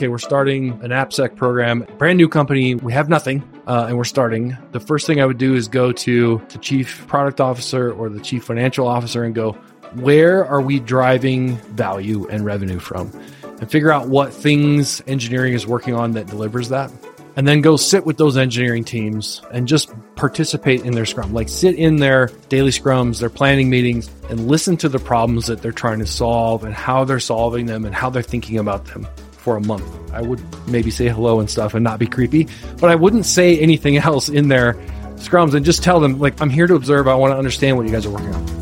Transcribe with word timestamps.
okay, 0.00 0.08
we're 0.08 0.16
starting 0.16 0.70
an 0.82 0.92
AppSec 0.92 1.36
program, 1.36 1.86
brand 1.98 2.16
new 2.16 2.26
company. 2.26 2.74
We 2.74 2.94
have 2.94 3.10
nothing, 3.10 3.42
uh, 3.66 3.84
and 3.86 3.98
we're 3.98 4.04
starting. 4.04 4.56
The 4.72 4.80
first 4.80 5.06
thing 5.06 5.20
I 5.20 5.26
would 5.26 5.36
do 5.36 5.54
is 5.54 5.68
go 5.68 5.92
to 5.92 6.40
the 6.48 6.56
chief 6.56 7.06
product 7.06 7.38
officer 7.38 7.92
or 7.92 8.08
the 8.08 8.18
chief 8.18 8.44
financial 8.44 8.88
officer 8.88 9.24
and 9.24 9.34
go, 9.34 9.52
where 9.96 10.42
are 10.46 10.62
we 10.62 10.80
driving 10.80 11.56
value 11.74 12.26
and 12.28 12.46
revenue 12.46 12.78
from? 12.78 13.12
And 13.42 13.70
figure 13.70 13.92
out 13.92 14.08
what 14.08 14.32
things 14.32 15.02
engineering 15.06 15.52
is 15.52 15.66
working 15.66 15.92
on 15.92 16.12
that 16.12 16.28
delivers 16.28 16.70
that 16.70 16.90
and 17.36 17.46
then 17.46 17.60
go 17.60 17.76
sit 17.76 18.06
with 18.06 18.16
those 18.16 18.38
engineering 18.38 18.84
teams 18.84 19.42
and 19.52 19.68
just 19.68 19.92
participate 20.16 20.80
in 20.80 20.94
their 20.94 21.04
scrum. 21.04 21.34
Like 21.34 21.50
sit 21.50 21.74
in 21.74 21.96
their 21.96 22.28
daily 22.48 22.70
scrums, 22.70 23.20
their 23.20 23.28
planning 23.28 23.68
meetings, 23.68 24.10
and 24.30 24.48
listen 24.48 24.78
to 24.78 24.88
the 24.88 24.98
problems 24.98 25.46
that 25.48 25.60
they're 25.60 25.72
trying 25.72 25.98
to 25.98 26.06
solve 26.06 26.64
and 26.64 26.72
how 26.72 27.04
they're 27.04 27.20
solving 27.20 27.66
them 27.66 27.84
and 27.84 27.94
how 27.94 28.08
they're 28.08 28.22
thinking 28.22 28.58
about 28.58 28.86
them 28.86 29.06
for 29.40 29.56
a 29.56 29.60
month. 29.60 29.84
I 30.12 30.20
would 30.20 30.40
maybe 30.68 30.90
say 30.90 31.08
hello 31.08 31.40
and 31.40 31.48
stuff 31.48 31.74
and 31.74 31.82
not 31.82 31.98
be 31.98 32.06
creepy, 32.06 32.46
but 32.78 32.90
I 32.90 32.94
wouldn't 32.94 33.26
say 33.26 33.58
anything 33.58 33.96
else 34.10 34.28
in 34.28 34.48
their 34.48 34.74
scrums 35.16 35.54
and 35.54 35.64
just 35.64 35.82
tell 35.82 36.00
them, 36.00 36.18
like, 36.18 36.40
I'm 36.40 36.50
here 36.50 36.66
to 36.66 36.74
observe. 36.74 37.08
I 37.08 37.14
want 37.14 37.32
to 37.32 37.38
understand 37.38 37.76
what 37.76 37.86
you 37.86 37.92
guys 37.92 38.06
are 38.06 38.10
working 38.10 38.34
on. 38.34 38.60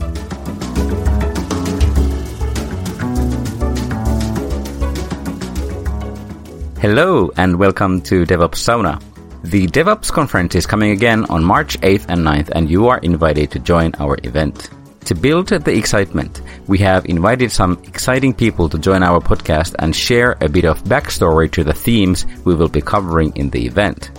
Hello 6.80 7.30
and 7.36 7.58
welcome 7.58 8.00
to 8.02 8.24
DevOps 8.24 8.62
Sauna. 8.62 9.02
The 9.42 9.66
DevOps 9.66 10.12
conference 10.12 10.54
is 10.54 10.64
coming 10.64 10.92
again 10.92 11.24
on 11.26 11.42
March 11.42 11.78
8th 11.80 12.06
and 12.08 12.24
9th 12.24 12.50
and 12.54 12.70
you 12.70 12.86
are 12.86 12.98
invited 12.98 13.50
to 13.50 13.58
join 13.58 13.94
our 13.98 14.16
event. 14.22 14.70
To 15.08 15.14
build 15.14 15.48
the 15.48 15.74
excitement, 15.74 16.42
we 16.66 16.76
have 16.80 17.06
invited 17.06 17.50
some 17.50 17.80
exciting 17.84 18.34
people 18.34 18.68
to 18.68 18.78
join 18.78 19.02
our 19.02 19.20
podcast 19.20 19.74
and 19.78 19.96
share 19.96 20.36
a 20.42 20.50
bit 20.50 20.66
of 20.66 20.84
backstory 20.84 21.50
to 21.52 21.64
the 21.64 21.72
themes 21.72 22.26
we 22.44 22.54
will 22.54 22.68
be 22.68 22.82
covering 22.82 23.32
in 23.34 23.48
the 23.48 23.64
event. 23.64 24.10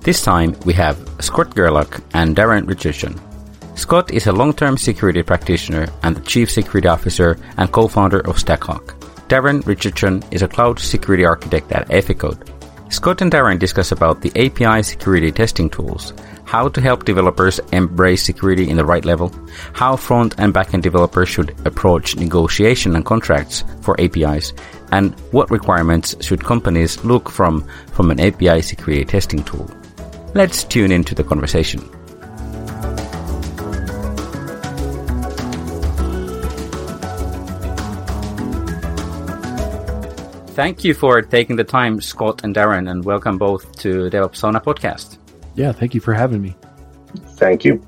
This 0.00 0.24
time 0.24 0.56
we 0.66 0.72
have 0.72 0.98
Scott 1.20 1.54
Gerlach 1.54 2.02
and 2.14 2.34
Darren 2.34 2.66
Richardson. 2.66 3.14
Scott 3.76 4.10
is 4.10 4.26
a 4.26 4.32
long-term 4.32 4.76
security 4.76 5.22
practitioner 5.22 5.86
and 6.02 6.16
the 6.16 6.22
chief 6.22 6.50
security 6.50 6.88
officer 6.88 7.38
and 7.56 7.70
co-founder 7.70 8.26
of 8.28 8.34
StackHawk. 8.34 8.98
Darren 9.28 9.64
Richardson 9.64 10.24
is 10.32 10.42
a 10.42 10.48
cloud 10.48 10.80
security 10.80 11.24
architect 11.24 11.70
at 11.70 11.86
Eficode. 11.90 12.42
Scott 12.92 13.22
and 13.22 13.30
Darren 13.30 13.60
discuss 13.60 13.92
about 13.92 14.20
the 14.20 14.32
API 14.34 14.82
security 14.82 15.30
testing 15.30 15.70
tools, 15.70 16.12
how 16.44 16.68
to 16.68 16.80
help 16.80 17.04
developers 17.04 17.58
embrace 17.72 18.22
security 18.22 18.68
in 18.68 18.76
the 18.76 18.84
right 18.84 19.04
level, 19.04 19.32
how 19.72 19.96
front 19.96 20.34
and 20.38 20.54
backend 20.54 20.82
developers 20.82 21.28
should 21.28 21.54
approach 21.66 22.16
negotiation 22.16 22.96
and 22.96 23.04
contracts 23.04 23.64
for 23.80 24.00
APIs, 24.00 24.52
and 24.92 25.18
what 25.32 25.50
requirements 25.50 26.14
should 26.20 26.44
companies 26.44 27.04
look 27.04 27.28
from 27.28 27.66
from 27.92 28.10
an 28.10 28.20
API 28.20 28.62
security 28.62 29.04
testing 29.04 29.42
tool. 29.44 29.68
Let's 30.34 30.64
tune 30.64 30.92
into 30.92 31.14
the 31.14 31.24
conversation. 31.24 31.80
Thank 40.54 40.84
you 40.84 40.94
for 40.94 41.20
taking 41.20 41.56
the 41.56 41.64
time, 41.64 42.00
Scott 42.00 42.44
and 42.44 42.54
Darren, 42.54 42.88
and 42.88 43.04
welcome 43.04 43.38
both 43.38 43.76
to 43.78 44.08
DevOps 44.08 44.38
Sauna 44.38 44.62
podcast. 44.62 45.18
Yeah, 45.54 45.72
thank 45.72 45.94
you 45.94 46.00
for 46.00 46.12
having 46.12 46.42
me. 46.42 46.56
Thank 47.36 47.64
you. 47.64 47.84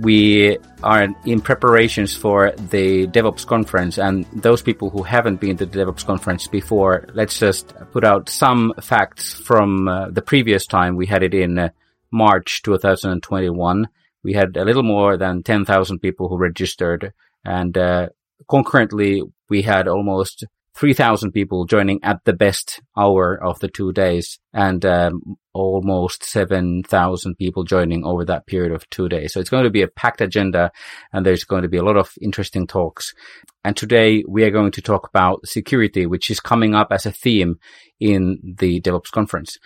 We 0.00 0.58
are 0.82 1.06
in 1.24 1.40
preparations 1.40 2.16
for 2.16 2.50
the 2.70 3.06
DevOps 3.06 3.46
conference, 3.46 3.96
and 3.96 4.26
those 4.32 4.60
people 4.60 4.90
who 4.90 5.04
haven't 5.04 5.40
been 5.40 5.56
to 5.58 5.66
the 5.66 5.78
DevOps 5.78 6.04
conference 6.04 6.48
before, 6.48 7.06
let's 7.14 7.38
just 7.38 7.72
put 7.92 8.02
out 8.02 8.28
some 8.28 8.72
facts 8.80 9.34
from 9.34 9.86
uh, 9.86 10.10
the 10.10 10.22
previous 10.22 10.66
time. 10.66 10.96
We 10.96 11.06
had 11.06 11.22
it 11.22 11.32
in 11.32 11.58
uh, 11.58 11.68
March 12.10 12.62
2021. 12.62 13.88
We 14.24 14.32
had 14.32 14.56
a 14.56 14.64
little 14.64 14.82
more 14.82 15.16
than 15.16 15.44
10,000 15.44 16.00
people 16.00 16.28
who 16.28 16.38
registered, 16.38 17.12
and 17.44 17.78
uh, 17.78 18.08
concurrently, 18.48 19.22
we 19.48 19.62
had 19.62 19.86
almost 19.86 20.44
3,000 20.76 21.30
people 21.30 21.66
joining 21.66 22.02
at 22.02 22.24
the 22.24 22.32
best 22.32 22.80
hour 22.96 23.38
of 23.42 23.60
the 23.60 23.68
two 23.68 23.92
days 23.92 24.40
and 24.52 24.84
um, 24.84 25.36
almost 25.52 26.24
7,000 26.24 27.36
people 27.36 27.62
joining 27.62 28.04
over 28.04 28.24
that 28.24 28.46
period 28.46 28.72
of 28.72 28.88
two 28.90 29.08
days. 29.08 29.32
So 29.32 29.38
it's 29.38 29.50
going 29.50 29.64
to 29.64 29.70
be 29.70 29.82
a 29.82 29.88
packed 29.88 30.20
agenda 30.20 30.72
and 31.12 31.24
there's 31.24 31.44
going 31.44 31.62
to 31.62 31.68
be 31.68 31.76
a 31.76 31.84
lot 31.84 31.96
of 31.96 32.12
interesting 32.20 32.66
talks. 32.66 33.14
And 33.62 33.76
today 33.76 34.24
we 34.26 34.42
are 34.42 34.50
going 34.50 34.72
to 34.72 34.82
talk 34.82 35.08
about 35.08 35.46
security, 35.46 36.06
which 36.06 36.28
is 36.28 36.40
coming 36.40 36.74
up 36.74 36.88
as 36.90 37.06
a 37.06 37.12
theme 37.12 37.56
in 38.00 38.38
the 38.58 38.80
DevOps 38.80 39.12
conference. 39.12 39.56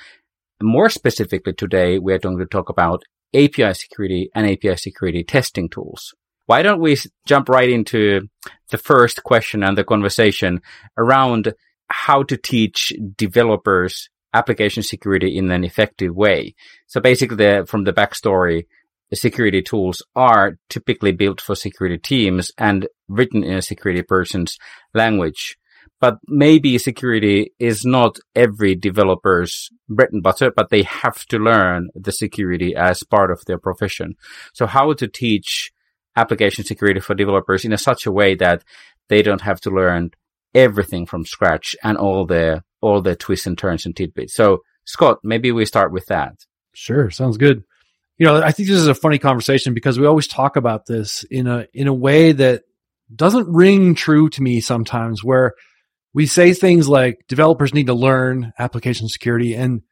More 0.62 0.91
specifically 0.91 1.52
today, 1.52 1.98
we 1.98 2.12
are 2.12 2.18
going 2.18 2.38
to 2.38 2.47
talk 2.47 2.68
about 2.68 3.04
API 3.34 3.74
security 3.74 4.28
and 4.34 4.47
API 4.47 4.76
security 4.76 5.22
testing 5.22 5.68
tools. 5.68 6.14
Why 6.48 6.62
don't 6.62 6.81
we 6.81 6.97
jump 7.26 7.50
right 7.50 7.69
into 7.69 8.22
the 8.70 8.78
first 8.78 9.22
question 9.22 9.62
and 9.62 9.76
the 9.76 9.84
conversation 9.84 10.62
around 10.97 11.53
how 11.91 12.22
to 12.22 12.38
teach 12.38 12.91
developers 13.16 14.09
application 14.32 14.82
security 14.82 15.36
in 15.36 15.50
an 15.50 15.62
effective 15.62 16.16
way. 16.16 16.54
So 16.86 17.03
basically 17.03 17.36
the, 17.36 17.66
from 17.69 17.84
the 17.84 17.92
backstory, 17.92 18.64
the 19.10 19.16
security 19.16 19.60
tools 19.60 20.03
are 20.16 20.56
typically 20.70 21.12
built 21.12 21.42
for 21.42 21.54
security 21.54 21.98
teams 21.98 22.50
and 22.56 22.88
written 23.09 23.44
in 23.44 23.59
a 23.59 23.62
security 23.62 24.03
person's 24.03 24.56
language. 24.94 25.59
But 26.00 26.16
maybe 26.28 26.78
security 26.78 27.53
is 27.59 27.84
not 27.84 28.19
every 28.34 28.75
developer's 28.75 29.69
bread 29.86 30.12
and 30.12 30.22
butter, 30.22 30.50
but 30.50 30.70
they 30.70 30.84
have 30.84 31.26
to 31.26 31.38
learn 31.38 31.91
the 31.94 32.12
security 32.12 32.75
as 32.75 33.03
part 33.03 33.30
of 33.30 33.44
their 33.44 33.59
profession. 33.59 34.15
So 34.54 34.66
how 34.66 34.94
to 34.94 35.09
teach 35.09 35.72
application 36.18 36.64
security 36.64 37.00
for 37.00 37.14
developers 37.14 37.64
in 37.64 37.72
a 37.72 37.78
such 37.78 38.06
a 38.06 38.12
way 38.12 38.34
that 38.34 38.64
they 39.08 39.22
don't 39.22 39.42
have 39.42 39.60
to 39.62 39.70
learn 39.70 40.10
everything 40.54 41.06
from 41.06 41.24
scratch 41.24 41.76
and 41.82 41.96
all 41.96 42.26
the 42.26 42.62
all 42.80 43.02
the 43.02 43.16
twists 43.16 43.46
and 43.46 43.58
turns 43.58 43.86
and 43.86 43.96
tidbits. 43.96 44.34
So, 44.34 44.62
Scott, 44.84 45.18
maybe 45.22 45.50
we 45.52 45.64
start 45.66 45.92
with 45.92 46.06
that. 46.06 46.34
Sure, 46.74 47.10
sounds 47.10 47.36
good. 47.36 47.64
You 48.18 48.26
know, 48.26 48.42
I 48.42 48.52
think 48.52 48.68
this 48.68 48.78
is 48.78 48.88
a 48.88 48.94
funny 48.94 49.18
conversation 49.18 49.74
because 49.74 49.98
we 49.98 50.06
always 50.06 50.26
talk 50.26 50.56
about 50.56 50.86
this 50.86 51.24
in 51.24 51.46
a 51.46 51.66
in 51.72 51.86
a 51.86 51.94
way 51.94 52.32
that 52.32 52.62
doesn't 53.14 53.48
ring 53.48 53.94
true 53.94 54.28
to 54.30 54.42
me 54.42 54.60
sometimes 54.60 55.24
where 55.24 55.54
we 56.14 56.26
say 56.26 56.52
things 56.52 56.88
like 56.88 57.24
developers 57.28 57.72
need 57.72 57.86
to 57.86 57.94
learn 57.94 58.52
application 58.58 59.08
security 59.08 59.54
and 59.54 59.82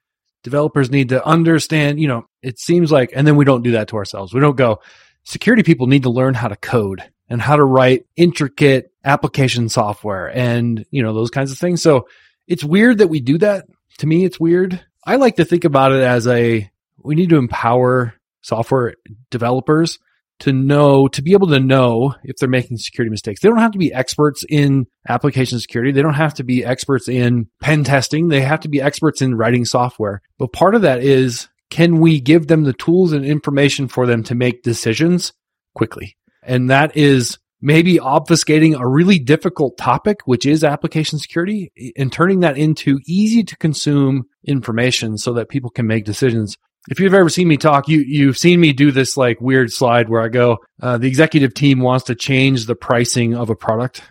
developers 0.43 0.91
need 0.91 1.11
to 1.11 1.25
understand, 1.27 2.01
you 2.01 2.09
know, 2.09 2.25
it 2.43 2.59
seems 2.59 2.91
like 2.93 3.11
and 3.15 3.27
then 3.27 3.37
we 3.37 3.45
don't 3.45 3.63
do 3.63 3.73
that 3.73 3.89
to 3.89 3.97
ourselves. 3.97 4.35
We 4.35 4.41
don't 4.41 4.57
go, 4.57 4.81
security 5.27 5.63
people 5.63 5.89
need 5.89 6.05
to 6.05 6.11
learn 6.11 6.35
how 6.35 6.49
to 6.49 6.57
code 6.57 7.03
and 7.29 7.43
how 7.43 7.57
to 7.57 7.65
write 7.65 8.07
intricate 8.17 8.93
application 9.05 9.69
software 9.69 10.29
and, 10.29 10.87
you 10.91 11.03
know, 11.03 11.13
those 11.13 11.31
kinds 11.31 11.53
of 11.53 11.59
things. 11.59 11.83
So 11.83 12.09
it's 12.47 12.65
weird 12.65 12.99
that 12.99 13.09
we 13.09 13.21
do 13.21 13.37
that. 13.39 13.67
To 13.99 14.07
me, 14.07 14.25
it's 14.25 14.41
weird. 14.41 14.83
I 15.05 15.17
like 15.17 15.37
to 15.37 15.45
think 15.45 15.65
about 15.65 15.93
it 15.93 16.03
as 16.03 16.27
a, 16.27 16.71
we 17.03 17.15
need 17.15 17.31
to 17.31 17.37
empower 17.37 18.15
software 18.41 18.95
developers 19.31 19.99
to 20.41 20.53
know, 20.53 21.09
to 21.09 21.23
be 21.23 21.33
able 21.33 21.49
to 21.49 21.59
know 21.59 22.15
if 22.23 22.37
they're 22.37 22.49
making 22.49 22.77
security 22.77 23.11
mistakes. 23.11 23.41
They 23.41 23.49
don't 23.49 23.59
have 23.59 23.73
to 23.73 23.79
be 23.79 23.93
experts 23.93 24.45
in 24.49 24.87
application 25.09 25.59
security. 25.59 25.93
They 25.93 26.03
don't 26.03 26.15
have 26.15 26.35
to 26.35 26.45
be 26.45 26.65
experts 26.65 27.09
in 27.09 27.49
pen 27.61 27.85
testing. 27.85 28.29
They 28.29 28.43
have 28.43 28.61
to 28.61 28.69
be 28.69 28.81
experts 28.81 29.23
in 29.23 29.35
writing 29.35 29.65
software. 29.65 30.21
But 30.39 30.53
part 30.53 30.75
of 30.75 30.83
that 30.83 31.03
is 31.03 31.49
can 31.71 32.01
we 32.01 32.21
give 32.21 32.47
them 32.47 32.65
the 32.65 32.73
tools 32.73 33.13
and 33.13 33.25
information 33.25 33.89
for 33.89 34.07
them 34.07 34.23
to 34.25 34.35
make 34.35 34.63
decisions 34.63 35.33
quickly? 35.75 36.17
And 36.43 36.71
that 36.71 36.97
is 36.97 37.39
maybe 37.61 37.97
obfuscating 37.97 38.79
a 38.79 38.87
really 38.87 39.19
difficult 39.19 39.77
topic, 39.77 40.21
which 40.25 40.47
is 40.47 40.63
application 40.63 41.19
security 41.19 41.73
and 41.97 42.13
turning 42.13 42.41
that 42.41 42.57
into 42.57 43.01
easy 43.07 43.43
to 43.45 43.57
consume 43.57 44.25
information 44.45 45.19
so 45.19 45.33
that 45.35 45.49
people 45.49 45.71
can 45.71 45.87
make 45.87 46.05
decisions. 46.05 46.57
If 46.89 47.01
you've 47.01 47.15
ever 47.15 47.29
seen 47.29 47.49
me 47.49 47.57
talk, 47.57 47.89
you, 47.89 48.01
you've 48.07 48.39
seen 48.39 48.61
me 48.61 48.73
do 48.73 48.93
this 48.93 49.17
like 49.17 49.41
weird 49.41 49.73
slide 49.73 50.09
where 50.09 50.23
I 50.23 50.29
go, 50.29 50.59
uh, 50.81 50.99
the 50.99 51.09
executive 51.09 51.55
team 51.55 51.81
wants 51.81 52.05
to 52.05 52.15
change 52.15 52.67
the 52.67 52.77
pricing 52.77 53.35
of 53.35 53.51
a 53.51 53.57
product. 53.57 54.03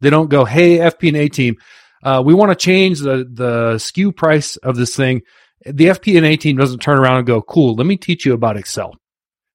They 0.00 0.10
don't 0.10 0.30
go, 0.30 0.44
Hey, 0.44 0.78
FP&A 0.78 1.28
team, 1.28 1.56
uh, 2.04 2.22
we 2.24 2.34
want 2.34 2.50
to 2.50 2.56
change 2.56 3.00
the, 3.00 3.28
the 3.28 3.74
SKU 3.76 4.14
price 4.14 4.56
of 4.56 4.76
this 4.76 4.94
thing 4.94 5.22
the 5.66 5.86
FP&A 5.86 6.36
team 6.36 6.56
doesn't 6.56 6.80
turn 6.80 6.98
around 6.98 7.18
and 7.18 7.26
go, 7.26 7.42
cool, 7.42 7.74
let 7.74 7.86
me 7.86 7.96
teach 7.96 8.24
you 8.26 8.32
about 8.34 8.56
Excel. 8.56 8.94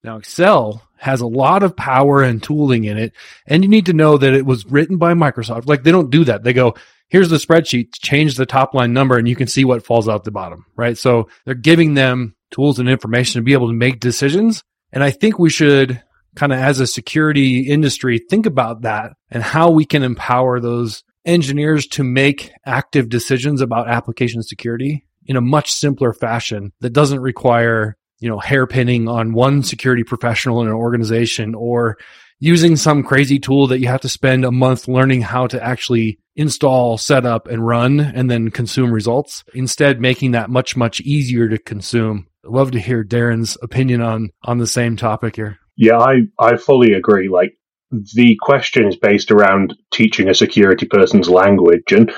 Now, 0.03 0.17
Excel 0.17 0.81
has 0.97 1.21
a 1.21 1.27
lot 1.27 1.63
of 1.63 1.75
power 1.75 2.21
and 2.21 2.41
tooling 2.43 2.83
in 2.83 2.97
it. 2.97 3.13
And 3.45 3.63
you 3.63 3.69
need 3.69 3.85
to 3.87 3.93
know 3.93 4.17
that 4.17 4.33
it 4.33 4.45
was 4.45 4.65
written 4.65 4.97
by 4.97 5.13
Microsoft. 5.13 5.67
Like 5.67 5.83
they 5.83 5.91
don't 5.91 6.09
do 6.09 6.25
that. 6.25 6.43
They 6.43 6.53
go, 6.53 6.75
here's 7.09 7.29
the 7.29 7.37
spreadsheet, 7.37 7.93
change 7.93 8.35
the 8.35 8.45
top 8.45 8.73
line 8.73 8.93
number 8.93 9.17
and 9.17 9.27
you 9.27 9.35
can 9.35 9.47
see 9.47 9.65
what 9.65 9.85
falls 9.85 10.09
out 10.09 10.23
the 10.23 10.31
bottom, 10.31 10.65
right? 10.75 10.97
So 10.97 11.29
they're 11.45 11.55
giving 11.55 11.93
them 11.93 12.35
tools 12.51 12.79
and 12.79 12.89
information 12.89 13.39
to 13.39 13.45
be 13.45 13.53
able 13.53 13.67
to 13.67 13.73
make 13.73 13.99
decisions. 13.99 14.63
And 14.91 15.03
I 15.03 15.11
think 15.11 15.39
we 15.39 15.49
should 15.49 16.01
kind 16.35 16.51
of 16.51 16.59
as 16.59 16.79
a 16.79 16.87
security 16.87 17.69
industry 17.69 18.19
think 18.29 18.45
about 18.45 18.81
that 18.81 19.13
and 19.31 19.41
how 19.41 19.71
we 19.71 19.85
can 19.85 20.03
empower 20.03 20.59
those 20.59 21.03
engineers 21.25 21.87
to 21.87 22.03
make 22.03 22.51
active 22.65 23.09
decisions 23.09 23.61
about 23.61 23.89
application 23.89 24.41
security 24.41 25.05
in 25.29 25.37
a 25.37 25.41
much 25.41 25.71
simpler 25.71 26.11
fashion 26.11 26.73
that 26.81 26.89
doesn't 26.89 27.21
require, 27.21 27.95
you 28.19 28.27
know, 28.27 28.39
hairpinning 28.39 29.07
on 29.07 29.31
one 29.31 29.61
security 29.61 30.03
professional 30.03 30.59
in 30.61 30.67
an 30.67 30.73
organization 30.73 31.53
or 31.53 31.97
using 32.39 32.75
some 32.75 33.03
crazy 33.03 33.37
tool 33.37 33.67
that 33.67 33.79
you 33.79 33.87
have 33.87 34.01
to 34.01 34.09
spend 34.09 34.43
a 34.43 34.51
month 34.51 34.87
learning 34.87 35.21
how 35.21 35.45
to 35.45 35.63
actually 35.63 36.17
install, 36.35 36.97
set 36.97 37.25
up 37.25 37.47
and 37.47 37.65
run 37.65 37.99
and 37.99 38.31
then 38.31 38.49
consume 38.49 38.91
results. 38.91 39.43
Instead, 39.53 40.01
making 40.01 40.31
that 40.31 40.49
much, 40.49 40.75
much 40.75 40.99
easier 41.01 41.47
to 41.47 41.59
consume. 41.59 42.25
I'd 42.43 42.51
love 42.51 42.71
to 42.71 42.79
hear 42.79 43.03
Darren's 43.03 43.55
opinion 43.61 44.01
on, 44.01 44.31
on 44.43 44.57
the 44.57 44.67
same 44.67 44.97
topic 44.97 45.35
here. 45.35 45.59
Yeah, 45.77 45.99
I, 45.99 46.21
I 46.39 46.57
fully 46.57 46.93
agree. 46.93 47.29
Like 47.29 47.55
the 47.91 48.35
question 48.41 48.87
is 48.87 48.95
based 48.95 49.29
around 49.29 49.75
teaching 49.93 50.27
a 50.27 50.33
security 50.33 50.87
person's 50.87 51.29
language 51.29 51.91
and 51.91 52.11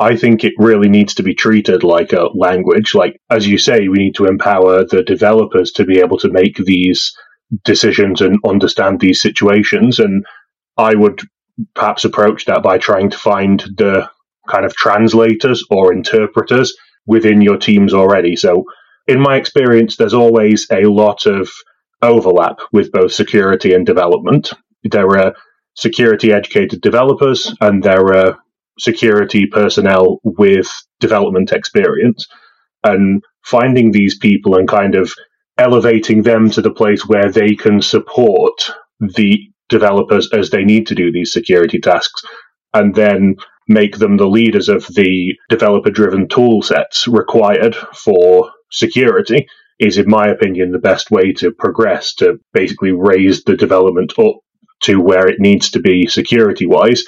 I 0.00 0.16
think 0.16 0.44
it 0.44 0.54
really 0.56 0.88
needs 0.88 1.14
to 1.16 1.22
be 1.22 1.34
treated 1.34 1.84
like 1.84 2.14
a 2.14 2.30
language. 2.34 2.94
Like, 2.94 3.20
as 3.30 3.46
you 3.46 3.58
say, 3.58 3.86
we 3.86 3.98
need 3.98 4.14
to 4.14 4.24
empower 4.24 4.86
the 4.86 5.02
developers 5.02 5.72
to 5.72 5.84
be 5.84 6.00
able 6.00 6.16
to 6.20 6.30
make 6.30 6.56
these 6.56 7.12
decisions 7.64 8.22
and 8.22 8.38
understand 8.46 8.98
these 8.98 9.20
situations. 9.20 9.98
And 9.98 10.24
I 10.78 10.94
would 10.94 11.20
perhaps 11.74 12.06
approach 12.06 12.46
that 12.46 12.62
by 12.62 12.78
trying 12.78 13.10
to 13.10 13.18
find 13.18 13.60
the 13.76 14.08
kind 14.48 14.64
of 14.64 14.74
translators 14.74 15.62
or 15.70 15.92
interpreters 15.92 16.74
within 17.04 17.42
your 17.42 17.58
teams 17.58 17.92
already. 17.92 18.36
So, 18.36 18.64
in 19.06 19.20
my 19.20 19.36
experience, 19.36 19.96
there's 19.96 20.14
always 20.14 20.66
a 20.72 20.84
lot 20.84 21.26
of 21.26 21.50
overlap 22.00 22.60
with 22.72 22.90
both 22.90 23.12
security 23.12 23.74
and 23.74 23.84
development. 23.84 24.54
There 24.82 25.18
are 25.18 25.34
security 25.74 26.32
educated 26.32 26.80
developers 26.80 27.54
and 27.60 27.82
there 27.82 28.16
are 28.16 28.38
security 28.80 29.46
personnel 29.46 30.20
with 30.24 30.68
development 31.00 31.52
experience. 31.52 32.26
And 32.84 33.22
finding 33.44 33.92
these 33.92 34.18
people 34.18 34.56
and 34.56 34.68
kind 34.68 34.94
of 34.94 35.12
elevating 35.58 36.22
them 36.22 36.50
to 36.50 36.62
the 36.62 36.72
place 36.72 37.06
where 37.06 37.30
they 37.30 37.54
can 37.54 37.82
support 37.82 38.72
the 39.00 39.38
developers 39.68 40.28
as 40.32 40.50
they 40.50 40.64
need 40.64 40.86
to 40.86 40.94
do 40.94 41.12
these 41.12 41.32
security 41.32 41.78
tasks 41.78 42.22
and 42.74 42.94
then 42.94 43.36
make 43.68 43.98
them 43.98 44.16
the 44.16 44.26
leaders 44.26 44.68
of 44.68 44.86
the 44.94 45.34
developer 45.48 45.90
driven 45.90 46.28
tool 46.28 46.62
sets 46.62 47.06
required 47.06 47.76
for 47.76 48.50
security 48.72 49.46
is, 49.78 49.96
in 49.96 50.08
my 50.08 50.28
opinion, 50.28 50.72
the 50.72 50.78
best 50.78 51.10
way 51.10 51.32
to 51.32 51.52
progress 51.52 52.14
to 52.14 52.38
basically 52.52 52.92
raise 52.92 53.44
the 53.44 53.56
development 53.56 54.12
up 54.18 54.36
to 54.82 55.00
where 55.00 55.28
it 55.28 55.40
needs 55.40 55.70
to 55.70 55.80
be 55.80 56.06
security 56.06 56.66
wise 56.66 57.04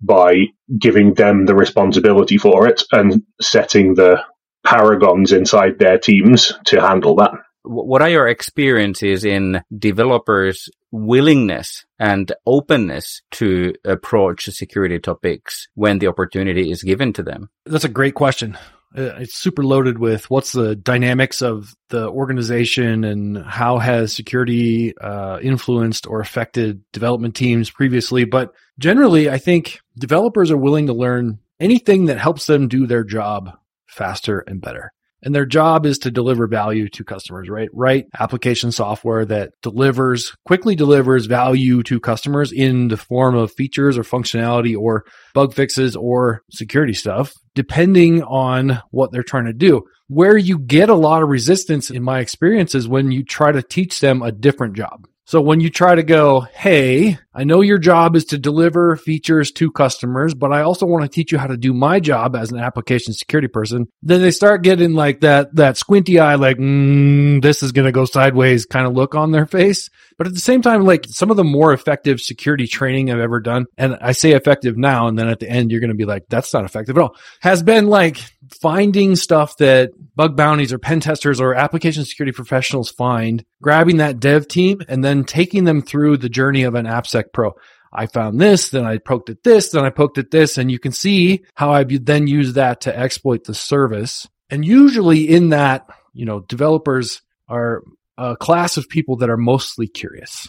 by 0.00 0.46
giving 0.78 1.14
them 1.14 1.46
the 1.46 1.54
responsibility 1.54 2.38
for 2.38 2.66
it 2.66 2.82
and 2.92 3.22
setting 3.40 3.94
the 3.94 4.22
paragons 4.64 5.32
inside 5.32 5.78
their 5.78 5.98
teams 5.98 6.52
to 6.66 6.80
handle 6.80 7.16
that. 7.16 7.32
What 7.62 8.00
are 8.00 8.08
your 8.08 8.26
experiences 8.26 9.24
in 9.24 9.62
developers' 9.76 10.70
willingness 10.90 11.84
and 11.98 12.32
openness 12.46 13.20
to 13.32 13.74
approach 13.84 14.44
security 14.46 14.98
topics 14.98 15.68
when 15.74 15.98
the 15.98 16.06
opportunity 16.06 16.70
is 16.70 16.82
given 16.82 17.12
to 17.14 17.22
them? 17.22 17.50
That's 17.66 17.84
a 17.84 17.88
great 17.88 18.14
question. 18.14 18.56
Uh, 18.96 19.14
it's 19.18 19.38
super 19.38 19.62
loaded 19.62 19.98
with 19.98 20.28
what's 20.30 20.52
the 20.52 20.74
dynamics 20.74 21.42
of 21.42 21.76
the 21.90 22.08
organization 22.08 23.04
and 23.04 23.38
how 23.38 23.78
has 23.78 24.12
security 24.12 24.96
uh, 24.98 25.38
influenced 25.40 26.06
or 26.06 26.20
affected 26.20 26.82
development 26.92 27.36
teams 27.36 27.70
previously. 27.70 28.24
But 28.24 28.52
generally, 28.78 29.30
I 29.30 29.38
think 29.38 29.80
developers 29.96 30.50
are 30.50 30.56
willing 30.56 30.88
to 30.88 30.92
learn 30.92 31.38
anything 31.60 32.06
that 32.06 32.18
helps 32.18 32.46
them 32.46 32.66
do 32.66 32.86
their 32.86 33.04
job 33.04 33.56
faster 33.86 34.40
and 34.40 34.60
better 34.60 34.92
and 35.22 35.34
their 35.34 35.46
job 35.46 35.86
is 35.86 35.98
to 35.98 36.10
deliver 36.10 36.46
value 36.46 36.88
to 36.88 37.04
customers, 37.04 37.48
right? 37.48 37.68
Write 37.72 38.06
application 38.18 38.72
software 38.72 39.24
that 39.26 39.52
delivers, 39.62 40.34
quickly 40.46 40.74
delivers 40.74 41.26
value 41.26 41.82
to 41.84 42.00
customers 42.00 42.52
in 42.52 42.88
the 42.88 42.96
form 42.96 43.34
of 43.34 43.52
features 43.52 43.98
or 43.98 44.02
functionality 44.02 44.76
or 44.76 45.04
bug 45.34 45.54
fixes 45.54 45.96
or 45.96 46.42
security 46.50 46.94
stuff, 46.94 47.32
depending 47.54 48.22
on 48.22 48.80
what 48.90 49.12
they're 49.12 49.22
trying 49.22 49.46
to 49.46 49.52
do. 49.52 49.82
Where 50.08 50.36
you 50.36 50.58
get 50.58 50.88
a 50.88 50.94
lot 50.94 51.22
of 51.22 51.28
resistance 51.28 51.90
in 51.90 52.02
my 52.02 52.20
experience 52.20 52.74
is 52.74 52.88
when 52.88 53.12
you 53.12 53.24
try 53.24 53.52
to 53.52 53.62
teach 53.62 54.00
them 54.00 54.22
a 54.22 54.32
different 54.32 54.74
job. 54.74 55.06
So 55.30 55.40
when 55.40 55.60
you 55.60 55.70
try 55.70 55.94
to 55.94 56.02
go, 56.02 56.40
Hey, 56.40 57.16
I 57.32 57.44
know 57.44 57.60
your 57.60 57.78
job 57.78 58.16
is 58.16 58.24
to 58.26 58.38
deliver 58.38 58.96
features 58.96 59.52
to 59.52 59.70
customers, 59.70 60.34
but 60.34 60.52
I 60.52 60.62
also 60.62 60.86
want 60.86 61.04
to 61.04 61.08
teach 61.08 61.30
you 61.30 61.38
how 61.38 61.46
to 61.46 61.56
do 61.56 61.72
my 61.72 62.00
job 62.00 62.34
as 62.34 62.50
an 62.50 62.58
application 62.58 63.12
security 63.12 63.46
person. 63.46 63.86
Then 64.02 64.22
they 64.22 64.32
start 64.32 64.64
getting 64.64 64.94
like 64.94 65.20
that, 65.20 65.54
that 65.54 65.76
squinty 65.76 66.18
eye, 66.18 66.34
like, 66.34 66.56
mm, 66.56 67.40
this 67.42 67.62
is 67.62 67.70
going 67.70 67.86
to 67.86 67.92
go 67.92 68.06
sideways 68.06 68.66
kind 68.66 68.88
of 68.88 68.94
look 68.94 69.14
on 69.14 69.30
their 69.30 69.46
face. 69.46 69.88
But 70.18 70.26
at 70.26 70.34
the 70.34 70.40
same 70.40 70.62
time, 70.62 70.84
like 70.84 71.06
some 71.06 71.30
of 71.30 71.36
the 71.36 71.44
more 71.44 71.72
effective 71.72 72.20
security 72.20 72.66
training 72.66 73.12
I've 73.12 73.20
ever 73.20 73.38
done, 73.38 73.66
and 73.78 73.98
I 74.00 74.10
say 74.10 74.32
effective 74.32 74.76
now, 74.76 75.06
and 75.06 75.16
then 75.16 75.28
at 75.28 75.38
the 75.38 75.48
end, 75.48 75.70
you're 75.70 75.78
going 75.78 75.90
to 75.90 75.96
be 75.96 76.06
like, 76.06 76.24
that's 76.28 76.52
not 76.52 76.64
effective 76.64 76.98
at 76.98 77.02
all, 77.02 77.14
has 77.38 77.62
been 77.62 77.86
like 77.86 78.18
finding 78.60 79.14
stuff 79.14 79.56
that 79.58 79.92
bug 80.16 80.36
bounties 80.36 80.72
or 80.72 80.78
pen 80.78 80.98
testers 80.98 81.40
or 81.40 81.54
application 81.54 82.04
security 82.04 82.34
professionals 82.34 82.90
find, 82.90 83.44
grabbing 83.62 83.98
that 83.98 84.20
dev 84.20 84.48
team 84.48 84.80
and 84.88 85.04
then 85.04 85.24
taking 85.24 85.64
them 85.64 85.82
through 85.82 86.16
the 86.16 86.28
journey 86.28 86.62
of 86.62 86.74
an 86.74 86.86
AppSec 86.86 87.32
Pro. 87.32 87.54
I 87.92 88.06
found 88.06 88.40
this, 88.40 88.70
then 88.70 88.84
I 88.84 88.98
poked 88.98 89.30
at 89.30 89.42
this, 89.42 89.70
then 89.70 89.84
I 89.84 89.90
poked 89.90 90.18
at 90.18 90.30
this, 90.30 90.58
and 90.58 90.70
you 90.70 90.78
can 90.78 90.92
see 90.92 91.44
how 91.54 91.72
I 91.72 91.84
then 91.84 92.26
use 92.28 92.52
that 92.54 92.82
to 92.82 92.96
exploit 92.96 93.44
the 93.44 93.54
service. 93.54 94.28
And 94.48 94.64
usually 94.64 95.28
in 95.28 95.48
that, 95.48 95.88
you 96.12 96.24
know, 96.24 96.40
developers 96.40 97.22
are 97.48 97.82
a 98.16 98.36
class 98.36 98.76
of 98.76 98.88
people 98.88 99.16
that 99.16 99.30
are 99.30 99.36
mostly 99.36 99.88
curious. 99.88 100.48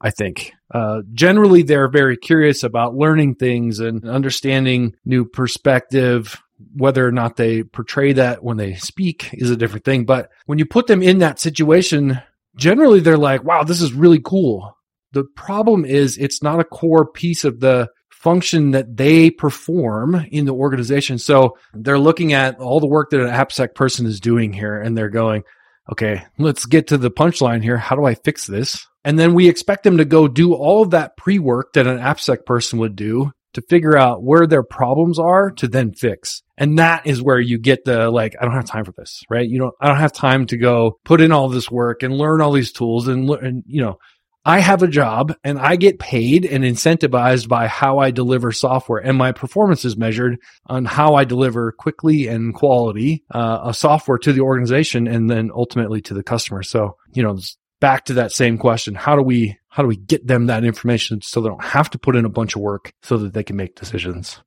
I 0.00 0.10
think. 0.10 0.54
Uh, 0.72 1.02
generally, 1.12 1.62
they're 1.62 1.88
very 1.88 2.16
curious 2.16 2.62
about 2.62 2.96
learning 2.96 3.34
things 3.34 3.80
and 3.80 4.08
understanding 4.08 4.96
new 5.04 5.26
perspective, 5.26 6.40
whether 6.74 7.06
or 7.06 7.12
not 7.12 7.36
they 7.36 7.62
portray 7.62 8.14
that 8.14 8.42
when 8.42 8.56
they 8.56 8.76
speak 8.76 9.28
is 9.34 9.50
a 9.50 9.56
different 9.56 9.84
thing. 9.84 10.06
But 10.06 10.30
when 10.46 10.58
you 10.58 10.64
put 10.64 10.86
them 10.86 11.02
in 11.02 11.18
that 11.18 11.38
situation, 11.38 12.20
generally 12.56 13.00
they're 13.00 13.18
like, 13.18 13.44
wow, 13.44 13.62
this 13.62 13.80
is 13.80 13.92
really 13.92 14.20
cool. 14.24 14.76
The 15.12 15.24
problem 15.36 15.84
is 15.84 16.18
it's 16.18 16.42
not 16.42 16.60
a 16.60 16.64
core 16.64 17.06
piece 17.06 17.44
of 17.44 17.60
the 17.60 17.88
function 18.10 18.72
that 18.72 18.96
they 18.96 19.30
perform 19.30 20.26
in 20.30 20.44
the 20.44 20.54
organization. 20.54 21.18
So 21.18 21.56
they're 21.72 21.98
looking 21.98 22.32
at 22.32 22.58
all 22.60 22.78
the 22.78 22.86
work 22.86 23.10
that 23.10 23.20
an 23.20 23.28
AppSec 23.28 23.74
person 23.74 24.06
is 24.06 24.20
doing 24.20 24.52
here 24.52 24.78
and 24.78 24.96
they're 24.96 25.08
going, 25.08 25.42
okay, 25.90 26.22
let's 26.38 26.66
get 26.66 26.88
to 26.88 26.98
the 26.98 27.10
punchline 27.10 27.62
here. 27.62 27.78
How 27.78 27.96
do 27.96 28.04
I 28.04 28.14
fix 28.14 28.46
this? 28.46 28.86
And 29.04 29.18
then 29.18 29.32
we 29.32 29.48
expect 29.48 29.84
them 29.84 29.96
to 29.96 30.04
go 30.04 30.28
do 30.28 30.54
all 30.54 30.82
of 30.82 30.90
that 30.90 31.16
pre 31.16 31.38
work 31.38 31.72
that 31.72 31.86
an 31.86 31.98
AppSec 31.98 32.44
person 32.44 32.78
would 32.80 32.94
do 32.94 33.32
to 33.54 33.62
figure 33.62 33.96
out 33.96 34.22
where 34.22 34.46
their 34.46 34.62
problems 34.62 35.18
are 35.18 35.50
to 35.52 35.68
then 35.68 35.92
fix. 35.92 36.42
And 36.56 36.78
that 36.78 37.06
is 37.06 37.22
where 37.22 37.40
you 37.40 37.58
get 37.58 37.84
the 37.84 38.10
like, 38.10 38.36
I 38.40 38.44
don't 38.44 38.54
have 38.54 38.66
time 38.66 38.84
for 38.84 38.92
this, 38.92 39.22
right? 39.30 39.48
You 39.48 39.58
don't, 39.58 39.74
I 39.80 39.88
don't 39.88 39.96
have 39.96 40.12
time 40.12 40.46
to 40.46 40.56
go 40.56 40.98
put 41.04 41.20
in 41.20 41.32
all 41.32 41.48
this 41.48 41.70
work 41.70 42.02
and 42.02 42.16
learn 42.16 42.40
all 42.40 42.52
these 42.52 42.72
tools 42.72 43.08
and, 43.08 43.28
and 43.30 43.64
you 43.66 43.82
know, 43.82 43.98
I 44.44 44.60
have 44.60 44.82
a 44.82 44.88
job 44.88 45.34
and 45.44 45.58
I 45.58 45.76
get 45.76 45.98
paid 45.98 46.46
and 46.46 46.64
incentivized 46.64 47.46
by 47.48 47.66
how 47.66 47.98
I 47.98 48.10
deliver 48.10 48.52
software 48.52 48.98
and 48.98 49.18
my 49.18 49.32
performance 49.32 49.84
is 49.84 49.98
measured 49.98 50.38
on 50.66 50.86
how 50.86 51.14
I 51.14 51.24
deliver 51.24 51.72
quickly 51.72 52.26
and 52.26 52.54
quality, 52.54 53.22
uh, 53.30 53.60
a 53.64 53.74
software 53.74 54.16
to 54.18 54.32
the 54.32 54.40
organization 54.40 55.06
and 55.06 55.28
then 55.28 55.50
ultimately 55.54 56.00
to 56.02 56.14
the 56.14 56.22
customer. 56.22 56.62
So, 56.62 56.96
you 57.12 57.22
know, 57.22 57.38
back 57.80 58.06
to 58.06 58.14
that 58.14 58.32
same 58.32 58.56
question. 58.56 58.94
How 58.94 59.14
do 59.14 59.22
we, 59.22 59.58
how 59.70 59.82
do 59.82 59.88
we 59.88 59.96
get 59.96 60.26
them 60.26 60.46
that 60.46 60.64
information 60.64 61.22
so 61.22 61.40
they 61.40 61.48
don't 61.48 61.64
have 61.64 61.90
to 61.90 61.98
put 61.98 62.16
in 62.16 62.24
a 62.24 62.30
bunch 62.30 62.54
of 62.54 62.60
work 62.60 62.92
so 63.02 63.16
that 63.16 63.32
they 63.32 63.44
can 63.44 63.56
make 63.56 63.76
decisions? 63.76 64.40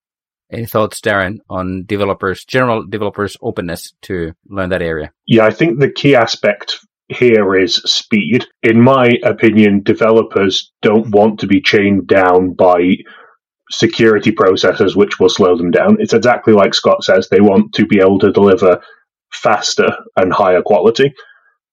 Any 0.52 0.66
thoughts, 0.66 1.02
Darren, 1.02 1.40
on 1.50 1.86
developers, 1.86 2.46
general 2.46 2.86
developers' 2.86 3.38
openness 3.42 3.94
to 4.04 4.34
learn 4.48 4.70
that 4.70 4.82
area? 4.82 5.12
Yeah, 5.26 5.46
I 5.46 5.52
think 5.52 5.80
the 5.80 5.90
key 5.90 6.16
aspect 6.16 6.78
here 7.08 7.56
is 7.56 7.76
speed. 7.76 8.46
In 8.62 8.80
my 8.82 9.14
opinion, 9.24 9.82
developers 9.84 10.72
don't 10.82 11.10
want 11.10 11.40
to 11.40 11.48
be 11.48 11.62
chained 11.62 12.08
down 12.08 12.54
by 12.54 12.98
security 13.72 14.32
processes 14.32 14.96
which 14.96 15.20
will 15.20 15.30
slow 15.30 15.58
them 15.58 15.72
down. 15.72 15.98
It's 16.00 16.14
exactly 16.14 16.54
like 16.54 16.74
Scott 16.74 17.04
says, 17.04 17.30
they 17.30 17.42
want 17.42 17.74
to 17.74 17.86
be 17.88 18.00
able 18.00 18.20
to 18.20 18.32
deliver 18.32 18.82
faster 19.32 19.90
and 20.16 20.32
higher 20.32 20.62
quality 20.62 21.14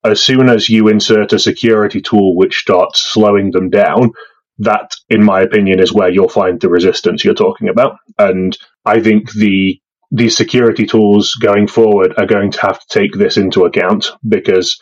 as 0.05 0.23
soon 0.23 0.49
as 0.49 0.69
you 0.69 0.89
insert 0.89 1.33
a 1.33 1.39
security 1.39 2.01
tool 2.01 2.37
which 2.37 2.59
starts 2.59 3.03
slowing 3.03 3.51
them 3.51 3.71
down, 3.71 4.13
that, 4.59 4.95
in 5.09 5.25
my 5.25 5.41
opinion, 5.41 5.81
is 5.81 5.93
where 5.93 6.11
you'll 6.11 6.29
find 6.29 6.61
the 6.61 6.69
resistance 6.69 7.25
you're 7.25 7.35
talking 7.35 7.69
about. 7.69 7.97
And 8.19 8.57
I 8.85 9.01
think 9.01 9.33
the 9.33 9.81
these 10.13 10.37
security 10.37 10.87
tools 10.87 11.35
going 11.35 11.69
forward 11.69 12.15
are 12.17 12.27
going 12.27 12.51
to 12.51 12.61
have 12.63 12.81
to 12.81 12.87
take 12.89 13.13
this 13.13 13.37
into 13.37 13.65
account 13.65 14.11
because 14.27 14.81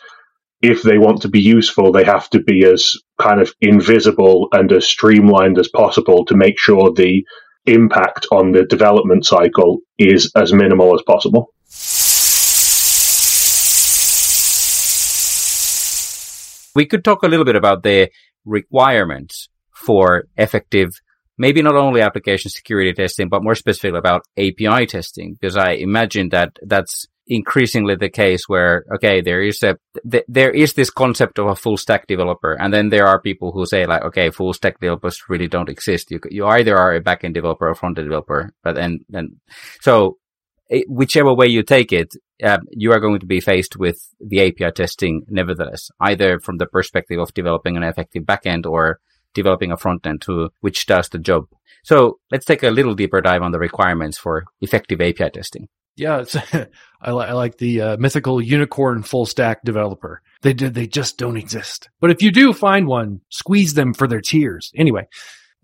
if 0.61 0.81
they 0.81 0.97
want 0.97 1.21
to 1.21 1.29
be 1.29 1.39
useful, 1.39 1.91
they 1.91 2.03
have 2.03 2.29
to 2.31 2.41
be 2.41 2.65
as 2.65 2.95
kind 3.21 3.39
of 3.39 3.53
invisible 3.61 4.47
and 4.51 4.71
as 4.71 4.87
streamlined 4.87 5.59
as 5.59 5.69
possible 5.69 6.25
to 6.25 6.35
make 6.35 6.57
sure 6.57 6.91
the 6.91 7.23
impact 7.65 8.25
on 8.31 8.51
the 8.51 8.65
development 8.65 9.25
cycle 9.25 9.79
is 9.97 10.31
as 10.35 10.51
minimal 10.51 10.95
as 10.95 11.03
possible. 11.03 11.53
We 16.75 16.85
could 16.85 17.03
talk 17.03 17.23
a 17.23 17.27
little 17.27 17.45
bit 17.45 17.55
about 17.55 17.83
the 17.83 18.09
requirements 18.45 19.49
for 19.73 20.25
effective, 20.37 20.89
maybe 21.37 21.61
not 21.61 21.75
only 21.75 22.01
application 22.01 22.51
security 22.51 22.93
testing, 22.93 23.29
but 23.29 23.43
more 23.43 23.55
specifically 23.55 23.97
about 23.97 24.23
API 24.37 24.85
testing, 24.85 25.35
because 25.39 25.57
I 25.57 25.71
imagine 25.71 26.29
that 26.29 26.57
that's 26.65 27.07
increasingly 27.29 27.95
the 27.95 28.09
case 28.09 28.43
where, 28.47 28.83
okay, 28.95 29.21
there 29.21 29.41
is 29.41 29.61
a, 29.61 29.77
th- 30.09 30.25
there 30.27 30.49
is 30.49 30.73
this 30.73 30.89
concept 30.89 31.37
of 31.37 31.47
a 31.47 31.55
full 31.55 31.77
stack 31.77 32.07
developer. 32.07 32.53
And 32.59 32.73
then 32.73 32.89
there 32.89 33.05
are 33.05 33.21
people 33.21 33.51
who 33.51 33.65
say 33.67 33.85
like, 33.85 34.03
okay, 34.03 34.31
full 34.31 34.51
stack 34.53 34.79
developers 34.79 35.21
really 35.29 35.47
don't 35.47 35.69
exist. 35.69 36.09
You, 36.09 36.19
you 36.29 36.47
either 36.47 36.75
are 36.75 36.95
a 36.95 37.01
backend 37.01 37.35
developer 37.35 37.69
or 37.69 37.75
front 37.75 37.99
end 37.99 38.07
developer, 38.07 38.51
but 38.63 38.75
then, 38.75 39.05
then, 39.09 39.39
so 39.79 40.17
it, 40.69 40.85
whichever 40.87 41.33
way 41.33 41.47
you 41.47 41.63
take 41.63 41.91
it, 41.91 42.13
uh, 42.43 42.59
you 42.71 42.91
are 42.91 42.99
going 42.99 43.19
to 43.19 43.25
be 43.25 43.39
faced 43.39 43.75
with 43.77 44.07
the 44.19 44.41
API 44.41 44.71
testing 44.71 45.23
nevertheless, 45.27 45.89
either 45.99 46.39
from 46.39 46.57
the 46.57 46.67
perspective 46.67 47.19
of 47.19 47.33
developing 47.33 47.75
an 47.75 47.83
effective 47.83 48.23
backend 48.23 48.65
or 48.65 48.99
developing 49.33 49.71
a 49.71 49.77
front 49.77 50.05
end 50.05 50.21
to 50.21 50.49
which 50.61 50.85
does 50.85 51.09
the 51.09 51.19
job. 51.19 51.47
So 51.83 52.19
let's 52.31 52.45
take 52.45 52.63
a 52.63 52.69
little 52.69 52.95
deeper 52.95 53.21
dive 53.21 53.41
on 53.41 53.51
the 53.51 53.59
requirements 53.59 54.17
for 54.17 54.45
effective 54.61 55.01
API 55.01 55.29
testing. 55.29 55.67
Yeah, 55.95 56.23
I, 57.01 57.11
li- 57.11 57.25
I, 57.25 57.33
like 57.33 57.57
the 57.57 57.81
uh, 57.81 57.97
mythical 57.97 58.41
unicorn 58.41 59.03
full 59.03 59.25
stack 59.25 59.63
developer. 59.63 60.21
They 60.41 60.53
did, 60.53 60.73
they 60.73 60.87
just 60.87 61.17
don't 61.17 61.35
exist. 61.35 61.89
But 61.99 62.11
if 62.11 62.21
you 62.21 62.31
do 62.31 62.53
find 62.53 62.87
one, 62.87 63.21
squeeze 63.29 63.73
them 63.73 63.93
for 63.93 64.07
their 64.07 64.21
tears. 64.21 64.71
Anyway, 64.75 65.07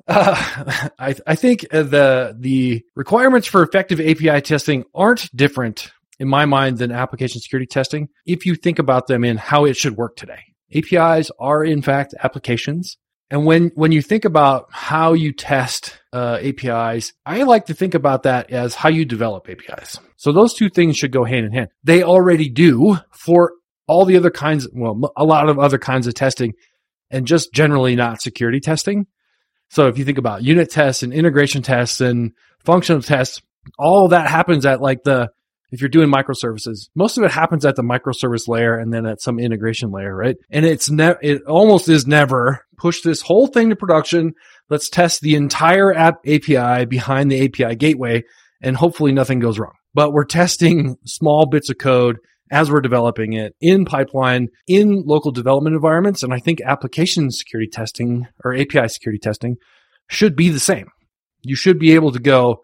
uh, 0.08 0.90
I, 1.00 1.16
I 1.26 1.36
think 1.36 1.62
the 1.70 2.36
the 2.40 2.84
requirements 2.96 3.48
for 3.48 3.64
effective 3.64 4.00
API 4.00 4.42
testing 4.42 4.86
aren't 4.94 5.36
different 5.36 5.92
in 6.20 6.28
my 6.28 6.46
mind 6.46 6.78
than 6.78 6.92
application 6.92 7.42
security 7.42 7.68
testing. 7.68 8.10
If 8.26 8.46
you 8.46 8.56
think 8.56 8.80
about 8.80 9.08
them 9.08 9.24
in 9.24 9.38
how 9.38 9.66
it 9.66 9.76
should 9.76 9.98
work 9.98 10.16
today, 10.16 10.40
APIs 10.74 11.32
are 11.40 11.64
in 11.64 11.82
fact 11.82 12.14
applications. 12.22 12.98
And 13.32 13.46
when, 13.46 13.72
when 13.74 13.92
you 13.92 14.02
think 14.02 14.24
about 14.24 14.68
how 14.72 15.14
you 15.14 15.34
test 15.34 15.98
uh, 16.14 16.38
APIs, 16.42 17.12
I 17.26 17.44
like 17.44 17.66
to 17.66 17.74
think 17.74 17.96
about 17.96 18.24
that 18.24 18.52
as 18.52 18.76
how 18.76 18.90
you 18.90 19.04
develop 19.04 19.50
APIs. 19.50 20.00
So 20.16 20.32
those 20.32 20.54
two 20.54 20.70
things 20.70 20.96
should 20.96 21.12
go 21.12 21.24
hand 21.24 21.46
in 21.46 21.52
hand. 21.52 21.70
They 21.84 22.04
already 22.04 22.50
do 22.50 22.98
for 23.12 23.54
all 23.88 24.06
the 24.06 24.18
other 24.18 24.30
kinds, 24.30 24.68
well, 24.72 25.12
a 25.18 25.26
lot 25.26 25.50
of 25.50 25.58
other 25.58 25.80
kinds 25.80 26.06
of 26.06 26.14
testing 26.14 26.54
and 27.10 27.26
just 27.26 27.52
generally 27.52 27.96
not 27.96 28.22
security 28.22 28.60
testing. 28.60 29.08
So 29.69 29.88
if 29.88 29.98
you 29.98 30.05
think 30.05 30.17
about 30.17 30.43
unit 30.43 30.69
tests 30.69 31.03
and 31.03 31.13
integration 31.13 31.62
tests 31.62 32.01
and 32.01 32.31
functional 32.60 33.01
tests, 33.01 33.41
all 33.77 34.10
that 34.10 34.29
happens 34.29 34.65
at 34.65 34.81
like 34.81 35.03
the 35.03 35.29
if 35.72 35.81
you're 35.81 35.89
doing 35.89 36.10
microservices, 36.10 36.89
most 36.95 37.17
of 37.17 37.24
it 37.24 37.31
happens 37.31 37.65
at 37.65 37.75
the 37.75 37.81
microservice 37.81 38.48
layer 38.48 38.77
and 38.77 38.93
then 38.93 39.05
at 39.05 39.22
some 39.22 39.39
integration 39.39 39.91
layer, 39.91 40.15
right? 40.15 40.38
And 40.50 40.65
it's 40.65 40.89
ne- 40.89 41.15
it 41.22 41.43
almost 41.43 41.89
is 41.89 42.07
never 42.07 42.65
push 42.77 43.01
this 43.01 43.22
whole 43.22 43.48
thing 43.48 43.69
to 43.69 43.75
production. 43.75 44.34
Let's 44.69 44.89
test 44.89 45.22
the 45.22 45.36
entire 45.36 45.93
app 45.93 46.19
API 46.25 46.86
behind 46.86 47.31
the 47.31 47.45
API 47.45 47.75
gateway 47.75 48.24
and 48.62 48.77
hopefully 48.77 49.12
nothing 49.12 49.39
goes 49.39 49.60
wrong. 49.60 49.74
But 49.93 50.12
we're 50.12 50.25
testing 50.25 50.98
small 51.05 51.45
bits 51.45 51.69
of 51.69 51.77
code 51.77 52.19
as 52.52 52.70
we're 52.70 52.82
developing 52.82 53.34
it 53.34 53.56
in 53.60 53.86
pipeline 53.86 54.50
in 54.68 55.04
local 55.06 55.32
development 55.32 55.75
environments. 55.75 56.24
And 56.24 56.34
I 56.34 56.40
think 56.40 56.62
application 56.62 57.32
security 57.32 57.70
testing 57.70 58.28
or 58.44 58.56
API 58.56 58.88
security 58.88 59.20
testing 59.20 59.58
should 60.10 60.36
be 60.36 60.50
the 60.50 60.60
same. 60.60 60.88
You 61.42 61.56
should 61.56 61.80
be 61.80 61.94
able 61.94 62.12
to 62.12 62.20
go, 62.20 62.64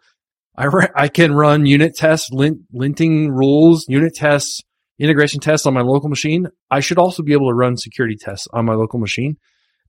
I, 0.55 0.65
re- 0.65 0.89
I 0.95 1.07
can 1.07 1.33
run 1.33 1.65
unit 1.65 1.95
tests, 1.95 2.29
lint- 2.31 2.61
linting 2.73 3.29
rules, 3.29 3.85
unit 3.87 4.13
tests, 4.13 4.61
integration 4.99 5.39
tests 5.39 5.65
on 5.65 5.73
my 5.73 5.81
local 5.81 6.09
machine. 6.09 6.47
I 6.69 6.79
should 6.79 6.99
also 6.99 7.23
be 7.23 7.33
able 7.33 7.49
to 7.49 7.55
run 7.55 7.77
security 7.77 8.17
tests 8.19 8.47
on 8.53 8.65
my 8.65 8.73
local 8.73 8.99
machine. 8.99 9.37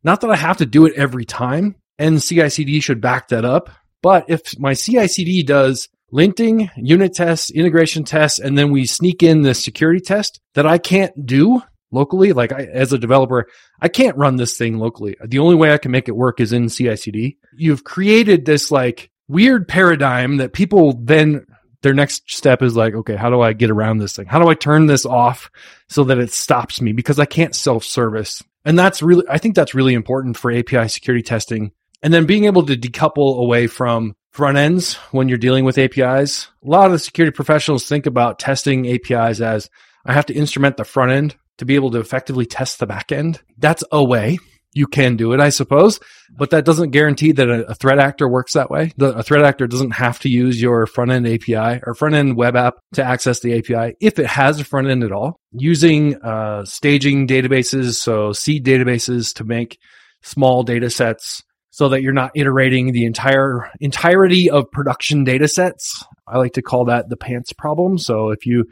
Not 0.02 0.22
that 0.22 0.30
I 0.30 0.36
have 0.36 0.56
to 0.58 0.66
do 0.66 0.86
it 0.86 0.94
every 0.96 1.24
time 1.24 1.76
and 1.98 2.22
CI/CD 2.22 2.80
should 2.80 3.00
back 3.00 3.28
that 3.28 3.44
up. 3.44 3.70
But 4.02 4.24
if 4.28 4.58
my 4.58 4.74
CI/CD 4.74 5.44
does 5.44 5.88
linting, 6.12 6.70
unit 6.76 7.14
tests, 7.14 7.50
integration 7.50 8.04
tests, 8.04 8.38
and 8.38 8.56
then 8.56 8.70
we 8.70 8.86
sneak 8.86 9.22
in 9.22 9.42
the 9.42 9.54
security 9.54 10.00
test 10.00 10.40
that 10.54 10.66
I 10.66 10.78
can't 10.78 11.26
do 11.26 11.62
locally, 11.90 12.32
like 12.32 12.52
I, 12.52 12.64
as 12.64 12.92
a 12.92 12.98
developer, 12.98 13.46
I 13.80 13.88
can't 13.88 14.16
run 14.16 14.36
this 14.36 14.56
thing 14.56 14.78
locally. 14.78 15.16
The 15.24 15.38
only 15.38 15.54
way 15.54 15.72
I 15.72 15.78
can 15.78 15.90
make 15.90 16.08
it 16.08 16.16
work 16.16 16.40
is 16.40 16.52
in 16.52 16.68
CI/CD. 16.68 17.36
You've 17.56 17.84
created 17.84 18.44
this 18.44 18.70
like 18.70 19.10
weird 19.28 19.68
paradigm 19.68 20.38
that 20.38 20.52
people 20.52 20.98
then 21.02 21.46
their 21.82 21.94
next 21.94 22.30
step 22.30 22.62
is 22.62 22.76
like, 22.76 22.94
okay, 22.94 23.16
how 23.16 23.28
do 23.28 23.40
I 23.40 23.52
get 23.52 23.70
around 23.70 23.98
this 23.98 24.14
thing? 24.14 24.26
How 24.26 24.38
do 24.38 24.48
I 24.48 24.54
turn 24.54 24.86
this 24.86 25.04
off 25.04 25.50
so 25.88 26.04
that 26.04 26.18
it 26.18 26.32
stops 26.32 26.80
me 26.80 26.92
because 26.92 27.18
I 27.18 27.24
can't 27.24 27.54
self 27.54 27.84
service? 27.84 28.42
And 28.64 28.78
that's 28.78 29.02
really, 29.02 29.24
I 29.28 29.38
think 29.38 29.56
that's 29.56 29.74
really 29.74 29.94
important 29.94 30.36
for 30.36 30.52
API 30.52 30.88
security 30.88 31.22
testing. 31.22 31.72
And 32.02 32.12
then 32.12 32.26
being 32.26 32.44
able 32.44 32.66
to 32.66 32.76
decouple 32.76 33.38
away 33.38 33.66
from 33.66 34.14
front 34.32 34.58
ends 34.58 34.94
when 35.12 35.28
you're 35.28 35.38
dealing 35.38 35.64
with 35.64 35.78
APIs. 35.78 36.48
A 36.64 36.68
lot 36.68 36.86
of 36.86 36.92
the 36.92 36.98
security 36.98 37.34
professionals 37.34 37.86
think 37.86 38.06
about 38.06 38.38
testing 38.38 38.88
APIs 38.88 39.40
as 39.40 39.68
I 40.04 40.14
have 40.14 40.26
to 40.26 40.34
instrument 40.34 40.76
the 40.76 40.84
front 40.84 41.12
end 41.12 41.36
to 41.58 41.64
be 41.64 41.74
able 41.74 41.90
to 41.92 42.00
effectively 42.00 42.46
test 42.46 42.78
the 42.78 42.86
back 42.86 43.12
end. 43.12 43.40
That's 43.58 43.84
a 43.92 44.02
way 44.02 44.38
you 44.74 44.86
can 44.86 45.16
do 45.16 45.32
it, 45.32 45.40
I 45.40 45.50
suppose, 45.50 46.00
but 46.30 46.50
that 46.50 46.64
doesn't 46.64 46.90
guarantee 46.90 47.32
that 47.32 47.48
a, 47.48 47.74
threat 47.74 47.98
actor 47.98 48.26
works 48.26 48.54
that 48.54 48.70
way. 48.70 48.92
A 48.98 49.22
threat 49.22 49.44
actor 49.44 49.66
doesn't 49.66 49.90
have 49.92 50.18
to 50.20 50.30
use 50.30 50.60
your 50.60 50.86
front 50.86 51.10
end 51.10 51.28
API 51.28 51.82
or 51.86 51.94
front 51.94 52.14
end 52.14 52.36
web 52.36 52.56
app 52.56 52.76
to 52.94 53.04
access 53.04 53.40
the 53.40 53.58
API 53.58 53.96
if 54.00 54.18
it 54.18 54.26
has 54.26 54.58
a 54.58 54.64
front 54.64 54.88
end 54.88 55.04
at 55.04 55.12
all. 55.12 55.38
Using 55.52 56.16
uh, 56.22 56.64
staging 56.64 57.28
databases, 57.28 57.96
so 57.96 58.32
seed 58.32 58.64
databases 58.64 59.34
to 59.34 59.44
make 59.44 59.78
small 60.22 60.62
data 60.62 60.88
sets 60.88 61.42
so 61.72 61.88
that 61.88 62.02
you're 62.02 62.12
not 62.12 62.32
iterating 62.34 62.92
the 62.92 63.06
entire 63.06 63.70
entirety 63.80 64.50
of 64.50 64.70
production 64.70 65.24
data 65.24 65.48
sets. 65.48 66.04
I 66.28 66.36
like 66.38 66.52
to 66.52 66.62
call 66.62 66.84
that 66.84 67.08
the 67.08 67.16
pants 67.16 67.54
problem. 67.54 67.98
So 67.98 68.30
if 68.30 68.44
you 68.46 68.66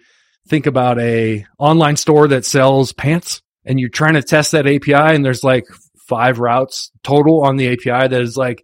think 0.48 0.66
about 0.66 1.00
a 1.00 1.46
online 1.58 1.96
store 1.96 2.28
that 2.28 2.44
sells 2.44 2.92
pants 2.92 3.40
and 3.64 3.80
you're 3.80 3.88
trying 3.88 4.14
to 4.14 4.22
test 4.22 4.52
that 4.52 4.66
API 4.66 5.14
and 5.14 5.24
there's 5.24 5.42
like 5.42 5.64
five 6.08 6.40
routes 6.40 6.92
total 7.02 7.42
on 7.42 7.56
the 7.56 7.68
API 7.68 8.08
that 8.08 8.20
is 8.20 8.36
like, 8.36 8.62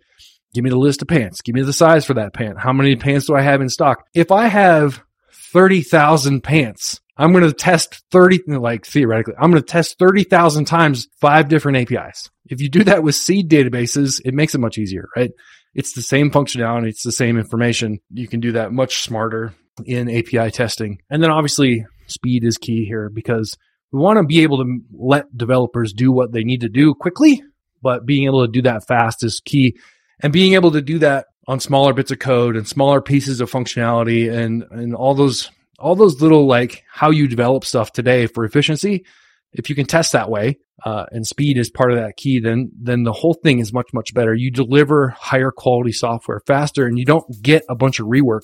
give 0.53 0.65
me 0.65 0.71
the 0.71 0.77
list 0.77 1.01
of 1.01 1.09
pants, 1.09 1.41
give 1.41 1.55
me 1.55 1.63
the 1.63 1.73
size 1.73 2.05
for 2.05 2.15
that 2.15 2.35
pant. 2.35 2.61
How 2.61 2.75
many 2.75 2.95
pants 2.95 3.27
do 3.27 3.35
I 3.35 3.41
have 3.41 3.63
in 3.63 3.71
stock? 3.71 4.05
If 4.15 4.31
I 4.31 4.49
have 4.49 5.03
30,000 5.33 6.43
pants, 6.43 7.01
I'm 7.17 7.33
going 7.33 7.45
to 7.45 7.53
test 7.53 8.03
30, 8.11 8.43
like 8.59 8.85
theoretically, 8.85 9.35
I'm 9.39 9.51
going 9.51 9.63
to 9.63 9.67
test 9.67 9.99
30,000 9.99 10.67
times 10.67 11.09
five 11.21 11.49
different 11.49 11.79
APIs. 11.79 12.31
If 12.49 12.61
you 12.61 12.69
do 12.69 12.85
that 12.85 13.03
with 13.03 13.15
seed 13.15 13.51
databases, 13.51 14.21
it 14.25 14.35
makes 14.35 14.55
it 14.55 14.59
much 14.59 14.79
easier, 14.79 15.09
right? 15.17 15.31
It's 15.75 15.95
the 15.95 16.03
same 16.03 16.31
functionality. 16.31 16.89
It's 16.89 17.03
the 17.03 17.13
same 17.13 17.39
information. 17.39 17.99
You 18.11 18.29
can 18.29 18.41
do 18.41 18.53
that 18.53 18.73
much 18.73 19.03
smarter 19.03 19.55
in 19.85 20.11
API 20.11 20.51
testing. 20.51 21.01
And 21.11 21.23
then 21.23 21.31
obviously 21.31 21.87
speed 22.07 22.45
is 22.45 22.59
key 22.59 22.85
here 22.85 23.11
because 23.11 23.57
we 23.93 24.01
want 24.01 24.19
to 24.19 24.25
be 24.25 24.43
able 24.43 24.59
to 24.59 24.79
let 24.93 25.37
developers 25.37 25.93
do 25.93 26.13
what 26.13 26.33
they 26.33 26.45
need 26.45 26.63
to 26.63 26.69
do 26.69 26.95
quickly, 26.95 27.43
but 27.83 28.07
being 28.07 28.25
able 28.25 28.47
to 28.47 28.51
do 28.51 28.63
that 28.63 28.87
fast 28.87 29.25
is 29.25 29.41
key. 29.45 29.77
And 30.21 30.33
being 30.33 30.55
able 30.55 30.73
to 30.73 30.83
do 30.83 30.99
that 31.01 31.27
on 31.47 31.61
smaller 31.61 31.93
bits 31.93 32.11
of 32.11 32.19
code 32.19 32.57
and 32.57 32.67
smaller 32.67 33.01
pieces 33.01 33.41
of 33.41 33.51
functionality 33.51 34.33
and, 34.33 34.65
and 34.71 34.95
all 34.95 35.15
those, 35.15 35.51
all 35.79 35.95
those 35.95 36.21
little 36.21 36.47
like 36.47 36.85
how 36.91 37.11
you 37.11 37.29
develop 37.29 37.65
stuff 37.65 37.93
today 37.93 38.27
for 38.27 38.45
efficiency. 38.45 39.05
If 39.53 39.69
you 39.71 39.77
can 39.77 39.87
test 39.87 40.13
that 40.13 40.31
way, 40.31 40.59
uh, 40.85 41.07
and 41.11 41.27
speed 41.27 41.57
is 41.57 41.71
part 41.71 41.93
of 41.93 41.99
that 41.99 42.17
key, 42.17 42.41
then, 42.41 42.71
then 42.79 43.05
the 43.05 43.13
whole 43.13 43.35
thing 43.35 43.59
is 43.59 43.73
much, 43.73 43.89
much 43.95 44.13
better. 44.13 44.35
You 44.35 44.51
deliver 44.51 45.09
higher 45.11 45.51
quality 45.51 45.93
software 45.93 46.41
faster 46.47 46.87
and 46.87 46.99
you 46.99 47.05
don't 47.05 47.25
get 47.43 47.65
a 47.69 47.75
bunch 47.75 47.99
of 47.99 48.07
rework 48.07 48.43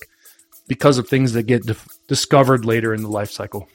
because 0.69 0.99
of 0.99 1.09
things 1.09 1.33
that 1.35 1.45
get 1.45 1.69
discovered 2.09 2.65
later 2.65 2.95
in 2.95 3.03
the 3.03 3.09
life 3.09 3.31
cycle. 3.31 3.69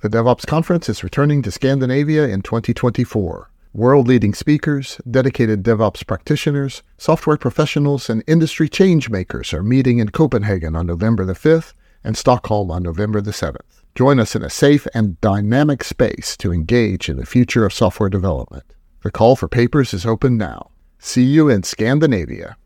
The 0.00 0.08
DevOps 0.08 0.46
Conference 0.46 0.88
is 0.88 1.02
returning 1.02 1.42
to 1.42 1.50
Scandinavia 1.50 2.28
in 2.28 2.42
2024. 2.42 3.50
World 3.74 4.08
leading 4.08 4.32
speakers, 4.32 4.98
dedicated 5.08 5.62
DevOps 5.62 6.06
practitioners, 6.06 6.82
software 6.96 7.36
professionals, 7.36 8.08
and 8.08 8.24
industry 8.26 8.66
change 8.66 9.10
makers 9.10 9.52
are 9.52 9.62
meeting 9.62 9.98
in 9.98 10.08
Copenhagen 10.08 10.74
on 10.74 10.86
November 10.86 11.26
the 11.26 11.34
5th 11.34 11.74
and 12.02 12.16
Stockholm 12.16 12.70
on 12.70 12.82
November 12.82 13.20
the 13.20 13.30
7th. 13.30 13.82
Join 13.94 14.18
us 14.18 14.34
in 14.34 14.42
a 14.42 14.48
safe 14.48 14.86
and 14.94 15.20
dynamic 15.20 15.84
space 15.84 16.34
to 16.38 16.52
engage 16.52 17.10
in 17.10 17.18
the 17.18 17.26
future 17.26 17.66
of 17.66 17.74
software 17.74 18.08
development. 18.08 18.64
The 19.02 19.10
call 19.10 19.36
for 19.36 19.48
papers 19.48 19.92
is 19.92 20.06
open 20.06 20.38
now. 20.38 20.70
See 20.98 21.24
you 21.24 21.50
in 21.50 21.62
Scandinavia. 21.62 22.56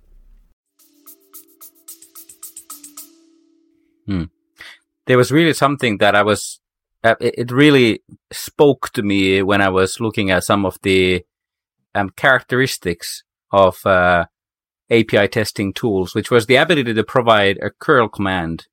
Hmm. 4.07 4.25
There 5.07 5.19
was 5.19 5.33
really 5.33 5.53
something 5.53 5.99
that 5.99 6.15
I 6.15 6.23
was 6.23 6.61
uh, 7.05 7.17
it, 7.21 7.35
it, 7.39 7.51
really 7.51 8.03
spoke 8.33 8.91
to 8.91 9.03
me 9.03 9.43
when 9.43 9.61
I 9.61 9.69
was 9.69 10.01
looking 10.01 10.31
at 10.31 10.45
some 10.45 10.65
of 10.65 10.79
the 10.83 11.25
um, 11.95 12.11
characteristics 12.11 13.25
of 13.51 13.85
uh, 13.85 14.27
API 14.91 15.29
testing 15.29 15.73
tools, 15.73 16.15
which 16.15 16.31
was 16.31 16.47
the 16.47 16.57
ability 16.57 16.95
to 16.95 17.05
provide 17.05 17.59
a 17.59 17.71
curl 17.71 18.09
command 18.09 18.67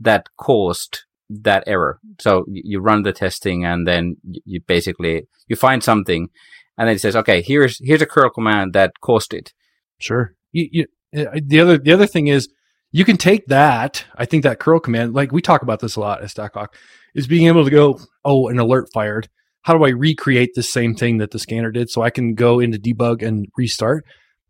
that 0.00 0.28
caused 0.36 1.00
that 1.28 1.64
error. 1.66 1.98
So 2.20 2.44
you 2.48 2.80
run 2.80 3.02
the 3.02 3.12
testing 3.12 3.64
and 3.64 3.86
then 3.86 4.16
you 4.22 4.60
basically, 4.66 5.26
you 5.46 5.56
find 5.56 5.82
something 5.82 6.28
and 6.76 6.88
then 6.88 6.96
it 6.96 7.00
says, 7.00 7.16
okay, 7.16 7.42
here's, 7.42 7.78
here's 7.84 8.02
a 8.02 8.06
curl 8.06 8.30
command 8.30 8.72
that 8.72 9.00
caused 9.00 9.32
it. 9.34 9.52
Sure. 9.98 10.34
You, 10.52 10.68
you, 10.72 10.86
uh, 11.16 11.38
the 11.42 11.60
other, 11.60 11.78
the 11.78 11.92
other 11.92 12.06
thing 12.06 12.26
is 12.26 12.48
you 12.94 13.04
can 13.04 13.16
take 13.16 13.46
that. 13.46 14.04
I 14.14 14.24
think 14.24 14.44
that 14.44 14.60
curl 14.60 14.78
command, 14.78 15.14
like 15.14 15.32
we 15.32 15.42
talk 15.42 15.62
about 15.62 15.80
this 15.80 15.96
a 15.96 16.00
lot 16.00 16.22
at 16.22 16.28
StackHawk, 16.28 16.68
is 17.12 17.26
being 17.26 17.48
able 17.48 17.64
to 17.64 17.70
go, 17.70 17.98
oh, 18.24 18.46
an 18.46 18.60
alert 18.60 18.88
fired. 18.94 19.28
How 19.62 19.76
do 19.76 19.84
I 19.84 19.88
recreate 19.88 20.54
the 20.54 20.62
same 20.62 20.94
thing 20.94 21.18
that 21.18 21.32
the 21.32 21.40
scanner 21.40 21.72
did 21.72 21.90
so 21.90 22.02
I 22.02 22.10
can 22.10 22.36
go 22.36 22.60
into 22.60 22.78
debug 22.78 23.20
and 23.20 23.48
restart? 23.56 24.04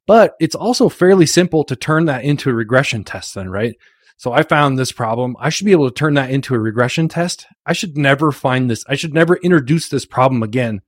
But 0.07 0.35
it's 0.41 0.55
also 0.55 0.91
fairly 0.91 1.25
simple 1.25 1.65
to 1.65 1.75
turn 1.75 2.05
that 2.05 2.23
into 2.23 2.51
a 2.51 2.55
regression 2.55 3.03
test 3.03 3.35
then, 3.35 3.49
right? 3.49 3.77
So 4.19 4.33
I 4.33 4.43
found 4.43 4.79
this 4.79 4.93
problem. 4.93 5.37
I 5.41 5.49
should 5.49 5.65
be 5.65 5.73
able 5.73 5.89
to 5.89 5.95
turn 5.95 6.13
that 6.15 6.29
into 6.29 6.55
a 6.55 6.59
regression 6.59 7.09
test. 7.09 7.47
I 7.65 7.73
should 7.73 7.97
never 7.97 8.31
find 8.31 8.71
this. 8.71 8.85
I 8.87 8.95
should 8.95 9.15
never 9.15 9.37
introduce 9.37 9.89
this 9.89 10.05
problem 10.05 10.43
again. 10.43 10.83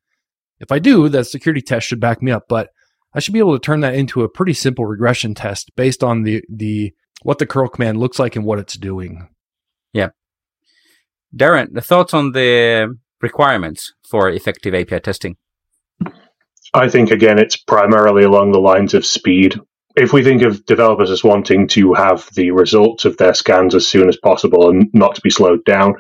If 0.61 0.71
I 0.71 0.79
do, 0.79 1.09
that 1.09 1.25
security 1.25 1.63
test 1.63 1.87
should 1.87 2.01
back 2.01 2.21
me 2.21 2.33
up, 2.33 2.49
but 2.51 2.69
I 3.15 3.21
should 3.21 3.33
be 3.33 3.41
able 3.41 3.59
to 3.59 3.65
turn 3.65 3.81
that 3.81 3.95
into 3.95 4.25
a 4.25 4.29
pretty 4.29 4.53
simple 4.53 4.85
regression 4.85 5.35
test 5.35 5.75
based 5.75 6.05
on 6.05 6.25
the, 6.25 6.45
the, 6.51 6.93
what 7.23 7.39
the 7.39 7.47
curl 7.47 7.69
command 7.69 7.99
looks 7.99 8.19
like 8.19 8.37
and 8.37 8.45
what 8.45 8.59
it's 8.59 8.77
doing. 8.77 9.29
Yeah. 9.93 10.11
Darren, 11.35 11.73
the 11.73 11.81
thoughts 11.81 12.15
on 12.15 12.33
the 12.33 12.97
requirements 13.21 13.93
for 14.09 14.29
effective 14.31 14.75
API 14.75 15.01
testing? 15.01 15.37
I 16.75 16.89
think 16.89 17.11
again, 17.11 17.39
it's 17.39 17.57
primarily 17.57 18.25
along 18.25 18.53
the 18.53 18.61
lines 18.61 18.95
of 18.95 19.07
speed. 19.07 19.59
If 19.97 20.13
we 20.13 20.23
think 20.23 20.43
of 20.43 20.67
developers 20.67 21.11
as 21.11 21.25
wanting 21.25 21.69
to 21.69 21.95
have 21.95 22.29
the 22.35 22.51
results 22.51 23.07
of 23.07 23.17
their 23.17 23.35
scans 23.35 23.75
as 23.75 23.89
soon 23.89 24.09
as 24.09 24.19
possible 24.19 24.69
and 24.69 24.91
not 24.93 25.15
to 25.15 25.23
be 25.23 25.31
slowed 25.31 25.65
down, 25.65 25.95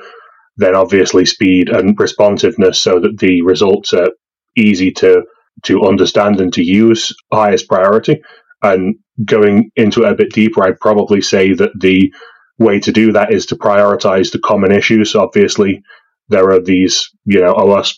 then 0.56 0.75
obviously 0.75 1.25
speed 1.25 1.70
and 1.70 1.99
responsiveness 1.99 2.80
so 2.80 3.00
that 3.00 3.18
the 3.18 3.42
results 3.42 3.92
are 3.92 4.11
easy 4.56 4.90
to 4.90 5.23
to 5.62 5.85
understand 5.85 6.40
and 6.40 6.52
to 6.52 6.62
use 6.62 7.14
highest 7.32 7.66
priority. 7.66 8.20
And 8.62 8.96
going 9.25 9.70
into 9.76 10.04
it 10.04 10.12
a 10.12 10.16
bit 10.16 10.32
deeper, 10.32 10.62
I'd 10.62 10.80
probably 10.80 11.20
say 11.20 11.54
that 11.54 11.70
the 11.78 12.12
way 12.58 12.80
to 12.80 12.92
do 12.92 13.12
that 13.12 13.32
is 13.32 13.46
to 13.46 13.56
prioritize 13.56 14.32
the 14.32 14.38
common 14.38 14.73
issues. 14.73 15.14
Obviously, 15.14 15.82
there 16.28 16.50
are 16.50 16.61
these, 16.61 17.11
you 17.25 17.40
know, 17.40 17.54
OWASP 17.54 17.94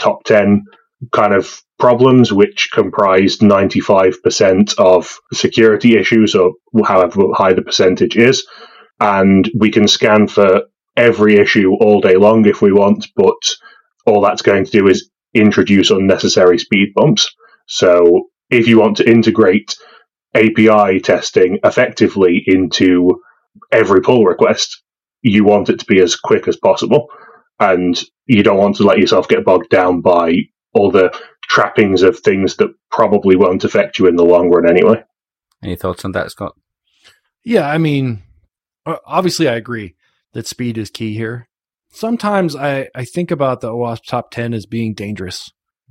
top 0.00 0.24
10 0.24 0.64
kind 1.12 1.34
of 1.34 1.60
problems, 1.78 2.32
which 2.32 2.70
comprised 2.72 3.40
95% 3.40 4.78
of 4.78 5.18
security 5.32 5.96
issues, 5.96 6.34
or 6.34 6.52
however 6.84 7.22
high 7.34 7.52
the 7.52 7.62
percentage 7.62 8.16
is. 8.16 8.46
And 9.00 9.50
we 9.58 9.70
can 9.70 9.86
scan 9.86 10.26
for 10.26 10.62
every 10.96 11.36
issue 11.36 11.74
all 11.74 12.00
day 12.00 12.16
long 12.16 12.46
if 12.46 12.62
we 12.62 12.72
want, 12.72 13.06
but 13.14 13.36
all 14.06 14.22
that's 14.22 14.42
going 14.42 14.64
to 14.64 14.70
do 14.70 14.88
is 14.88 15.10
introduce 15.34 15.90
unnecessary 15.90 16.58
speed 16.58 16.94
bumps. 16.94 17.28
So 17.66 18.28
if 18.48 18.66
you 18.66 18.80
want 18.80 18.96
to 18.98 19.10
integrate 19.10 19.76
API 20.36 21.00
testing 21.00 21.58
effectively 21.64 22.42
into 22.46 23.20
every 23.72 24.00
pull 24.00 24.24
request, 24.24 24.82
you 25.22 25.44
want 25.44 25.68
it 25.68 25.80
to 25.80 25.86
be 25.86 26.00
as 26.00 26.16
quick 26.16 26.46
as 26.48 26.56
possible. 26.56 27.08
And 27.58 28.00
you 28.26 28.42
don't 28.42 28.58
want 28.58 28.76
to 28.76 28.84
let 28.84 28.98
yourself 28.98 29.28
get 29.28 29.44
bogged 29.44 29.70
down 29.70 30.00
by 30.00 30.34
all 30.74 30.90
the 30.90 31.16
trappings 31.48 32.02
of 32.02 32.18
things 32.18 32.56
that 32.56 32.68
probably 32.90 33.36
won't 33.36 33.64
affect 33.64 33.98
you 33.98 34.06
in 34.06 34.16
the 34.16 34.24
long 34.24 34.50
run 34.50 34.68
anyway. 34.68 35.02
Any 35.62 35.76
thoughts 35.76 36.04
on 36.04 36.12
that, 36.12 36.30
Scott? 36.30 36.54
Yeah, 37.44 37.68
I 37.68 37.78
mean, 37.78 38.22
obviously, 38.84 39.48
I 39.48 39.54
agree 39.54 39.94
that 40.32 40.46
speed 40.46 40.76
is 40.76 40.90
key 40.90 41.14
here. 41.14 41.48
Sometimes 41.90 42.54
I, 42.54 42.88
I 42.94 43.04
think 43.04 43.30
about 43.30 43.60
the 43.60 43.72
OWASP 43.72 44.04
top 44.06 44.30
10 44.30 44.52
as 44.52 44.66
being 44.66 44.92
dangerous 44.92 45.50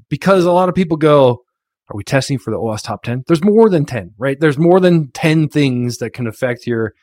because 0.09 0.45
a 0.45 0.51
lot 0.51 0.69
of 0.69 0.75
people 0.75 0.97
go, 0.97 1.44
Are 1.89 1.95
we 1.95 2.03
testing 2.03 2.39
for 2.39 2.51
the 2.51 2.57
OWASP 2.57 2.83
top 2.83 3.03
10? 3.03 3.23
There's 3.27 3.43
more 3.43 3.69
than 3.69 3.85
10, 3.85 4.15
right? 4.17 4.39
There's 4.39 4.57
more 4.57 4.79
than 4.79 5.11
10 5.11 5.49
things 5.49 5.97
that 5.97 6.11
can 6.11 6.25
affect 6.25 6.65
your 6.65 6.93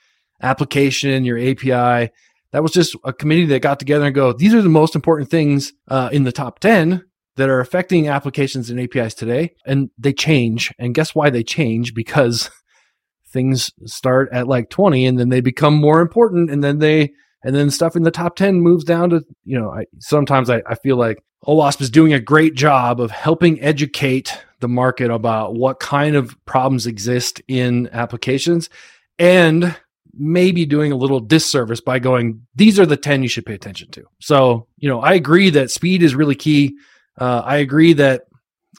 application, 0.43 1.25
your 1.25 1.39
API. 1.39 2.11
That 2.51 2.63
was 2.63 2.73
just 2.73 2.97
a 3.05 3.13
committee 3.13 3.47
that 3.47 3.63
got 3.63 3.79
together 3.79 4.07
and 4.07 4.15
go, 4.15 4.33
These 4.33 4.55
are 4.55 4.63
the 4.63 4.69
most 4.69 4.97
important 4.97 5.31
things 5.31 5.73
uh, 5.89 6.09
in 6.13 6.25
the 6.25 6.33
top 6.33 6.59
10 6.59 7.05
that 7.37 7.49
are 7.49 7.61
affecting 7.61 8.09
applications 8.09 8.71
and 8.71 8.81
APIs 8.81 9.15
today. 9.15 9.55
And 9.65 9.91
they 9.97 10.13
change. 10.13 10.73
And 10.79 10.95
guess 10.95 11.15
why 11.15 11.31
they 11.31 11.45
change? 11.45 11.95
Because 11.95 12.51
things 13.33 13.71
start 13.87 14.29
at 14.33 14.49
like 14.49 14.69
20 14.69 15.07
and 15.07 15.19
then 15.19 15.29
they 15.29 15.41
become 15.41 15.75
more 15.75 16.01
important 16.01 16.51
and 16.51 16.63
then 16.63 16.79
they, 16.79 17.13
and 17.45 17.55
then 17.55 17.71
stuff 17.71 17.97
in 17.97 18.03
the 18.03 18.11
top 18.11 18.37
10 18.37 18.61
moves 18.61 18.85
down 18.85 19.11
to, 19.11 19.23
you 19.45 19.59
know, 19.59 19.71
I, 19.71 19.87
sometimes 20.01 20.51
I, 20.51 20.63
I 20.67 20.75
feel 20.75 20.97
like 20.97 21.23
OWASP 21.47 21.81
is 21.81 21.91
doing 21.91 22.13
a 22.13 22.21
great 22.21 22.55
job 22.55 23.01
of 23.01 23.11
helping 23.11 23.61
educate 23.61 24.37
the 24.63 24.69
market 24.69 25.11
about 25.11 25.55
what 25.55 25.79
kind 25.79 26.17
of 26.17 26.35
problems 26.47 26.87
exist 26.87 27.43
in 27.47 27.91
applications 27.93 28.71
and 29.19 29.77
maybe 30.15 30.65
doing 30.65 30.93
a 30.93 30.97
little 30.97 31.21
disservice 31.21 31.81
by 31.81 31.99
going, 31.99 32.47
these 32.55 32.79
are 32.79 32.87
the 32.87 32.97
10 32.97 33.23
you 33.23 33.29
should 33.29 33.47
pay 33.47 33.55
attention 33.55 33.91
to. 33.91 34.05
So, 34.21 34.67
you 34.79 34.89
know, 34.89 35.01
I 35.01 35.13
agree 35.13 35.51
that 35.51 35.71
speed 35.71 36.03
is 36.03 36.15
really 36.15 36.35
key. 36.35 36.77
Uh, 37.19 37.43
I 37.45 37.57
agree 37.57 37.93
that 37.95 38.23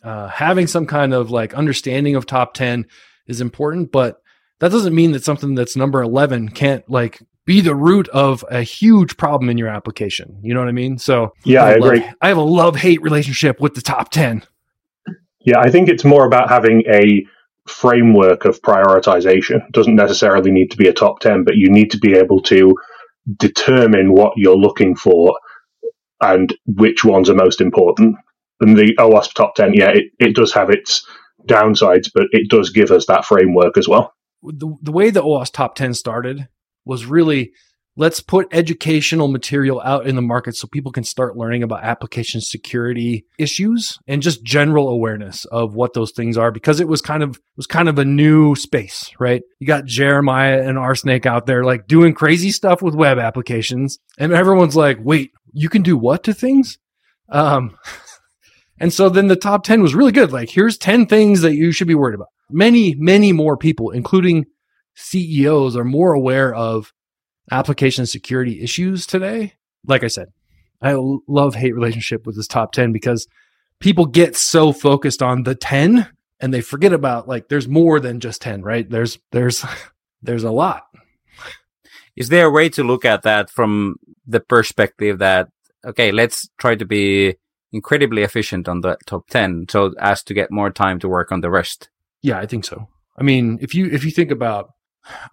uh, 0.04 0.28
having 0.28 0.68
some 0.68 0.86
kind 0.86 1.14
of 1.14 1.32
like 1.32 1.54
understanding 1.54 2.16
of 2.16 2.26
top 2.26 2.54
10 2.56 2.88
is 3.28 3.42
important, 3.42 3.92
but 3.92 4.22
that 4.60 4.72
doesn't 4.72 4.96
mean 4.96 5.12
that 5.12 5.24
something 5.24 5.56
that's 5.56 5.76
number 5.76 6.02
11 6.02 6.50
can't 6.50 6.88
like 6.90 7.22
be 7.46 7.62
the 7.62 7.76
root 7.76 8.08
of 8.10 8.46
a 8.50 8.62
huge 8.62 9.18
problem 9.18 9.50
in 9.50 9.58
your 9.58 9.68
application. 9.68 10.40
You 10.42 10.54
know 10.54 10.62
what 10.62 10.70
I 10.70 10.74
mean? 10.74 10.98
So 10.98 11.34
yeah, 11.44 11.64
I, 11.64 11.70
I 11.70 11.74
agree. 11.74 12.00
Love, 12.00 12.14
I 12.22 12.28
have 12.30 12.38
a 12.38 12.42
love 12.42 12.76
hate 12.76 13.02
relationship 13.02 13.60
with 13.60 13.76
the 13.76 13.82
top 13.82 14.12
10. 14.12 14.44
Yeah, 15.44 15.60
I 15.60 15.70
think 15.70 15.90
it's 15.90 16.06
more 16.06 16.26
about 16.26 16.50
having 16.50 16.84
a 16.88 17.26
framework 17.68 18.46
of 18.46 18.62
prioritization. 18.62 19.66
It 19.66 19.72
doesn't 19.72 19.96
necessarily 19.96 20.52
need 20.52 20.72
to 20.72 20.78
be 20.78 20.88
a 20.88 20.94
top 20.94 21.20
10, 21.20 21.44
but 21.44 21.56
you 21.56 21.70
need 21.70 21.92
to 21.92 21.98
be 21.98 22.14
able 22.14 22.42
to 22.44 22.76
determine 23.38 24.14
what 24.14 24.34
you're 24.36 24.58
looking 24.58 24.96
for 24.96 25.38
and 26.22 26.54
which 26.66 27.04
ones 27.04 27.30
are 27.30 27.36
most 27.36 27.62
important. 27.62 28.16
And 28.60 28.78
the 28.78 28.96
OWASP 28.98 29.34
top 29.34 29.56
10, 29.56 29.74
yeah, 29.74 29.90
it, 29.90 30.06
it 30.20 30.36
does 30.36 30.54
have 30.54 30.70
its 30.70 31.06
downsides, 31.48 32.10
but 32.14 32.28
it 32.32 32.50
does 32.50 32.70
give 32.70 32.92
us 32.92 33.06
that 33.08 33.26
framework 33.26 33.78
as 33.78 33.88
well. 33.88 34.14
The, 34.42 34.76
the 34.82 34.92
way 34.92 35.10
the 35.10 35.24
OWASP 35.24 35.52
top 35.52 35.76
10 35.76 35.94
started 35.94 36.48
was 36.86 37.06
really 37.06 37.52
let's 37.96 38.22
put 38.22 38.48
educational 38.52 39.28
material 39.28 39.80
out 39.82 40.08
in 40.08 40.16
the 40.16 40.22
market 40.22 40.56
so 40.56 40.68
people 40.68 40.92
can 40.92 41.04
start 41.04 41.38
learning 41.38 41.62
about 41.62 41.84
application 41.84 42.42
security 42.42 43.26
issues 43.38 44.00
and 44.08 44.22
just 44.22 44.44
general 44.44 44.90
awareness 44.90 45.46
of 45.46 45.76
what 45.76 45.94
those 45.94 46.12
things 46.12 46.38
are 46.38 46.52
because 46.52 46.80
it 46.80 46.88
was 46.88 47.02
kind 47.02 47.22
of 47.22 47.40
was 47.56 47.68
kind 47.68 47.88
of 47.88 48.00
a 48.00 48.06
new 48.06 48.56
space 48.56 49.12
right? 49.20 49.44
You 49.60 49.68
got 49.68 49.86
Jeremiah 49.86 50.62
and 50.62 50.78
RSnake 50.78 51.26
out 51.26 51.46
there 51.46 51.64
like 51.64 51.88
doing 51.88 52.14
crazy 52.14 52.52
stuff 52.52 52.82
with 52.82 52.96
web 52.96 53.20
applications 53.20 54.00
and 54.18 54.34
everyone's 54.34 54.76
like 54.76 54.98
wait 55.02 55.32
you 55.54 55.70
can 55.70 55.84
do 55.84 55.98
what 55.98 56.24
to 56.24 56.34
things? 56.34 56.80
Um 57.30 57.78
and 58.80 58.92
so 58.92 59.10
then 59.10 59.28
the 59.28 59.36
top 59.36 59.64
10 59.64 59.82
was 59.82 59.96
really 59.96 60.12
good. 60.12 60.32
Like 60.32 60.50
here's 60.50 60.78
10 60.78 61.06
things 61.06 61.42
that 61.42 61.56
you 61.56 61.72
should 61.72 61.88
be 61.88 61.96
worried 61.96 62.16
about. 62.16 62.30
Many 62.50 62.96
many 62.96 63.32
more 63.32 63.56
people 63.56 63.92
including 63.92 64.46
CEOs 64.96 65.76
are 65.76 65.84
more 65.84 66.14
aware 66.14 66.54
of 66.54 66.92
application 67.52 68.06
security 68.06 68.62
issues 68.62 69.06
today. 69.06 69.54
Like 69.86 70.04
I 70.04 70.08
said, 70.08 70.30
I 70.82 70.96
love 71.28 71.56
hate 71.56 71.76
relationship 71.76 72.26
with 72.26 72.36
this 72.36 72.48
top 72.48 72.72
10 72.72 72.92
because 72.92 73.28
people 73.80 74.06
get 74.06 74.36
so 74.36 74.72
focused 74.72 75.22
on 75.22 75.44
the 75.44 75.56
10 75.56 76.08
and 76.40 76.54
they 76.54 76.62
forget 76.62 76.94
about 76.94 77.28
like 77.28 77.48
there's 77.50 77.68
more 77.68 78.00
than 78.00 78.20
just 78.20 78.42
10, 78.42 78.62
right? 78.62 78.90
There's 78.90 79.20
there's 79.32 79.66
there's 80.22 80.44
a 80.44 80.52
lot. 80.52 80.84
Is 82.16 82.30
there 82.30 82.46
a 82.46 82.52
way 82.52 82.70
to 82.70 82.84
look 82.84 83.06
at 83.06 83.24
that 83.24 83.50
from 83.50 83.96
the 84.28 84.40
perspective 84.40 85.20
that 85.20 85.50
okay, 85.86 86.12
let's 86.12 86.50
try 86.58 86.76
to 86.76 86.86
be 86.86 87.36
incredibly 87.72 88.22
efficient 88.22 88.70
on 88.70 88.82
the 88.82 88.98
top 89.06 89.28
10 89.30 89.66
so 89.70 89.94
as 90.00 90.24
to 90.24 90.34
get 90.34 90.52
more 90.52 90.70
time 90.70 91.00
to 91.00 91.10
work 91.10 91.32
on 91.32 91.42
the 91.42 91.50
rest? 91.50 91.90
Yeah, 92.22 92.40
I 92.40 92.46
think 92.46 92.66
so. 92.66 92.88
I 93.18 93.24
mean, 93.24 93.58
if 93.62 93.76
you 93.76 93.88
if 93.88 94.04
you 94.06 94.12
think 94.12 94.32
about 94.32 94.72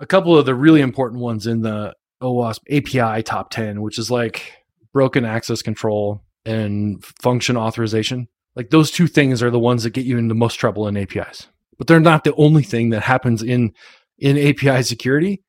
a 0.00 0.06
couple 0.06 0.36
of 0.36 0.46
the 0.46 0.54
really 0.54 0.80
important 0.80 1.20
ones 1.20 1.46
in 1.46 1.62
the 1.62 1.94
OWASP 2.22 2.60
API 2.70 3.22
top 3.22 3.50
10, 3.50 3.80
which 3.82 3.98
is 3.98 4.10
like 4.10 4.52
broken 4.92 5.24
access 5.24 5.62
control 5.62 6.22
and 6.44 7.04
function 7.22 7.56
authorization. 7.56 8.28
Like 8.56 8.70
those 8.70 8.90
two 8.90 9.06
things 9.06 9.42
are 9.42 9.50
the 9.50 9.58
ones 9.58 9.84
that 9.84 9.90
get 9.90 10.06
you 10.06 10.18
into 10.18 10.34
most 10.34 10.54
trouble 10.54 10.88
in 10.88 10.96
APIs. 10.96 11.48
But 11.78 11.86
they're 11.86 12.00
not 12.00 12.24
the 12.24 12.34
only 12.34 12.62
thing 12.62 12.90
that 12.90 13.02
happens 13.02 13.42
in 13.42 13.72
in 14.18 14.36
API 14.36 14.82
security. 14.82 15.42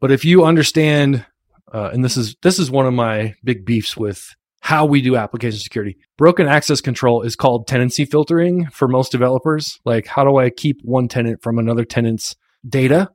But 0.00 0.10
if 0.10 0.24
you 0.24 0.44
understand, 0.44 1.24
uh, 1.72 1.90
and 1.92 2.04
this 2.04 2.16
is 2.16 2.36
this 2.42 2.58
is 2.58 2.70
one 2.70 2.86
of 2.86 2.92
my 2.92 3.34
big 3.44 3.64
beefs 3.64 3.96
with 3.96 4.34
how 4.60 4.84
we 4.84 5.00
do 5.00 5.16
application 5.16 5.58
security. 5.58 5.96
Broken 6.18 6.46
access 6.46 6.82
control 6.82 7.22
is 7.22 7.34
called 7.34 7.66
tenancy 7.66 8.04
filtering 8.04 8.66
for 8.66 8.88
most 8.88 9.10
developers. 9.10 9.80
Like, 9.86 10.06
how 10.06 10.22
do 10.22 10.36
I 10.36 10.50
keep 10.50 10.80
one 10.82 11.08
tenant 11.08 11.42
from 11.42 11.58
another 11.58 11.84
tenant's 11.84 12.36
data? 12.68 13.10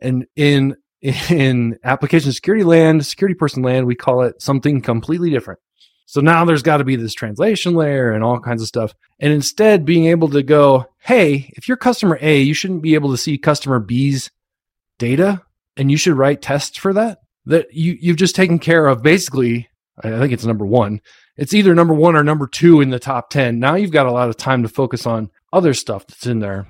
And 0.00 0.26
in 0.34 0.74
in 1.02 1.78
application 1.84 2.32
security 2.32 2.64
land, 2.64 3.06
security 3.06 3.34
person 3.34 3.62
land, 3.62 3.86
we 3.86 3.94
call 3.94 4.22
it 4.22 4.40
something 4.42 4.80
completely 4.80 5.30
different. 5.30 5.60
So 6.06 6.20
now 6.22 6.44
there's 6.44 6.62
got 6.62 6.78
to 6.78 6.84
be 6.84 6.96
this 6.96 7.12
translation 7.12 7.74
layer 7.74 8.12
and 8.12 8.24
all 8.24 8.40
kinds 8.40 8.62
of 8.62 8.68
stuff. 8.68 8.94
And 9.20 9.32
instead, 9.32 9.84
being 9.84 10.06
able 10.06 10.28
to 10.30 10.42
go, 10.42 10.86
hey, 11.00 11.52
if 11.54 11.68
you're 11.68 11.76
customer 11.76 12.18
A, 12.22 12.40
you 12.40 12.54
shouldn't 12.54 12.82
be 12.82 12.94
able 12.94 13.10
to 13.10 13.18
see 13.18 13.36
customer 13.36 13.78
B's 13.78 14.30
data, 14.98 15.42
and 15.76 15.90
you 15.90 15.96
should 15.96 16.16
write 16.16 16.40
tests 16.40 16.78
for 16.78 16.92
that. 16.94 17.18
That 17.46 17.72
you 17.72 17.96
you've 18.00 18.16
just 18.16 18.34
taken 18.34 18.58
care 18.58 18.86
of 18.86 19.02
basically. 19.02 19.68
I 20.02 20.18
think 20.18 20.32
it's 20.32 20.44
number 20.44 20.64
one. 20.66 21.00
It's 21.36 21.54
either 21.54 21.74
number 21.74 21.94
one 21.94 22.16
or 22.16 22.22
number 22.22 22.46
two 22.46 22.80
in 22.80 22.90
the 22.90 22.98
top 22.98 23.30
ten. 23.30 23.58
Now 23.58 23.74
you've 23.74 23.90
got 23.90 24.06
a 24.06 24.12
lot 24.12 24.28
of 24.28 24.36
time 24.36 24.62
to 24.62 24.68
focus 24.68 25.06
on 25.06 25.30
other 25.52 25.74
stuff 25.74 26.06
that's 26.06 26.26
in 26.26 26.40
there, 26.40 26.68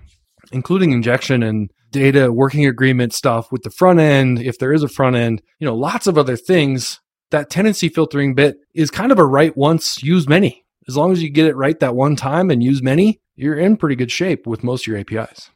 including 0.52 0.92
injection 0.92 1.42
and 1.42 1.70
data 1.90 2.32
working 2.32 2.66
agreement 2.66 3.12
stuff 3.12 3.50
with 3.50 3.62
the 3.62 3.70
front 3.70 4.00
end, 4.00 4.40
if 4.40 4.58
there 4.58 4.72
is 4.72 4.82
a 4.82 4.88
front 4.88 5.16
end, 5.16 5.42
you 5.58 5.66
know, 5.66 5.74
lots 5.74 6.06
of 6.06 6.18
other 6.18 6.36
things. 6.36 7.00
That 7.30 7.50
tenancy 7.50 7.90
filtering 7.90 8.34
bit 8.34 8.56
is 8.74 8.90
kind 8.90 9.12
of 9.12 9.18
a 9.18 9.26
write 9.26 9.56
once, 9.56 10.02
use 10.02 10.28
many. 10.28 10.64
As 10.88 10.96
long 10.96 11.12
as 11.12 11.22
you 11.22 11.28
get 11.28 11.46
it 11.46 11.56
right 11.56 11.78
that 11.80 11.94
one 11.94 12.16
time 12.16 12.50
and 12.50 12.62
use 12.62 12.82
many, 12.82 13.20
you're 13.36 13.58
in 13.58 13.76
pretty 13.76 13.96
good 13.96 14.10
shape 14.10 14.46
with 14.46 14.64
most 14.64 14.84
of 14.84 14.86
your 14.86 14.98
APIs. 14.98 15.50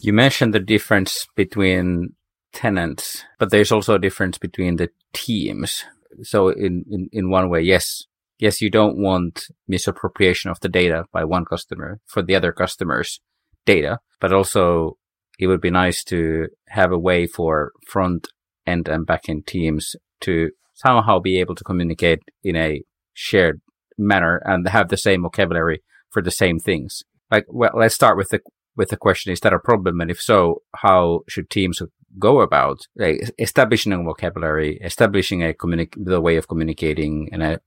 You 0.00 0.12
mentioned 0.12 0.54
the 0.54 0.60
difference 0.60 1.26
between 1.34 2.14
tenants, 2.52 3.24
but 3.38 3.50
there's 3.50 3.72
also 3.72 3.94
a 3.94 3.98
difference 3.98 4.38
between 4.38 4.76
the 4.76 4.90
teams. 5.12 5.84
So 6.22 6.48
in, 6.48 6.84
in, 6.90 7.08
in 7.12 7.30
one 7.30 7.48
way, 7.48 7.62
yes, 7.62 8.04
yes, 8.38 8.60
you 8.60 8.70
don't 8.70 8.98
want 8.98 9.44
misappropriation 9.68 10.50
of 10.50 10.60
the 10.60 10.68
data 10.68 11.04
by 11.12 11.24
one 11.24 11.44
customer 11.44 12.00
for 12.06 12.22
the 12.22 12.34
other 12.34 12.52
customer's 12.52 13.20
data, 13.64 13.98
but 14.20 14.32
also 14.32 14.96
it 15.38 15.46
would 15.46 15.60
be 15.60 15.70
nice 15.70 16.04
to 16.04 16.48
have 16.68 16.92
a 16.92 16.98
way 16.98 17.26
for 17.26 17.72
front 17.86 18.28
end 18.66 18.88
and 18.88 19.06
back 19.06 19.28
end 19.28 19.46
teams 19.46 19.96
to 20.20 20.50
somehow 20.74 21.18
be 21.18 21.38
able 21.38 21.54
to 21.54 21.64
communicate 21.64 22.20
in 22.42 22.56
a 22.56 22.82
shared 23.12 23.60
manner 23.96 24.42
and 24.44 24.68
have 24.68 24.88
the 24.88 24.96
same 24.96 25.22
vocabulary 25.22 25.82
for 26.10 26.22
the 26.22 26.30
same 26.30 26.58
things. 26.58 27.02
Like, 27.30 27.46
well, 27.48 27.72
let's 27.74 27.94
start 27.94 28.16
with 28.16 28.28
the 28.30 28.40
with 28.76 28.88
the 28.88 28.96
question: 28.96 29.32
Is 29.32 29.40
that 29.40 29.52
a 29.52 29.58
problem? 29.58 30.00
And 30.00 30.10
if 30.10 30.20
so, 30.20 30.62
how 30.76 31.20
should 31.28 31.50
teams 31.50 31.80
go 32.18 32.40
about 32.40 32.78
like, 32.96 33.30
establishing 33.38 33.92
a 33.92 34.02
vocabulary, 34.02 34.78
establishing 34.84 35.42
a 35.42 35.52
communi- 35.52 35.94
the 35.96 36.20
way 36.20 36.36
of 36.36 36.48
communicating, 36.48 37.28
and 37.32 37.42
a 37.42 37.60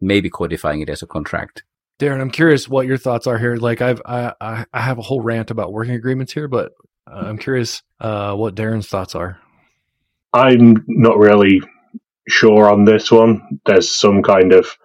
maybe 0.00 0.30
codifying 0.30 0.80
it 0.80 0.88
as 0.88 1.02
a 1.02 1.06
contract. 1.06 1.62
Darren, 1.98 2.20
I'm 2.20 2.30
curious 2.30 2.68
what 2.68 2.86
your 2.86 2.96
thoughts 2.96 3.26
are 3.26 3.38
here. 3.38 3.56
Like 3.56 3.82
I've 3.82 4.00
I 4.06 4.64
I 4.72 4.80
have 4.80 4.98
a 4.98 5.02
whole 5.02 5.20
rant 5.20 5.50
about 5.50 5.72
working 5.72 5.94
agreements 5.94 6.32
here, 6.32 6.48
but 6.48 6.72
uh, 7.10 7.24
I'm 7.26 7.38
curious 7.38 7.82
uh, 8.00 8.34
what 8.34 8.54
Darren's 8.54 8.88
thoughts 8.88 9.14
are. 9.14 9.38
I'm 10.32 10.84
not 10.86 11.18
really 11.18 11.60
sure 12.28 12.70
on 12.70 12.84
this 12.84 13.10
one. 13.10 13.60
There's 13.66 13.90
some 13.90 14.22
kind 14.22 14.52
of 14.52 14.76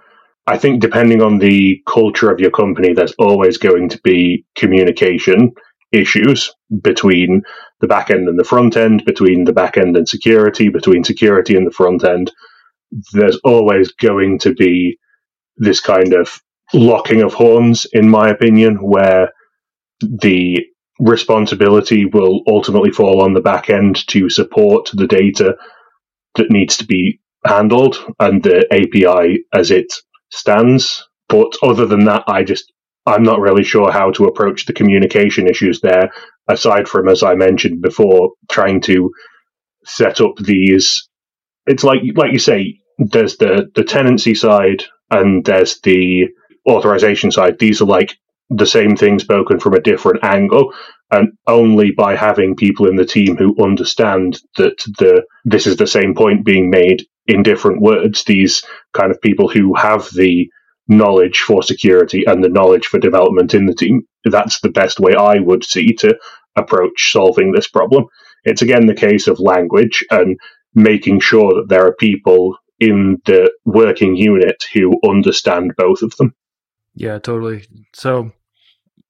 I 0.47 0.57
think 0.57 0.81
depending 0.81 1.21
on 1.21 1.37
the 1.37 1.81
culture 1.87 2.31
of 2.31 2.39
your 2.39 2.51
company, 2.51 2.93
there's 2.93 3.13
always 3.19 3.57
going 3.57 3.89
to 3.89 4.01
be 4.03 4.45
communication 4.55 5.53
issues 5.91 6.53
between 6.81 7.43
the 7.79 7.87
back 7.87 8.09
end 8.09 8.27
and 8.27 8.39
the 8.39 8.43
front 8.43 8.75
end, 8.75 9.05
between 9.05 9.43
the 9.43 9.53
back 9.53 9.77
end 9.77 9.95
and 9.95 10.09
security, 10.09 10.69
between 10.69 11.03
security 11.03 11.55
and 11.55 11.67
the 11.67 11.71
front 11.71 12.03
end 12.03 12.31
there's 13.13 13.39
always 13.45 13.91
going 13.93 14.39
to 14.39 14.53
be 14.53 14.97
this 15.57 15.79
kind 15.81 16.13
of 16.13 16.41
locking 16.73 17.21
of 17.21 17.33
horns, 17.33 17.85
in 17.93 18.09
my 18.09 18.29
opinion, 18.29 18.77
where 18.77 19.31
the 20.01 20.65
responsibility 20.99 22.05
will 22.05 22.41
ultimately 22.47 22.91
fall 22.91 23.23
on 23.23 23.33
the 23.33 23.41
back 23.41 23.69
end 23.69 24.07
to 24.07 24.29
support 24.29 24.89
the 24.93 25.07
data 25.07 25.55
that 26.35 26.51
needs 26.51 26.77
to 26.77 26.85
be 26.85 27.19
handled 27.45 27.97
and 28.19 28.43
the 28.43 28.65
API 28.71 29.43
as 29.53 29.71
it 29.71 29.93
stands. 30.31 31.03
But 31.29 31.53
other 31.63 31.85
than 31.85 32.05
that, 32.05 32.23
I 32.27 32.43
just, 32.43 32.71
I'm 33.05 33.23
not 33.23 33.39
really 33.39 33.63
sure 33.63 33.91
how 33.91 34.11
to 34.11 34.25
approach 34.25 34.65
the 34.65 34.73
communication 34.73 35.47
issues 35.47 35.81
there, 35.81 36.11
aside 36.47 36.87
from, 36.87 37.09
as 37.09 37.23
I 37.23 37.35
mentioned 37.35 37.81
before, 37.81 38.31
trying 38.51 38.81
to 38.81 39.11
set 39.85 40.21
up 40.21 40.35
these. 40.37 41.07
It's 41.67 41.83
like, 41.83 42.01
like 42.15 42.33
you 42.33 42.39
say, 42.39 42.79
there's 42.97 43.37
the 43.37 43.69
the 43.75 43.83
tenancy 43.83 44.35
side 44.35 44.83
and 45.11 45.45
there's 45.45 45.79
the 45.81 46.27
authorization 46.69 47.31
side. 47.31 47.59
These 47.59 47.81
are 47.81 47.85
like 47.87 48.17
the 48.49 48.65
same 48.65 48.95
thing 48.95 49.19
spoken 49.19 49.59
from 49.59 49.73
a 49.73 49.81
different 49.81 50.23
angle. 50.23 50.73
And 51.11 51.33
only 51.47 51.91
by 51.91 52.15
having 52.15 52.55
people 52.55 52.87
in 52.87 52.95
the 52.95 53.05
team 53.05 53.37
who 53.37 53.55
understand 53.63 54.39
that 54.57 54.77
the 54.99 55.23
this 55.45 55.67
is 55.67 55.77
the 55.77 55.87
same 55.87 56.15
point 56.15 56.45
being 56.45 56.69
made 56.69 57.05
in 57.27 57.43
different 57.43 57.81
words, 57.81 58.23
these 58.23 58.63
kind 58.93 59.11
of 59.11 59.21
people 59.21 59.47
who 59.49 59.75
have 59.75 60.09
the 60.15 60.49
knowledge 60.87 61.39
for 61.39 61.63
security 61.63 62.25
and 62.25 62.43
the 62.43 62.49
knowledge 62.49 62.87
for 62.87 62.99
development 62.99 63.53
in 63.53 63.65
the 63.67 63.75
team, 63.75 64.03
that's 64.25 64.61
the 64.61 64.69
best 64.71 64.99
way 64.99 65.15
I 65.15 65.39
would 65.39 65.63
see 65.63 65.93
to 65.95 66.15
approach 66.57 67.11
solving 67.11 67.51
this 67.53 67.69
problem. 67.69 68.05
It's 68.43 68.61
again 68.63 68.87
the 68.87 68.95
case 68.95 69.27
of 69.27 69.39
language 69.39 70.05
and 70.11 70.37
making 70.75 71.21
sure 71.21 71.55
that 71.55 71.67
there 71.69 71.85
are 71.87 71.95
people 71.95 72.57
in 72.79 73.21
the 73.25 73.51
working 73.65 74.15
unit 74.15 74.63
who 74.73 74.99
understand 75.07 75.73
both 75.77 76.01
of 76.01 76.15
them. 76.17 76.33
Yeah, 76.95 77.19
totally. 77.19 77.65
So, 77.93 78.31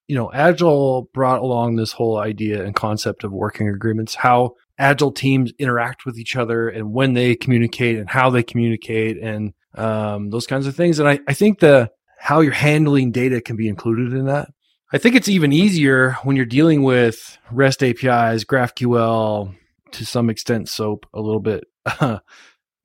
you 0.08 0.16
know, 0.16 0.32
Agile 0.32 1.10
brought 1.14 1.42
along 1.42 1.76
this 1.76 1.92
whole 1.92 2.18
idea 2.18 2.64
and 2.64 2.76
concept 2.76 3.24
of 3.24 3.32
working 3.32 3.68
agreements, 3.68 4.16
how 4.16 4.56
Agile 4.78 5.12
teams 5.12 5.52
interact 5.60 6.06
with 6.06 6.18
each 6.18 6.36
other 6.36 6.70
and 6.70 6.94
when 6.94 7.14
they 7.14 7.36
communicate 7.36 7.98
and 7.98 8.10
how 8.10 8.30
they 8.30 8.44
communicate 8.44 9.18
and 9.22 9.54
um, 9.76 10.30
those 10.30 10.48
kinds 10.48 10.68
of 10.68 10.76
things. 10.76 11.00
And 11.00 11.08
I, 11.08 11.20
I 11.28 11.34
think 11.34 11.60
the 11.60 11.92
how 12.20 12.40
you're 12.40 12.54
handling 12.54 13.12
data 13.12 13.42
can 13.42 13.56
be 13.56 13.68
included 13.68 14.14
in 14.14 14.26
that. 14.26 14.50
I 14.94 14.98
think 14.98 15.16
it's 15.16 15.28
even 15.28 15.52
easier 15.52 16.12
when 16.24 16.36
you're 16.36 16.46
dealing 16.46 16.84
with 16.84 17.38
REST 17.52 17.84
APIs, 17.84 18.46
GraphQL, 18.46 19.56
to 19.92 20.06
some 20.06 20.30
extent, 20.30 20.70
SOAP 20.70 21.06
a 21.14 21.20
little 21.20 21.40
bit. 21.40 21.66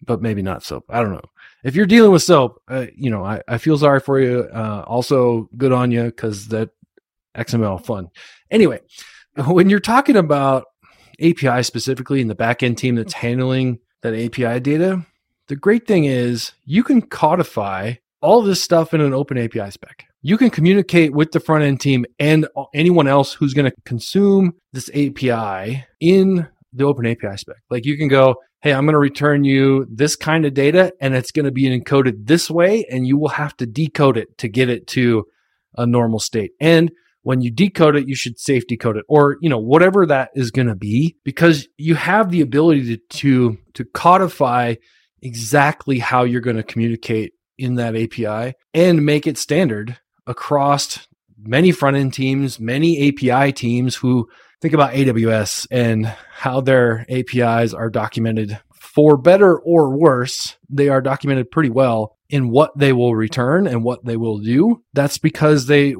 but 0.05 0.23
maybe 0.23 0.43
not 0.43 0.63
soap. 0.63 0.85
I 0.89 1.03
don't 1.03 1.13
know. 1.13 1.25
If 1.65 1.75
you're 1.75 1.87
dealing 1.87 2.13
with 2.13 2.23
soap, 2.23 2.63
uh, 2.69 2.87
you 2.95 3.11
know, 3.11 3.25
I, 3.25 3.43
I 3.49 3.59
feel 3.59 3.79
sorry 3.79 4.01
for 4.01 4.21
you. 4.21 4.49
Uh, 4.53 4.85
also, 4.87 5.49
good 5.57 5.73
on 5.73 5.91
you 5.91 6.05
because 6.05 6.49
that 6.49 6.71
XML 7.37 7.85
fun. 7.85 8.09
Anyway, 8.51 8.81
when 9.47 9.69
you're 9.69 9.81
talking 9.81 10.17
about 10.17 10.65
API 11.21 11.63
specifically 11.63 12.21
in 12.21 12.29
the 12.29 12.35
backend 12.35 12.77
team 12.77 12.95
that's 12.95 13.13
handling 13.13 13.81
that 14.03 14.15
API 14.15 14.61
data, 14.61 15.05
the 15.49 15.57
great 15.57 15.87
thing 15.87 16.05
is 16.05 16.53
you 16.65 16.85
can 16.85 17.03
codify 17.03 17.95
all 18.21 18.43
this 18.43 18.63
stuff 18.63 18.95
in 18.95 19.01
an 19.01 19.15
open 19.15 19.39
API 19.39 19.71
spec. 19.71 20.05
You 20.23 20.37
can 20.37 20.51
communicate 20.51 21.13
with 21.13 21.33
the 21.33 21.41
front 21.41 21.65
end 21.65 21.81
team 21.81 22.05
and 22.19 22.47
anyone 22.75 23.07
else 23.07 23.33
who's 23.33 23.55
going 23.55 23.71
to 23.71 23.77
consume 23.85 24.55
this 24.73 24.91
API 24.91 25.85
in 26.01 26.49
the 26.73 26.85
open 26.85 27.07
API 27.07 27.37
spec. 27.37 27.57
Like 27.71 27.87
you 27.87 27.97
can 27.97 28.09
go, 28.09 28.37
Hey, 28.61 28.73
I'm 28.73 28.87
going 28.87 28.95
to 28.95 28.99
return 28.99 29.45
you 29.45 29.87
this 29.89 30.17
kind 30.17 30.45
of 30.45 30.53
data 30.53 30.93
and 31.01 31.15
it's 31.15 31.31
going 31.31 31.45
to 31.45 31.53
be 31.53 31.65
encoded 31.65 32.27
this 32.27 32.51
way. 32.51 32.85
And 32.91 33.07
you 33.07 33.17
will 33.17 33.29
have 33.29 33.57
to 33.59 33.67
decode 33.67 34.17
it 34.17 34.37
to 34.39 34.49
get 34.49 34.69
it 34.69 34.89
to 34.89 35.27
a 35.77 35.87
normal 35.87 36.19
state. 36.19 36.51
And 36.61 36.91
when 37.23 37.41
you 37.41 37.53
decode 37.53 37.95
it, 37.95 38.09
you 38.09 38.17
should 38.17 38.39
safe 38.41 38.67
decode 38.67 38.97
it 38.97 39.05
or, 39.09 39.37
you 39.41 39.49
know, 39.49 39.59
whatever 39.59 40.07
that 40.07 40.31
is 40.35 40.51
going 40.51 40.67
to 40.67 40.75
be 40.75 41.17
because 41.25 41.69
you 41.77 41.95
have 41.95 42.31
the 42.31 42.41
ability 42.41 42.97
to, 42.97 43.03
to, 43.19 43.59
to 43.75 43.85
codify 43.85 44.75
exactly 45.23 46.01
how 46.01 46.25
you're 46.25 46.41
going 46.41 46.57
to 46.57 46.63
communicate 46.63 47.35
in 47.59 47.75
that 47.75 47.95
API 47.95 48.55
and 48.75 49.07
make 49.07 49.27
it 49.27 49.39
standard 49.39 49.99
across 50.27 51.07
many 51.41 51.71
front 51.71 51.97
end 51.97 52.13
teams, 52.13 52.59
many 52.59 53.09
API 53.09 53.53
teams 53.53 53.95
who 53.97 54.29
think 54.61 54.75
about 54.75 54.93
AWS 54.93 55.67
and 55.71 56.07
how 56.07 56.61
their 56.61 57.07
APIs 57.09 57.75
are 57.75 57.91
documented 57.91 58.59
for 58.73 59.17
better 59.17 59.59
or 59.59 59.97
worse. 59.97 60.57
They 60.69 60.89
are 60.89 61.01
documented 61.01 61.51
pretty 61.51 61.71
well 61.71 62.17
in 62.29 62.51
what 62.51 62.77
they 62.77 62.93
will 62.93 63.15
return 63.15 63.67
and 63.67 63.85
what 63.85 64.05
they 64.05 64.17
will 64.17 64.39
do. 64.39 64.83
That's 64.93 65.19
because 65.19 65.67
they 65.67 65.95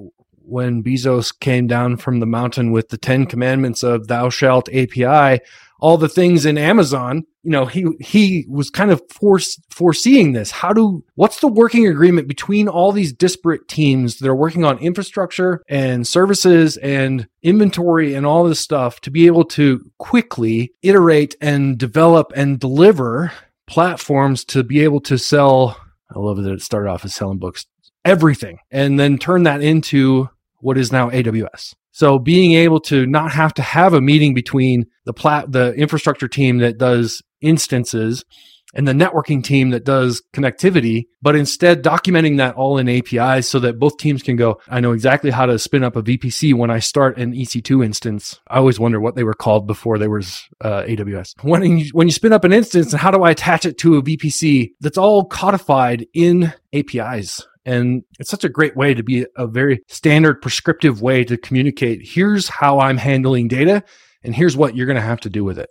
when 0.49 0.83
Bezos 0.83 1.39
came 1.39 1.67
down 1.67 1.99
from 1.99 2.21
the 2.21 2.27
mountain 2.27 2.73
with 2.73 2.89
the 2.89 2.97
10 2.97 3.27
commandments 3.27 3.83
of 3.83 4.09
thou 4.09 4.31
shalt 4.31 4.71
API, 4.71 5.43
all 5.79 5.97
the 5.97 6.09
things 6.09 6.45
in 6.45 6.59
Amazon, 6.59 7.25
you 7.43 7.51
know, 7.51 7.67
he 7.67 7.87
he 8.01 8.47
was 8.49 8.71
kind 8.71 8.91
of 8.91 9.03
force, 9.11 9.61
foreseeing 9.71 10.33
this. 10.33 10.51
How 10.51 10.73
do 10.73 11.05
what's 11.15 11.41
the 11.41 11.49
working 11.49 11.87
agreement 11.87 12.29
between 12.29 12.69
all 12.69 12.93
these 12.93 13.13
disparate 13.13 13.69
teams 13.69 14.19
that 14.19 14.29
are 14.29 14.35
working 14.35 14.65
on 14.65 14.79
infrastructure 14.79 15.63
and 15.69 16.07
services 16.07 16.77
and 16.79 17.29
inventory 17.43 18.15
and 18.15 18.27
all 18.27 18.45
this 18.45 18.61
stuff 18.61 19.01
to 19.03 19.11
be 19.11 19.27
able 19.27 19.45
to 19.45 19.91
quickly 19.99 20.73
iterate 20.83 21.37
and 21.41 21.79
develop 21.79 22.33
and 22.35 22.59
deliver 22.59 23.33
platforms 23.67 24.45
to 24.47 24.65
be 24.65 24.81
able 24.81 25.01
to 25.01 25.19
sell 25.19 25.77
I 26.11 26.19
love 26.19 26.43
that 26.43 26.53
it 26.53 26.63
started 26.63 26.89
off 26.89 27.05
as 27.05 27.15
selling 27.15 27.39
books, 27.39 27.67
everything, 28.05 28.59
and 28.71 28.99
then 28.99 29.19
turn 29.19 29.43
that 29.43 29.63
into 29.63 30.31
what 30.61 30.79
is 30.79 30.91
now 30.91 31.11
AWS. 31.11 31.75
So 31.99 32.21
being 32.21 32.53
able 32.53 32.79
to 32.83 33.07
not 33.07 33.33
have 33.33 33.53
to 33.55 33.63
have 33.63 33.93
a 33.93 34.01
meeting 34.01 34.33
between 34.33 34.87
the 35.05 35.13
plat, 35.13 35.51
the 35.51 35.75
infrastructure 35.75 36.29
team 36.29 36.59
that 36.59 36.79
does 36.79 37.25
instances 37.41 38.25
and 38.73 38.87
the 38.87 38.93
networking 38.93 39.43
team 39.43 39.71
that 39.71 39.85
does 39.85 40.23
connectivity, 40.33 41.07
but 41.21 41.35
instead 41.35 41.83
documenting 41.83 42.37
that 42.37 42.55
all 42.55 42.79
in 42.79 42.89
APIs 42.89 43.49
so 43.49 43.59
that 43.59 43.81
both 43.81 43.97
teams 43.97 44.23
can 44.23 44.37
go, 44.37 44.61
I 44.69 44.79
know 44.79 44.93
exactly 44.93 45.33
how 45.33 45.47
to 45.47 45.59
spin 45.59 45.83
up 45.83 45.97
a 45.97 46.03
VPC 46.05 46.55
when 46.55 46.71
I 46.71 46.79
start 46.79 47.19
an 47.19 47.33
EC2 47.33 47.85
instance. 47.85 48.39
I 48.47 48.59
always 48.59 48.79
wonder 48.79 49.01
what 49.01 49.17
they 49.17 49.25
were 49.25 49.35
called 49.35 49.67
before 49.67 49.99
they 49.99 50.07
was 50.07 50.41
uh, 50.61 50.83
AWS. 50.83 51.33
When 51.43 51.79
you, 51.79 51.91
when 51.95 52.07
you 52.07 52.13
spin 52.13 52.33
up 52.33 52.45
an 52.45 52.53
instance 52.53 52.93
and 52.93 53.01
how 53.01 53.11
do 53.11 53.25
I 53.25 53.33
attach 53.33 53.67
it 53.67 53.77
to 53.79 53.97
a 53.97 54.03
VPC 54.03 54.69
that's 54.79 54.99
all 54.99 55.25
codified 55.25 56.07
in 56.15 56.53
APIs? 56.73 57.45
And 57.69 58.03
it's 58.19 58.31
such 58.31 58.45
a 58.45 58.49
great 58.49 58.77
way 58.77 58.95
to 58.95 59.03
be 59.03 59.27
a 59.37 59.47
very 59.47 59.81
standard 59.89 60.41
prescriptive 60.41 61.03
way 61.03 61.23
to 61.25 61.37
communicate. 61.37 62.01
Here's 62.03 62.49
how 62.49 62.81
I'm 62.81 62.97
handling 62.97 63.47
data 63.47 63.85
and 64.25 64.35
here's 64.35 64.57
what 64.57 64.75
you're 64.75 64.87
going 64.87 64.97
to 64.97 65.03
have 65.03 65.21
to 65.21 65.31
do 65.31 65.45
with 65.45 65.59
it. 65.59 65.69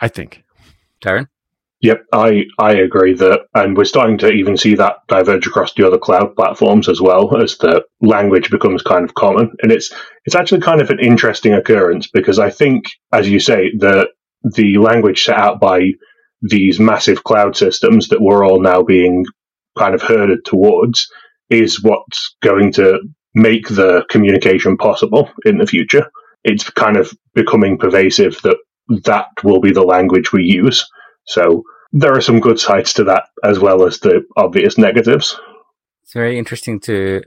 I 0.00 0.08
think. 0.08 0.42
Darren? 1.04 1.26
Yep, 1.82 2.06
I, 2.14 2.44
I 2.58 2.72
agree 2.76 3.12
that, 3.16 3.42
and 3.54 3.76
we're 3.76 3.84
starting 3.84 4.16
to 4.18 4.30
even 4.30 4.56
see 4.56 4.74
that 4.76 4.96
diverge 5.06 5.46
across 5.46 5.74
the 5.74 5.86
other 5.86 5.98
cloud 5.98 6.34
platforms 6.34 6.88
as 6.88 6.98
well 6.98 7.36
as 7.36 7.58
the 7.58 7.84
language 8.00 8.50
becomes 8.50 8.82
kind 8.82 9.04
of 9.04 9.14
common. 9.14 9.50
And 9.62 9.70
it's, 9.70 9.92
it's 10.24 10.34
actually 10.34 10.62
kind 10.62 10.80
of 10.80 10.88
an 10.88 10.98
interesting 10.98 11.52
occurrence 11.52 12.08
because 12.08 12.38
I 12.38 12.48
think, 12.48 12.86
as 13.12 13.28
you 13.28 13.38
say, 13.38 13.70
the, 13.76 14.08
the 14.44 14.78
language 14.78 15.24
set 15.24 15.36
out 15.36 15.60
by 15.60 15.90
these 16.40 16.80
massive 16.80 17.22
cloud 17.22 17.54
systems 17.54 18.08
that 18.08 18.22
we're 18.22 18.46
all 18.46 18.62
now 18.62 18.82
being 18.82 19.26
kind 19.76 19.94
of 19.94 20.00
herded 20.00 20.46
towards 20.46 21.10
is 21.54 21.82
what's 21.82 22.36
going 22.42 22.72
to 22.72 23.00
make 23.34 23.68
the 23.68 24.04
communication 24.10 24.76
possible 24.76 25.30
in 25.44 25.58
the 25.58 25.66
future. 25.66 26.10
It's 26.44 26.68
kind 26.70 26.96
of 26.96 27.12
becoming 27.34 27.78
pervasive 27.78 28.40
that 28.42 28.58
that 29.04 29.28
will 29.42 29.60
be 29.60 29.72
the 29.72 29.82
language 29.82 30.32
we 30.32 30.44
use. 30.44 30.88
So 31.26 31.64
there 31.92 32.12
are 32.12 32.20
some 32.20 32.40
good 32.40 32.60
sides 32.60 32.92
to 32.94 33.04
that 33.04 33.24
as 33.42 33.58
well 33.58 33.86
as 33.86 33.98
the 34.00 34.24
obvious 34.36 34.76
negatives. 34.76 35.38
It's 36.02 36.12
very 36.12 36.38
interesting 36.38 36.80
to 36.80 37.22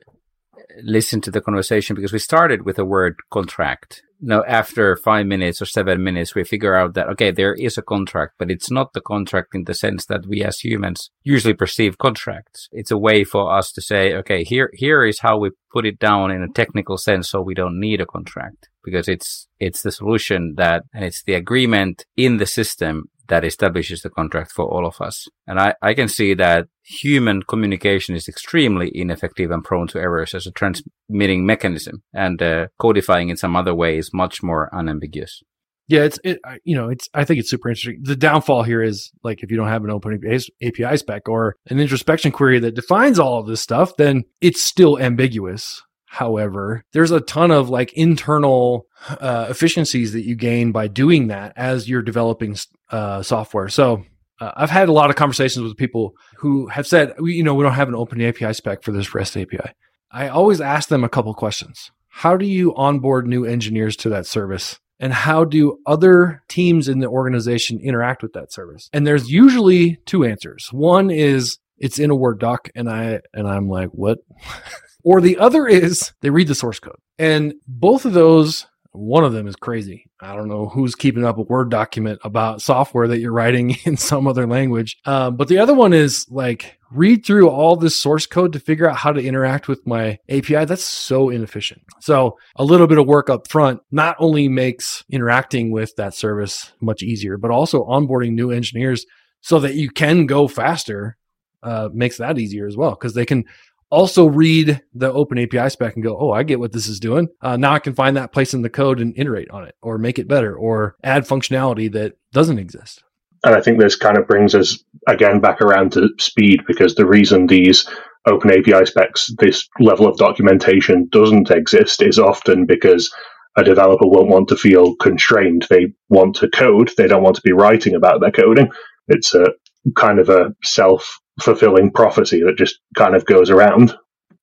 listen 0.83 1.21
to 1.21 1.31
the 1.31 1.41
conversation 1.41 1.95
because 1.95 2.13
we 2.13 2.19
started 2.19 2.63
with 2.63 2.75
the 2.75 2.85
word 2.85 3.15
contract. 3.31 4.03
Now, 4.19 4.43
after 4.47 4.95
five 4.95 5.27
minutes 5.27 5.62
or 5.62 5.65
seven 5.65 6.03
minutes, 6.03 6.34
we 6.34 6.43
figure 6.43 6.75
out 6.75 6.95
that, 6.95 7.08
okay, 7.10 7.32
there 7.32 7.53
is 7.53 7.77
a 7.77 7.84
contract, 7.84 8.34
but 8.39 8.49
it's 8.49 8.71
not 8.71 8.93
the 8.93 9.01
contract 9.01 9.53
in 9.53 9.65
the 9.65 9.75
sense 9.75 10.06
that 10.08 10.25
we 10.27 10.43
as 10.43 10.60
humans 10.60 11.12
usually 11.23 11.53
perceive 11.53 11.97
contracts. 11.99 12.67
It's 12.71 12.91
a 12.91 12.97
way 12.97 13.23
for 13.23 13.53
us 13.53 13.71
to 13.73 13.82
say, 13.82 14.13
okay, 14.15 14.43
here, 14.43 14.71
here 14.73 15.03
is 15.03 15.19
how 15.19 15.38
we 15.38 15.51
put 15.71 15.86
it 15.86 15.99
down 15.99 16.32
in 16.32 16.41
a 16.41 16.51
technical 16.51 16.97
sense. 16.97 17.30
So 17.30 17.41
we 17.41 17.53
don't 17.53 17.80
need 17.80 18.01
a 18.01 18.06
contract 18.06 18.69
because 18.84 19.08
it's, 19.08 19.47
it's 19.60 19.84
the 19.84 19.91
solution 19.91 20.56
that, 20.58 20.84
and 20.93 21.06
it's 21.06 21.23
the 21.23 21.34
agreement 21.34 22.06
in 22.15 22.38
the 22.38 22.45
system 22.47 23.10
that 23.27 23.45
establishes 23.45 24.01
the 24.01 24.09
contract 24.09 24.51
for 24.51 24.65
all 24.65 24.85
of 24.85 24.99
us. 25.01 25.27
And 25.45 25.59
I, 25.59 25.75
I 25.81 25.93
can 25.93 26.07
see 26.07 26.33
that 26.35 26.67
human 26.83 27.43
communication 27.43 28.15
is 28.15 28.27
extremely 28.27 28.91
ineffective 28.93 29.51
and 29.51 29.63
prone 29.63 29.87
to 29.87 29.99
errors 29.99 30.33
as 30.33 30.47
a 30.47 30.51
transmitting 30.51 31.45
mechanism 31.45 32.03
and 32.13 32.41
uh, 32.41 32.67
codifying 32.79 33.29
in 33.29 33.37
some 33.37 33.55
other 33.55 33.75
way 33.75 33.97
is 33.97 34.11
much 34.13 34.41
more 34.41 34.69
unambiguous. 34.73 35.43
Yeah, 35.89 36.03
it's 36.03 36.19
it. 36.23 36.39
You 36.65 36.75
know, 36.75 36.89
it's. 36.89 37.07
I 37.13 37.23
think 37.23 37.39
it's 37.39 37.49
super 37.49 37.69
interesting. 37.69 38.01
The 38.03 38.17
downfall 38.17 38.63
here 38.63 38.83
is 38.83 39.11
like 39.23 39.41
if 39.41 39.49
you 39.49 39.55
don't 39.55 39.69
have 39.69 39.85
an 39.85 39.89
open 39.89 40.19
API 40.61 40.97
spec 40.97 41.29
or 41.29 41.55
an 41.69 41.79
introspection 41.79 42.33
query 42.33 42.59
that 42.59 42.75
defines 42.75 43.19
all 43.19 43.39
of 43.39 43.47
this 43.47 43.61
stuff, 43.61 43.95
then 43.95 44.25
it's 44.41 44.61
still 44.61 44.99
ambiguous. 44.99 45.81
However, 46.08 46.84
there's 46.93 47.12
a 47.12 47.20
ton 47.20 47.52
of 47.52 47.70
like 47.70 47.93
internal 47.93 48.88
uh, 49.10 49.48
efficiencies 49.50 50.13
that 50.13 50.26
you 50.26 50.36
gain 50.36 50.72
by 50.72 50.88
doing 50.88 51.28
that 51.28 51.54
as 51.56 51.88
you're 51.88 52.02
developing 52.02 52.56
uh, 52.89 53.22
software. 53.22 53.67
So 53.70 54.04
uh, 54.39 54.52
I've 54.56 54.70
had 54.70 54.89
a 54.89 54.93
lot 54.93 55.10
of 55.10 55.15
conversations 55.15 55.63
with 55.63 55.78
people 55.78 56.13
who 56.38 56.67
have 56.67 56.88
said, 56.88 57.13
you 57.20 57.43
know, 57.43 57.54
we 57.54 57.63
don't 57.63 57.74
have 57.74 57.89
an 57.89 57.96
open 57.96 58.22
API 58.22 58.54
spec 58.54 58.84
for 58.84 58.91
this 58.91 59.13
REST 59.13 59.38
API. 59.38 59.72
I 60.12 60.30
always 60.30 60.62
ask 60.62 60.89
them 60.89 61.04
a 61.04 61.10
couple 61.10 61.34
questions. 61.34 61.91
How 62.08 62.38
do 62.38 62.46
you 62.46 62.74
onboard 62.76 63.28
new 63.28 63.46
engineers 63.46 63.96
to 63.98 64.10
that 64.10 64.26
service? 64.26 64.80
And 65.00 65.13
how 65.13 65.43
do 65.43 65.78
other 65.86 66.41
teams 66.48 66.88
in 66.88 67.00
the 67.00 67.08
organization 67.08 67.80
interact 67.80 68.24
with 68.24 68.34
that 68.34 68.52
service? 68.52 68.89
And 68.93 69.06
there's 69.06 69.30
usually 69.30 69.98
two 70.06 70.24
answers. 70.24 70.70
One 70.72 71.12
is 71.12 71.60
it's 71.78 72.00
in 72.00 72.10
a 72.10 72.15
Word 72.15 72.39
doc 72.39 72.70
and 72.74 72.89
I 72.89 73.20
and 73.34 73.48
I'm 73.48 73.70
like, 73.70 73.89
what? 73.89 74.20
or 75.08 75.22
the 75.22 75.38
other 75.38 75.65
is 75.65 76.12
they 76.20 76.30
read 76.30 76.50
the 76.50 76.54
source 76.54 76.82
code. 76.82 77.00
And 77.17 77.54
both 77.65 78.04
of 78.04 78.12
those 78.12 78.67
one 78.91 79.24
of 79.24 79.32
them 79.32 79.48
is 79.48 79.56
crazy. 79.56 80.10
I 80.20 80.36
don't 80.36 80.50
know 80.50 80.67
who's 80.67 80.96
keeping 80.96 81.24
up 81.24 81.38
a 81.38 81.43
Word 81.43 81.70
document 81.70 82.20
about 82.26 82.62
software 82.62 83.08
that 83.08 83.20
you're 83.20 83.32
writing 83.32 83.78
in 83.86 83.96
some 83.96 84.28
other 84.28 84.46
language. 84.46 84.98
Um, 85.06 85.38
but 85.38 85.48
the 85.48 85.60
other 85.60 85.74
one 85.74 85.93
is 85.93 86.26
like 86.30 86.78
read 86.91 87.26
through 87.26 87.50
all 87.50 87.78
this 87.78 87.96
source 87.96 88.26
code 88.26 88.52
to 88.52 88.60
figure 88.60 88.89
out 88.89 88.98
how 88.98 89.13
to 89.13 89.24
interact 89.24 89.70
with 89.70 89.88
my 89.88 90.20
API. 90.28 90.65
That's 90.65 90.84
so 90.84 91.30
inefficient. 91.30 91.84
So 92.02 92.38
a 92.58 92.65
little 92.65 92.88
bit 92.88 92.98
of 92.98 93.08
work 93.08 93.30
up 93.30 93.48
front 93.48 93.80
not 93.91 94.17
only 94.20 94.50
makes 94.50 95.06
interacting 95.10 95.72
with 95.72 95.96
that 95.96 96.15
service 96.15 96.74
much 96.82 97.02
easier, 97.02 97.38
but 97.38 97.52
also 97.52 97.86
onboarding 97.86 98.34
new 98.34 98.52
engineers 98.52 99.06
so 99.39 99.60
that 99.60 99.76
you 99.76 99.89
can 99.89 100.26
go 100.26 100.50
faster 100.50 101.17
uh, 101.63 101.89
makes 101.93 102.17
that 102.17 102.38
easier 102.38 102.67
as 102.67 102.78
well 102.78 102.91
because 102.91 103.13
they 103.13 103.26
can 103.26 103.43
also 103.89 104.26
read 104.26 104.82
the 104.93 105.12
open 105.12 105.38
API 105.38 105.69
spec 105.69 105.95
and 105.95 106.04
go, 106.04 106.17
oh, 106.19 106.32
I 106.32 106.43
get 106.43 106.60
what 106.60 106.73
this 106.73 106.88
is 106.88 107.00
doing. 107.00 107.28
Uh, 107.41 107.58
now 107.58 107.73
I 107.73 107.80
can 107.80 107.93
find 107.93 108.17
that 108.17 108.34
place 108.34 108.54
in 108.54 108.62
the 108.62 108.69
code 108.69 109.00
and 109.00 109.13
iterate 109.17 109.50
on 109.50 109.63
it 109.63 109.76
or 109.82 109.97
make 109.97 110.19
it 110.19 110.28
better 110.28 110.56
or 110.56 110.95
add 111.04 111.28
functionality 111.28 111.91
that 111.93 112.13
doesn't 112.34 112.60
exist. 112.60 113.04
And 113.45 113.56
I 113.56 113.62
think 113.62 113.80
this 113.80 113.95
kind 113.95 114.17
of 114.17 114.28
brings 114.28 114.56
us 114.56 114.84
again 115.08 115.39
back 115.39 115.62
around 115.62 115.93
to 115.93 116.10
speed 116.19 116.62
because 116.67 116.95
the 116.95 117.06
reason 117.06 117.47
these 117.47 117.88
open 118.26 118.52
API 118.52 118.86
specs, 118.86 119.32
this 119.38 119.67
level 119.80 120.08
of 120.08 120.17
documentation 120.17 121.08
doesn't 121.12 121.50
exist 121.50 122.02
is 122.02 122.19
often 122.19 122.65
because 122.65 123.13
a 123.56 123.63
developer 123.63 124.08
won't 124.08 124.30
want 124.30 124.50
to 124.50 124.56
feel 124.56 124.95
constrained. 124.97 125.65
They 125.69 125.88
want 126.10 126.36
to 126.38 126.50
code. 126.50 126.91
They 126.97 127.08
don't 127.08 127.23
want 127.23 127.36
to 127.38 127.41
be 127.41 127.54
writing 127.54 127.95
about 127.95 128.21
their 128.21 128.32
coding. 128.32 128.69
It's 129.08 129.34
a 129.34 129.47
kind 129.95 130.19
of 130.19 130.30
a 130.30 130.54
self 130.63 131.19
fulfilling 131.39 131.91
prophecy 131.91 132.41
that 132.43 132.58
just 132.58 132.80
kind 132.95 133.15
of 133.15 133.26
goes 133.26 133.50
around. 133.50 133.95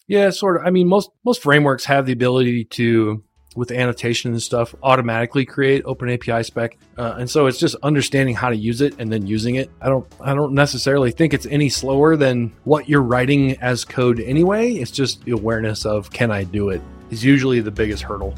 Yeah, 0.07 0.31
sort 0.31 0.57
of. 0.57 0.67
I 0.67 0.71
mean, 0.71 0.87
most 0.87 1.11
most 1.25 1.43
frameworks 1.43 1.85
have 1.87 2.07
the 2.07 2.13
ability 2.13 2.65
to, 2.65 3.23
with 3.57 3.71
annotation 3.71 4.33
and 4.33 4.43
stuff, 4.43 4.75
automatically 4.83 5.47
create 5.47 5.83
open 5.87 6.11
API 6.11 6.43
spec, 6.43 6.77
uh, 6.99 7.15
and 7.19 7.31
so 7.31 7.47
it's 7.47 7.59
just 7.59 7.75
understanding 7.83 8.35
how 8.35 8.51
to 8.51 8.57
use 8.57 8.83
it 8.83 8.95
and 8.99 9.11
then 9.11 9.27
using 9.27 9.55
it. 9.55 9.71
I 9.81 9.89
don't 9.89 10.07
I 10.21 10.35
don't 10.35 10.53
necessarily 10.53 11.11
think 11.11 11.33
it's 11.33 11.47
any 11.47 11.71
slower 11.71 12.17
than 12.17 12.53
what 12.65 12.89
you're 12.89 13.03
writing 13.03 13.57
as 13.63 13.85
code 13.85 14.21
anyway. 14.21 14.73
It's 14.73 14.91
just 14.91 15.25
the 15.25 15.33
awareness 15.33 15.87
of 15.87 16.11
can 16.11 16.31
I 16.31 16.45
do 16.45 16.69
it 16.69 16.83
is 17.11 17.25
usually 17.25 17.61
the 17.61 17.71
biggest 17.71 18.03
hurdle. 18.03 18.35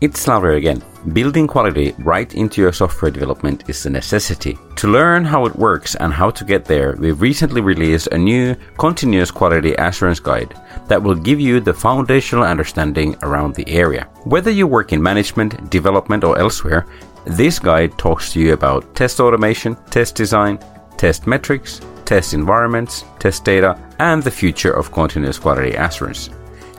It's 0.00 0.28
Lauri 0.28 0.58
again. 0.58 0.80
Building 1.12 1.48
quality 1.48 1.92
right 1.98 2.32
into 2.32 2.60
your 2.60 2.72
software 2.72 3.10
development 3.10 3.68
is 3.68 3.84
a 3.84 3.90
necessity. 3.90 4.56
To 4.76 4.86
learn 4.86 5.24
how 5.24 5.44
it 5.44 5.56
works 5.56 5.96
and 5.96 6.12
how 6.12 6.30
to 6.30 6.44
get 6.44 6.64
there, 6.64 6.94
we've 7.00 7.20
recently 7.20 7.60
released 7.60 8.06
a 8.12 8.16
new 8.16 8.54
continuous 8.78 9.32
quality 9.32 9.74
assurance 9.74 10.20
guide 10.20 10.54
that 10.86 11.02
will 11.02 11.16
give 11.16 11.40
you 11.40 11.58
the 11.58 11.74
foundational 11.74 12.44
understanding 12.44 13.16
around 13.22 13.56
the 13.56 13.68
area. 13.68 14.04
Whether 14.22 14.52
you 14.52 14.68
work 14.68 14.92
in 14.92 15.02
management, 15.02 15.68
development, 15.68 16.22
or 16.22 16.38
elsewhere, 16.38 16.86
this 17.26 17.58
guide 17.58 17.98
talks 17.98 18.32
to 18.34 18.40
you 18.40 18.52
about 18.52 18.94
test 18.94 19.18
automation, 19.18 19.74
test 19.90 20.14
design, 20.14 20.60
test 20.96 21.26
metrics, 21.26 21.80
test 22.04 22.34
environments, 22.34 23.04
test 23.18 23.44
data, 23.44 23.76
and 23.98 24.22
the 24.22 24.30
future 24.30 24.74
of 24.74 24.92
continuous 24.92 25.40
quality 25.40 25.74
assurance. 25.74 26.30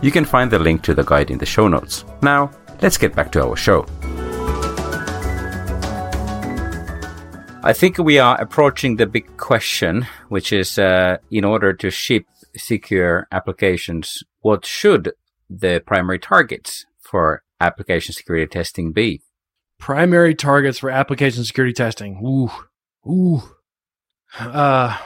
You 0.01 0.09
can 0.09 0.23
find 0.23 0.49
the 0.49 0.59
link 0.59 0.83
to 0.83 0.93
the 0.93 1.03
guide 1.03 1.31
in 1.31 1.37
the 1.37 1.45
show 1.45 1.67
notes. 1.67 2.05
Now, 2.21 2.51
let's 2.81 2.97
get 2.97 3.15
back 3.15 3.31
to 3.33 3.43
our 3.43 3.55
show. 3.55 3.85
I 7.61 7.73
think 7.73 7.97
we 7.97 8.19
are 8.19 8.39
approaching 8.39 8.95
the 8.95 9.05
big 9.05 9.35
question, 9.35 10.07
which 10.29 10.53
is 10.53 10.79
uh, 10.79 11.17
in 11.29 11.43
order 11.43 11.73
to 11.73 11.91
ship 11.91 12.25
secure 12.55 13.27
applications, 13.31 14.23
what 14.39 14.65
should 14.65 15.11
the 15.49 15.83
primary 15.85 16.19
targets 16.19 16.85
for 17.01 17.43
application 17.59 18.13
security 18.13 18.47
testing 18.47 18.93
be? 18.93 19.21
Primary 19.77 20.35
targets 20.35 20.79
for 20.79 20.89
application 20.89 21.43
security 21.43 21.73
testing. 21.73 22.21
Ooh, 22.25 22.49
ooh. 23.09 23.41
Uh, 24.39 24.97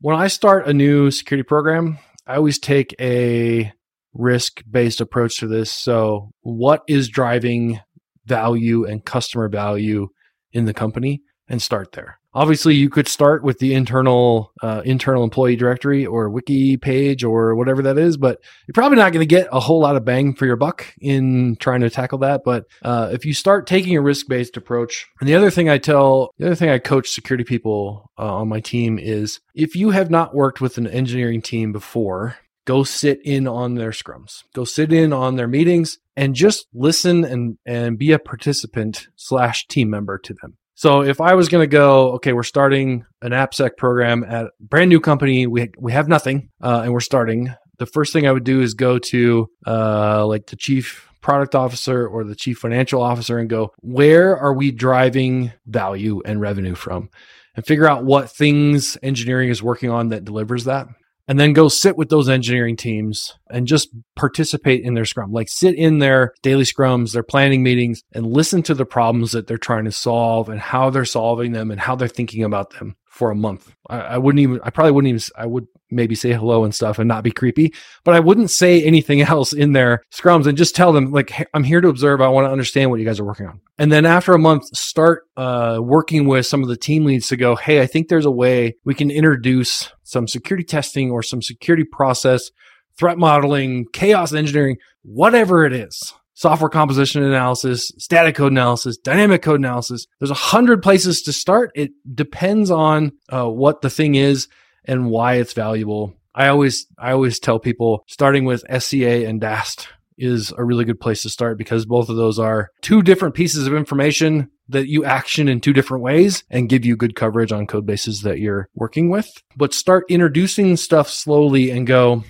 when 0.00 0.16
I 0.16 0.28
start 0.28 0.68
a 0.68 0.74
new 0.74 1.10
security 1.10 1.42
program, 1.42 1.98
I 2.26 2.36
always 2.36 2.58
take 2.58 2.94
a 3.00 3.72
risk 4.18 4.62
based 4.70 5.00
approach 5.00 5.38
to 5.40 5.46
this. 5.46 5.70
So, 5.70 6.30
what 6.42 6.82
is 6.88 7.08
driving 7.08 7.80
value 8.26 8.84
and 8.84 9.04
customer 9.04 9.48
value 9.48 10.08
in 10.52 10.64
the 10.64 10.74
company 10.74 11.22
and 11.48 11.62
start 11.62 11.92
there. 11.92 12.18
Obviously, 12.34 12.74
you 12.74 12.90
could 12.90 13.08
start 13.08 13.42
with 13.42 13.60
the 13.60 13.72
internal 13.72 14.52
uh, 14.60 14.82
internal 14.84 15.24
employee 15.24 15.56
directory 15.56 16.04
or 16.04 16.28
wiki 16.28 16.76
page 16.76 17.24
or 17.24 17.54
whatever 17.54 17.80
that 17.82 17.96
is, 17.96 18.18
but 18.18 18.42
you're 18.66 18.74
probably 18.74 18.98
not 18.98 19.12
going 19.12 19.26
to 19.26 19.34
get 19.34 19.48
a 19.52 19.60
whole 19.60 19.80
lot 19.80 19.96
of 19.96 20.04
bang 20.04 20.34
for 20.34 20.44
your 20.44 20.56
buck 20.56 20.92
in 21.00 21.56
trying 21.60 21.80
to 21.80 21.88
tackle 21.88 22.18
that. 22.18 22.42
But 22.44 22.66
uh, 22.82 23.08
if 23.10 23.24
you 23.24 23.32
start 23.32 23.66
taking 23.66 23.96
a 23.96 24.02
risk 24.02 24.28
based 24.28 24.58
approach, 24.58 25.06
and 25.20 25.28
the 25.28 25.34
other 25.34 25.50
thing 25.50 25.70
I 25.70 25.78
tell, 25.78 26.34
the 26.36 26.46
other 26.46 26.54
thing 26.54 26.68
I 26.68 26.78
coach 26.78 27.08
security 27.08 27.44
people 27.44 28.10
uh, 28.18 28.34
on 28.34 28.48
my 28.48 28.60
team 28.60 28.98
is 28.98 29.40
if 29.54 29.74
you 29.74 29.90
have 29.90 30.10
not 30.10 30.34
worked 30.34 30.60
with 30.60 30.76
an 30.76 30.86
engineering 30.86 31.40
team 31.40 31.72
before, 31.72 32.36
go 32.66 32.84
sit 32.84 33.20
in 33.24 33.48
on 33.48 33.76
their 33.76 33.92
scrums. 33.92 34.42
Go 34.54 34.64
sit 34.64 34.92
in 34.92 35.14
on 35.14 35.36
their 35.36 35.48
meetings 35.48 35.98
and 36.16 36.34
just 36.34 36.66
listen 36.74 37.24
and 37.24 37.56
and 37.64 37.96
be 37.96 38.12
a 38.12 38.18
participant 38.18 39.08
slash 39.16 39.66
team 39.68 39.88
member 39.88 40.18
to 40.18 40.34
them. 40.42 40.58
So 40.74 41.02
if 41.02 41.22
i 41.22 41.32
was 41.34 41.48
going 41.48 41.62
to 41.62 41.66
go 41.66 42.12
okay 42.14 42.34
we're 42.34 42.42
starting 42.42 43.06
an 43.22 43.30
appsec 43.30 43.78
program 43.78 44.22
at 44.24 44.50
brand 44.60 44.90
new 44.90 45.00
company. 45.00 45.46
We 45.46 45.70
we 45.78 45.92
have 45.92 46.08
nothing 46.08 46.50
uh, 46.60 46.82
and 46.84 46.92
we're 46.92 47.00
starting. 47.00 47.54
The 47.78 47.86
first 47.86 48.12
thing 48.12 48.26
i 48.26 48.32
would 48.32 48.44
do 48.44 48.60
is 48.60 48.74
go 48.74 48.98
to 48.98 49.48
uh, 49.66 50.26
like 50.26 50.46
the 50.46 50.56
chief 50.56 51.08
product 51.22 51.54
officer 51.54 52.06
or 52.06 52.24
the 52.24 52.36
chief 52.36 52.58
financial 52.58 53.02
officer 53.02 53.38
and 53.38 53.48
go 53.48 53.72
where 53.80 54.36
are 54.36 54.52
we 54.52 54.70
driving 54.70 55.52
value 55.66 56.20
and 56.24 56.40
revenue 56.40 56.74
from? 56.74 57.10
And 57.54 57.64
figure 57.64 57.88
out 57.88 58.04
what 58.04 58.30
things 58.30 58.98
engineering 59.02 59.48
is 59.48 59.62
working 59.62 59.88
on 59.88 60.10
that 60.10 60.26
delivers 60.26 60.64
that 60.64 60.88
and 61.28 61.38
then 61.40 61.52
go 61.52 61.68
sit 61.68 61.96
with 61.96 62.08
those 62.08 62.28
engineering 62.28 62.76
teams 62.76 63.34
and 63.50 63.66
just 63.66 63.88
participate 64.14 64.84
in 64.84 64.94
their 64.94 65.04
scrum. 65.04 65.32
Like 65.32 65.48
sit 65.48 65.74
in 65.74 65.98
their 65.98 66.34
daily 66.42 66.64
scrums, 66.64 67.12
their 67.12 67.22
planning 67.22 67.62
meetings, 67.62 68.02
and 68.12 68.26
listen 68.26 68.62
to 68.64 68.74
the 68.74 68.86
problems 68.86 69.32
that 69.32 69.46
they're 69.46 69.58
trying 69.58 69.84
to 69.84 69.92
solve 69.92 70.48
and 70.48 70.60
how 70.60 70.90
they're 70.90 71.04
solving 71.04 71.52
them 71.52 71.70
and 71.70 71.80
how 71.80 71.96
they're 71.96 72.08
thinking 72.08 72.44
about 72.44 72.70
them 72.78 72.96
for 73.16 73.30
a 73.30 73.34
month. 73.34 73.74
I, 73.88 73.98
I, 74.00 74.18
wouldn't 74.18 74.40
even, 74.40 74.60
I 74.62 74.68
probably 74.68 74.92
wouldn't 74.92 75.08
even, 75.08 75.22
I 75.38 75.46
would 75.46 75.66
maybe 75.90 76.14
say 76.14 76.34
hello 76.34 76.64
and 76.64 76.74
stuff 76.74 76.98
and 76.98 77.08
not 77.08 77.24
be 77.24 77.30
creepy, 77.30 77.72
but 78.04 78.14
I 78.14 78.20
wouldn't 78.20 78.50
say 78.50 78.82
anything 78.82 79.20
else 79.22 79.54
in 79.54 79.72
their 79.72 80.02
scrums 80.12 80.46
and 80.46 80.58
just 80.58 80.76
tell 80.76 80.92
them, 80.92 81.12
like, 81.12 81.30
hey, 81.30 81.46
I'm 81.54 81.64
here 81.64 81.80
to 81.80 81.88
observe. 81.88 82.20
I 82.20 82.28
want 82.28 82.46
to 82.46 82.52
understand 82.52 82.90
what 82.90 83.00
you 83.00 83.06
guys 83.06 83.18
are 83.18 83.24
working 83.24 83.46
on. 83.46 83.60
And 83.78 83.90
then 83.90 84.04
after 84.04 84.34
a 84.34 84.38
month, 84.38 84.66
start 84.76 85.22
uh, 85.38 85.78
working 85.80 86.28
with 86.28 86.44
some 86.44 86.62
of 86.62 86.68
the 86.68 86.76
team 86.76 87.06
leads 87.06 87.28
to 87.28 87.38
go, 87.38 87.56
hey, 87.56 87.80
I 87.80 87.86
think 87.86 88.08
there's 88.08 88.26
a 88.26 88.30
way 88.30 88.76
we 88.84 88.94
can 88.94 89.10
introduce 89.10 89.90
some 90.02 90.28
security 90.28 90.64
testing 90.64 91.10
or 91.10 91.22
some 91.22 91.40
security 91.40 91.84
process, 91.84 92.50
threat 92.98 93.16
modeling, 93.16 93.86
chaos 93.94 94.34
engineering, 94.34 94.76
whatever 95.02 95.64
it 95.64 95.72
is 95.72 96.12
software 96.36 96.68
composition 96.68 97.24
analysis, 97.24 97.90
static 97.98 98.36
code 98.36 98.52
analysis, 98.52 98.96
dynamic 98.98 99.42
code 99.42 99.58
analysis. 99.58 100.06
There's 100.20 100.30
a 100.30 100.34
hundred 100.34 100.82
places 100.82 101.22
to 101.22 101.32
start. 101.32 101.72
It 101.74 101.90
depends 102.14 102.70
on 102.70 103.12
uh, 103.32 103.48
what 103.48 103.80
the 103.80 103.90
thing 103.90 104.14
is 104.14 104.46
and 104.84 105.10
why 105.10 105.34
it's 105.34 105.54
valuable. 105.54 106.14
I 106.34 106.48
always, 106.48 106.86
I 106.98 107.12
always 107.12 107.40
tell 107.40 107.58
people 107.58 108.04
starting 108.06 108.44
with 108.44 108.62
SCA 108.70 109.26
and 109.26 109.40
DAST 109.40 109.88
is 110.18 110.52
a 110.56 110.64
really 110.64 110.84
good 110.84 111.00
place 111.00 111.22
to 111.22 111.30
start 111.30 111.58
because 111.58 111.86
both 111.86 112.08
of 112.08 112.16
those 112.16 112.38
are 112.38 112.70
two 112.82 113.02
different 113.02 113.34
pieces 113.34 113.66
of 113.66 113.74
information 113.74 114.50
that 114.68 114.88
you 114.88 115.04
action 115.04 115.48
in 115.48 115.60
two 115.60 115.72
different 115.72 116.02
ways 116.02 116.44
and 116.50 116.68
give 116.68 116.84
you 116.84 116.96
good 116.96 117.14
coverage 117.14 117.52
on 117.52 117.66
code 117.66 117.86
bases 117.86 118.22
that 118.22 118.38
you're 118.38 118.68
working 118.74 119.08
with. 119.08 119.30
But 119.56 119.72
start 119.72 120.04
introducing 120.08 120.76
stuff 120.76 121.08
slowly 121.08 121.70
and 121.70 121.86
go, 121.86 122.24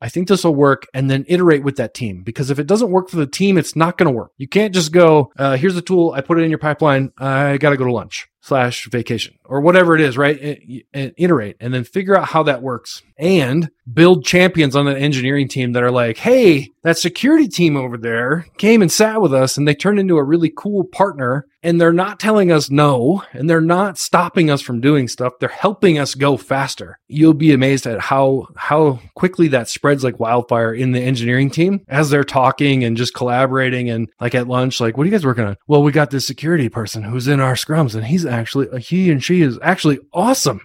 I 0.00 0.08
think 0.08 0.28
this 0.28 0.44
will 0.44 0.54
work 0.54 0.86
and 0.94 1.10
then 1.10 1.24
iterate 1.28 1.64
with 1.64 1.76
that 1.76 1.94
team 1.94 2.22
because 2.22 2.50
if 2.50 2.58
it 2.58 2.66
doesn't 2.66 2.90
work 2.90 3.08
for 3.08 3.16
the 3.16 3.26
team, 3.26 3.58
it's 3.58 3.74
not 3.74 3.98
going 3.98 4.06
to 4.06 4.16
work. 4.16 4.32
You 4.36 4.46
can't 4.46 4.72
just 4.72 4.92
go, 4.92 5.32
uh, 5.36 5.56
here's 5.56 5.74
the 5.74 5.82
tool. 5.82 6.12
I 6.12 6.20
put 6.20 6.38
it 6.38 6.42
in 6.42 6.50
your 6.50 6.58
pipeline. 6.58 7.12
I 7.18 7.58
got 7.58 7.70
to 7.70 7.76
go 7.76 7.84
to 7.84 7.92
lunch 7.92 8.28
slash 8.48 8.88
vacation 8.90 9.38
or 9.44 9.60
whatever 9.60 9.94
it 9.94 10.00
is, 10.00 10.16
right? 10.16 10.84
And, 10.92 11.12
iterate 11.16 11.56
and 11.60 11.72
then 11.72 11.84
figure 11.84 12.16
out 12.16 12.28
how 12.28 12.42
that 12.44 12.62
works 12.62 13.02
and 13.18 13.70
build 13.92 14.24
champions 14.24 14.76
on 14.76 14.86
that 14.86 14.98
engineering 14.98 15.48
team 15.48 15.72
that 15.72 15.82
are 15.82 15.90
like, 15.90 16.18
Hey, 16.18 16.70
that 16.82 16.98
security 16.98 17.48
team 17.48 17.76
over 17.76 17.96
there 17.96 18.46
came 18.56 18.82
and 18.82 18.90
sat 18.90 19.20
with 19.20 19.34
us 19.34 19.56
and 19.56 19.66
they 19.66 19.74
turned 19.74 19.98
into 19.98 20.16
a 20.16 20.24
really 20.24 20.52
cool 20.54 20.84
partner 20.84 21.46
and 21.62 21.80
they're 21.80 21.92
not 21.92 22.20
telling 22.20 22.52
us 22.52 22.70
no 22.70 23.24
and 23.32 23.50
they're 23.50 23.60
not 23.60 23.98
stopping 23.98 24.50
us 24.50 24.60
from 24.60 24.80
doing 24.80 25.08
stuff. 25.08 25.34
They're 25.40 25.48
helping 25.48 25.98
us 25.98 26.14
go 26.14 26.36
faster. 26.36 26.98
You'll 27.08 27.34
be 27.34 27.52
amazed 27.52 27.86
at 27.86 28.00
how, 28.00 28.46
how 28.56 29.00
quickly 29.14 29.48
that 29.48 29.68
spreads 29.68 30.04
like 30.04 30.20
wildfire 30.20 30.72
in 30.72 30.92
the 30.92 31.02
engineering 31.02 31.50
team 31.50 31.84
as 31.88 32.10
they're 32.10 32.24
talking 32.24 32.84
and 32.84 32.96
just 32.96 33.14
collaborating 33.14 33.90
and 33.90 34.08
like 34.20 34.34
at 34.34 34.48
lunch, 34.48 34.80
like, 34.80 34.96
what 34.96 35.02
are 35.02 35.06
you 35.06 35.12
guys 35.12 35.26
working 35.26 35.44
on? 35.44 35.56
Well, 35.66 35.82
we 35.82 35.92
got 35.92 36.10
this 36.10 36.26
security 36.26 36.68
person 36.68 37.02
who's 37.02 37.28
in 37.28 37.40
our 37.40 37.54
scrums 37.54 37.94
and 37.94 38.04
he's 38.06 38.24
actually, 38.38 38.68
uh, 38.70 38.78
he 38.78 39.10
and 39.10 39.22
she 39.22 39.42
is 39.42 39.58
actually 39.62 39.98
awesome 40.12 40.60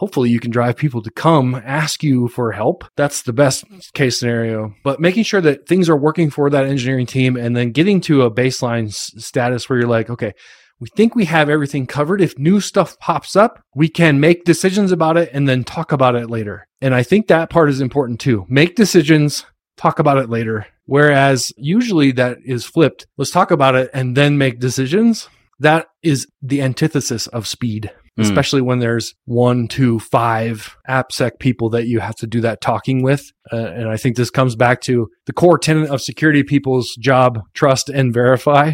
hopefully 0.00 0.30
you 0.30 0.40
can 0.40 0.50
drive 0.50 0.76
people 0.76 1.02
to 1.02 1.10
come 1.10 1.54
ask 1.62 2.02
you 2.02 2.26
for 2.28 2.52
help. 2.52 2.84
That's 2.96 3.20
the 3.20 3.34
best 3.34 3.66
case 3.92 4.18
scenario. 4.18 4.74
But 4.82 4.98
making 4.98 5.24
sure 5.24 5.42
that 5.42 5.68
things 5.68 5.90
are 5.90 5.96
working 5.96 6.30
for 6.30 6.48
that 6.48 6.64
engineering 6.64 7.04
team 7.04 7.36
and 7.36 7.54
then 7.54 7.70
getting 7.70 8.00
to 8.02 8.22
a 8.22 8.30
baseline 8.30 8.86
s- 8.88 9.12
status 9.18 9.68
where 9.68 9.78
you're 9.78 9.86
like, 9.86 10.08
okay, 10.08 10.32
we 10.80 10.88
think 10.96 11.14
we 11.14 11.26
have 11.26 11.50
everything 11.50 11.86
covered. 11.86 12.22
If 12.22 12.38
new 12.38 12.60
stuff 12.60 12.98
pops 12.98 13.36
up, 13.36 13.60
we 13.74 13.90
can 13.90 14.20
make 14.20 14.44
decisions 14.44 14.90
about 14.90 15.18
it 15.18 15.28
and 15.34 15.46
then 15.46 15.64
talk 15.64 15.92
about 15.92 16.16
it 16.16 16.30
later. 16.30 16.66
And 16.80 16.94
I 16.94 17.02
think 17.02 17.26
that 17.26 17.50
part 17.50 17.68
is 17.68 17.82
important 17.82 18.20
too. 18.20 18.46
Make 18.48 18.76
decisions, 18.76 19.44
talk 19.76 19.98
about 19.98 20.16
it 20.16 20.30
later. 20.30 20.66
Whereas 20.86 21.52
usually 21.58 22.12
that 22.12 22.38
is 22.42 22.64
flipped. 22.64 23.06
Let's 23.18 23.30
talk 23.30 23.50
about 23.50 23.74
it 23.74 23.90
and 23.92 24.16
then 24.16 24.38
make 24.38 24.60
decisions. 24.60 25.28
That 25.60 25.86
is 26.02 26.26
the 26.42 26.62
antithesis 26.62 27.26
of 27.28 27.46
speed. 27.46 27.92
Mm. 28.18 28.24
especially 28.24 28.60
when 28.60 28.80
there's 28.80 29.14
one, 29.24 29.68
two, 29.68 30.00
five 30.00 30.76
AppSec 30.88 31.38
people 31.38 31.70
that 31.70 31.86
you 31.86 32.00
have 32.00 32.16
to 32.16 32.26
do 32.26 32.40
that 32.40 32.60
talking 32.60 33.02
with. 33.02 33.30
Uh, 33.52 33.56
and 33.56 33.88
I 33.88 33.96
think 33.96 34.16
this 34.16 34.30
comes 34.30 34.56
back 34.56 34.80
to 34.82 35.08
the 35.26 35.32
core 35.32 35.58
tenet 35.58 35.88
of 35.88 36.02
security 36.02 36.42
people's 36.42 36.96
job, 37.00 37.40
trust 37.54 37.88
and 37.88 38.12
verify 38.12 38.72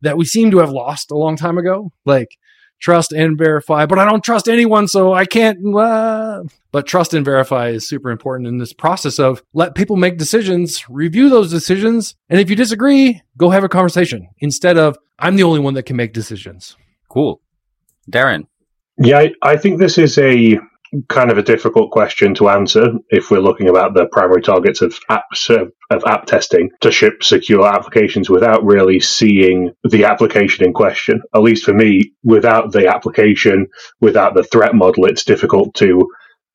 that 0.00 0.18
we 0.18 0.24
seem 0.24 0.50
to 0.50 0.58
have 0.58 0.70
lost 0.70 1.10
a 1.10 1.16
long 1.16 1.36
time 1.36 1.58
ago. 1.58 1.92
Like, 2.04 2.28
trust 2.82 3.12
and 3.12 3.38
verify, 3.38 3.86
but 3.86 3.98
I 3.98 4.04
don't 4.04 4.22
trust 4.22 4.48
anyone, 4.48 4.88
so 4.88 5.14
I 5.14 5.24
can't. 5.24 5.58
Uh. 5.74 6.42
But 6.72 6.86
trust 6.86 7.14
and 7.14 7.24
verify 7.24 7.68
is 7.68 7.88
super 7.88 8.10
important 8.10 8.48
in 8.48 8.58
this 8.58 8.72
process 8.72 9.18
of 9.18 9.42
let 9.52 9.74
people 9.74 9.96
make 9.96 10.18
decisions, 10.18 10.88
review 10.88 11.28
those 11.28 11.50
decisions, 11.50 12.14
and 12.28 12.40
if 12.40 12.50
you 12.50 12.56
disagree, 12.56 13.22
go 13.36 13.50
have 13.50 13.64
a 13.64 13.68
conversation 13.68 14.28
instead 14.38 14.76
of 14.76 14.98
I'm 15.18 15.36
the 15.36 15.42
only 15.42 15.60
one 15.60 15.74
that 15.74 15.84
can 15.84 15.96
make 15.96 16.12
decisions. 16.12 16.76
Cool. 17.08 17.40
Darren, 18.10 18.46
yeah, 18.98 19.18
I, 19.18 19.32
I 19.42 19.56
think 19.56 19.78
this 19.78 19.98
is 19.98 20.18
a 20.18 20.58
kind 21.08 21.30
of 21.30 21.38
a 21.38 21.42
difficult 21.42 21.90
question 21.90 22.34
to 22.34 22.48
answer 22.50 22.92
if 23.08 23.30
we're 23.30 23.40
looking 23.40 23.68
about 23.68 23.94
the 23.94 24.06
primary 24.12 24.42
targets 24.42 24.82
of 24.82 24.94
apps 25.10 25.48
of, 25.50 25.72
app 26.06 26.24
testing 26.26 26.70
to 26.80 26.90
ship 26.90 27.22
secure 27.22 27.66
applications 27.66 28.30
without 28.30 28.64
really 28.64 28.98
seeing 28.98 29.72
the 29.84 30.04
application 30.04 30.64
in 30.64 30.72
question. 30.72 31.22
At 31.34 31.42
least 31.42 31.64
for 31.64 31.74
me, 31.74 32.12
without 32.24 32.72
the 32.72 32.88
application, 32.88 33.66
without 34.00 34.34
the 34.34 34.44
threat 34.44 34.74
model, 34.74 35.04
it's 35.04 35.24
difficult 35.24 35.74
to 35.76 36.08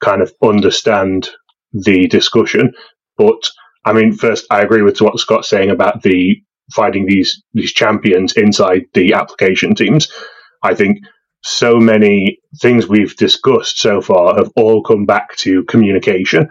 kind 0.03 0.21
of 0.23 0.33
understand 0.43 1.29
the 1.73 2.07
discussion. 2.07 2.73
But 3.17 3.49
I 3.85 3.93
mean, 3.93 4.13
first, 4.13 4.47
I 4.51 4.61
agree 4.61 4.81
with 4.81 5.01
what 5.01 5.19
Scott's 5.19 5.49
saying 5.49 5.69
about 5.69 6.01
the 6.01 6.41
finding 6.75 7.05
these 7.05 7.43
these 7.53 7.73
champions 7.73 8.33
inside 8.33 8.85
the 8.93 9.13
application 9.13 9.75
teams. 9.75 10.11
I 10.63 10.73
think 10.75 10.99
so 11.47 11.77
many 11.77 12.39
things 12.61 12.87
we've 12.87 13.15
discussed 13.15 13.79
so 13.79 14.01
far 14.01 14.35
have 14.35 14.51
all 14.55 14.83
come 14.83 15.05
back 15.05 15.35
to 15.37 15.63
communication, 15.63 16.49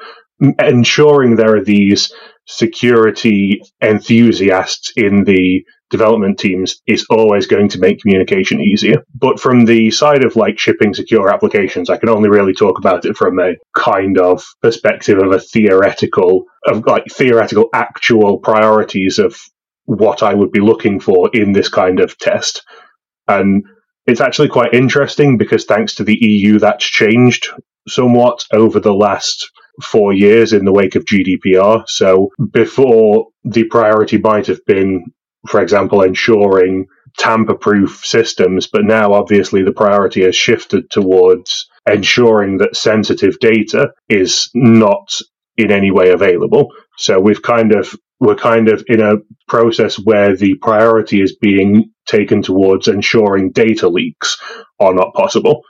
ensuring 0.58 1.36
there 1.36 1.56
are 1.56 1.64
these 1.64 2.12
security 2.46 3.60
enthusiasts 3.82 4.92
in 4.96 5.24
the 5.24 5.62
development 5.90 6.38
teams 6.38 6.80
is 6.86 7.06
always 7.10 7.46
going 7.46 7.68
to 7.68 7.78
make 7.78 8.00
communication 8.00 8.60
easier. 8.60 9.04
But 9.14 9.38
from 9.38 9.64
the 9.64 9.90
side 9.90 10.24
of 10.24 10.34
like 10.34 10.58
shipping 10.58 10.94
secure 10.94 11.32
applications, 11.32 11.90
I 11.90 11.96
can 11.96 12.08
only 12.08 12.28
really 12.28 12.54
talk 12.54 12.78
about 12.78 13.04
it 13.04 13.16
from 13.16 13.38
a 13.38 13.54
kind 13.76 14.18
of 14.18 14.44
perspective 14.62 15.18
of 15.18 15.32
a 15.32 15.40
theoretical, 15.40 16.44
of 16.66 16.84
like 16.86 17.04
theoretical 17.10 17.68
actual 17.72 18.38
priorities 18.38 19.18
of 19.18 19.38
what 19.84 20.22
I 20.22 20.34
would 20.34 20.50
be 20.50 20.60
looking 20.60 20.98
for 21.00 21.30
in 21.32 21.52
this 21.52 21.68
kind 21.68 22.00
of 22.00 22.18
test. 22.18 22.64
And 23.28 23.64
it's 24.06 24.20
actually 24.20 24.48
quite 24.48 24.74
interesting 24.74 25.36
because 25.36 25.64
thanks 25.64 25.94
to 25.96 26.04
the 26.04 26.16
EU, 26.20 26.58
that's 26.58 26.84
changed 26.84 27.48
somewhat 27.88 28.44
over 28.52 28.80
the 28.80 28.94
last 28.94 29.50
four 29.82 30.12
years 30.12 30.52
in 30.52 30.64
the 30.64 30.72
wake 30.72 30.94
of 30.94 31.04
GDPR. 31.04 31.84
So 31.86 32.30
before 32.50 33.28
the 33.44 33.64
priority 33.64 34.18
might 34.18 34.46
have 34.46 34.64
been, 34.66 35.04
for 35.48 35.60
example, 35.60 36.02
ensuring 36.02 36.86
tamper 37.18 37.54
proof 37.54 38.02
systems, 38.04 38.66
but 38.66 38.84
now 38.84 39.12
obviously 39.12 39.62
the 39.62 39.72
priority 39.72 40.22
has 40.22 40.36
shifted 40.36 40.90
towards 40.90 41.68
ensuring 41.88 42.58
that 42.58 42.76
sensitive 42.76 43.38
data 43.40 43.90
is 44.08 44.50
not 44.54 45.08
in 45.56 45.70
any 45.70 45.90
way 45.90 46.10
available. 46.10 46.72
So 46.98 47.20
we've 47.20 47.42
kind 47.42 47.74
of 47.74 47.94
we're 48.20 48.36
kind 48.36 48.68
of 48.68 48.82
in 48.88 49.00
a 49.00 49.16
process 49.46 49.96
where 49.96 50.36
the 50.36 50.54
priority 50.56 51.20
is 51.20 51.36
being 51.36 51.90
taken 52.06 52.42
towards 52.42 52.88
ensuring 52.88 53.52
data 53.52 53.88
leaks 53.88 54.38
are 54.80 54.94
not 54.94 55.14
possible. 55.14 55.62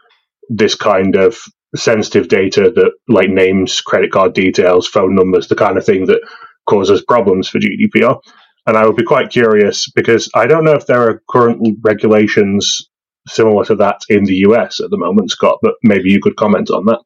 This 0.49 0.75
kind 0.75 1.17
of 1.17 1.39
sensitive 1.75 2.29
data 2.29 2.71
that 2.75 2.93
like 3.09 3.31
names, 3.31 3.81
credit 3.81 4.13
card 4.13 4.33
details, 4.33 4.87
phone 4.87 5.15
numbers, 5.15 5.49
the 5.49 5.57
kind 5.57 5.77
of 5.77 5.85
thing 5.85 6.07
that 6.07 6.21
causes 6.69 7.03
problems 7.03 7.49
for 7.49 7.59
GDPR. 7.59 8.19
And 8.67 8.77
I 8.77 8.87
would 8.87 8.97
be 8.97 9.05
quite 9.05 9.31
curious 9.31 9.91
because 9.91 10.29
I 10.35 10.47
don't 10.47 10.65
know 10.65 10.75
if 10.75 10.87
there 10.87 11.09
are 11.09 11.23
current 11.31 11.79
regulations 11.83 12.89
similar 13.29 13.65
to 13.65 13.75
that 13.77 14.01
in 14.09 14.25
the 14.25 14.35
US 14.49 14.81
at 14.81 14.91
the 14.91 14.99
moment, 14.99 15.31
Scott, 15.31 15.59
but 15.63 15.75
maybe 15.83 16.11
you 16.11 16.21
could 16.21 16.37
comment 16.37 16.71
on 16.71 16.87
that. 16.87 17.01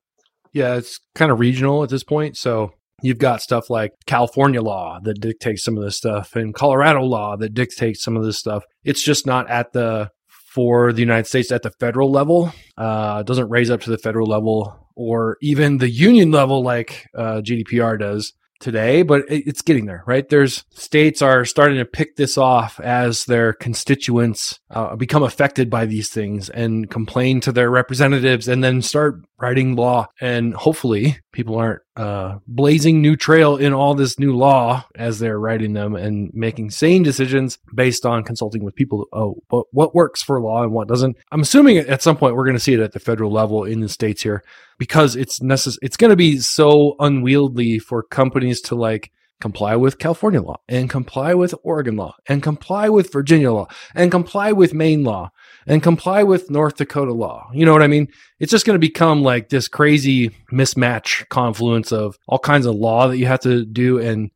Yeah, 0.53 0.76
it's 0.76 1.01
kind 1.14 1.30
of 1.30 1.38
regional 1.38 1.82
at 1.82 1.91
this 1.91 2.03
point. 2.03 2.36
So 2.36 2.72
you've 3.03 3.18
got 3.18 3.42
stuff 3.42 3.70
like 3.70 3.92
California 4.07 4.62
law 4.62 5.01
that 5.03 5.20
dictates 5.20 5.64
some 5.64 5.76
of 5.76 5.84
this 5.84 5.96
stuff 5.96 6.36
and 6.36 6.55
Colorado 6.55 7.03
law 7.03 7.36
that 7.36 7.55
dictates 7.55 8.03
some 8.03 8.16
of 8.16 8.24
this 8.24 8.38
stuff. 8.38 8.64
It's 8.84 9.03
just 9.03 9.26
not 9.26 9.51
at 9.51 9.72
the 9.72 10.11
for 10.28 10.92
the 10.92 11.01
United 11.01 11.26
States 11.26 11.53
at 11.53 11.62
the 11.62 11.70
federal 11.70 12.11
level. 12.11 12.53
Uh, 12.76 13.22
doesn't 13.22 13.48
raise 13.48 13.70
up 13.70 13.80
to 13.82 13.90
the 13.90 13.98
federal 13.98 14.26
level 14.26 14.88
or 14.96 15.38
even 15.40 15.78
the 15.78 15.88
union 15.88 16.30
level 16.32 16.62
like 16.62 17.07
uh, 17.16 17.40
GDPR 17.40 17.98
does 17.98 18.32
today, 18.61 19.03
but 19.03 19.24
it's 19.28 19.62
getting 19.62 19.86
there, 19.86 20.05
right? 20.07 20.28
There's 20.28 20.64
states 20.70 21.22
are 21.22 21.44
starting 21.44 21.78
to 21.78 21.84
pick 21.86 22.16
this 22.16 22.36
off 22.36 22.78
as 22.78 23.24
their 23.24 23.55
constituents 23.55 24.61
uh, 24.70 24.94
become 24.96 25.22
affected 25.22 25.70
by 25.70 25.86
these 25.86 26.11
things 26.11 26.51
and 26.51 26.90
complain 26.90 27.40
to 27.40 27.53
their 27.53 27.70
representatives 27.70 28.46
and 28.46 28.62
then 28.62 28.82
start 28.82 29.22
writing 29.40 29.76
law. 29.76 30.09
And 30.20 30.55
hopefully 30.55 31.18
people 31.32 31.57
aren't 31.57 31.80
uh, 32.01 32.38
blazing 32.46 33.03
new 33.03 33.14
trail 33.14 33.59
in 33.59 33.74
all 33.74 33.94
this 33.94 34.18
new 34.18 34.34
law 34.34 34.82
as 34.94 35.18
they're 35.18 35.38
writing 35.38 35.74
them 35.74 35.94
and 35.94 36.32
making 36.32 36.70
sane 36.70 37.03
decisions 37.03 37.59
based 37.74 38.07
on 38.07 38.24
consulting 38.24 38.64
with 38.64 38.74
people. 38.74 39.07
Oh, 39.12 39.36
but 39.51 39.66
what 39.72 39.94
works 39.94 40.22
for 40.22 40.40
law 40.40 40.62
and 40.62 40.72
what 40.72 40.88
doesn't? 40.88 41.18
I'm 41.30 41.42
assuming 41.42 41.76
at 41.76 42.01
some 42.01 42.16
point 42.16 42.36
we're 42.36 42.46
going 42.46 42.57
to 42.57 42.61
see 42.61 42.72
it 42.72 42.80
at 42.80 42.92
the 42.92 43.01
federal 43.01 43.30
level 43.30 43.64
in 43.64 43.80
the 43.80 43.88
states 43.90 44.22
here 44.22 44.42
because 44.78 45.14
it's 45.14 45.42
necessary. 45.42 45.80
It's 45.82 45.98
going 45.98 46.09
to 46.09 46.16
be 46.16 46.38
so 46.38 46.96
unwieldy 47.01 47.78
for 47.78 48.03
companies 48.03 48.62
to 48.62 48.74
like 48.74 49.12
comply 49.38 49.76
with 49.76 49.98
California 49.98 50.40
law 50.40 50.57
and 50.70 50.88
comply 50.88 51.34
with 51.34 51.55
Oregon 51.62 51.96
law 51.96 52.16
and 52.26 52.42
comply 52.42 52.88
with 52.88 53.12
Virginia 53.12 53.53
law 53.53 53.66
and 53.94 54.11
comply 54.11 54.53
with 54.53 54.72
Maine 54.72 55.05
law 55.05 55.32
and 55.66 55.82
comply 55.82 56.22
with 56.22 56.50
North 56.50 56.76
Dakota 56.76 57.12
law. 57.12 57.50
You 57.52 57.64
know 57.64 57.72
what 57.72 57.82
I 57.82 57.86
mean? 57.86 58.08
It's 58.38 58.50
just 58.50 58.66
going 58.66 58.74
to 58.74 58.86
become 58.86 59.22
like 59.22 59.48
this 59.48 59.68
crazy 59.68 60.30
mismatch 60.52 61.28
confluence 61.28 61.92
of 61.92 62.18
all 62.26 62.38
kinds 62.38 62.66
of 62.66 62.74
law 62.74 63.08
that 63.08 63.18
you 63.18 63.26
have 63.26 63.40
to 63.40 63.64
do. 63.64 63.98
And 63.98 64.30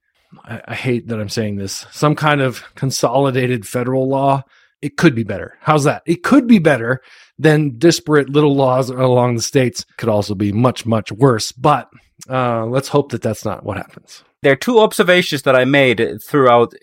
I, 0.44 0.60
I 0.68 0.74
hate 0.74 1.08
that 1.08 1.20
I'm 1.20 1.28
saying 1.28 1.56
this 1.56 1.86
some 1.90 2.14
kind 2.14 2.40
of 2.40 2.62
consolidated 2.74 3.66
federal 3.66 4.08
law. 4.08 4.42
It 4.82 4.96
could 4.96 5.14
be 5.14 5.24
better. 5.24 5.56
How's 5.60 5.84
that? 5.84 6.02
It 6.04 6.22
could 6.22 6.46
be 6.46 6.58
better 6.58 7.00
than 7.38 7.78
disparate 7.78 8.28
little 8.28 8.54
laws 8.54 8.90
along 8.90 9.36
the 9.36 9.42
states. 9.42 9.86
Could 9.96 10.10
also 10.10 10.34
be 10.34 10.52
much, 10.52 10.84
much 10.84 11.10
worse. 11.10 11.52
But 11.52 11.88
uh, 12.28 12.66
let's 12.66 12.88
hope 12.88 13.10
that 13.12 13.22
that's 13.22 13.44
not 13.44 13.64
what 13.64 13.78
happens 13.78 14.22
there 14.44 14.52
are 14.52 14.56
two 14.56 14.78
observations 14.78 15.42
that 15.42 15.56
I 15.56 15.64
made 15.64 16.18
throughout 16.28 16.74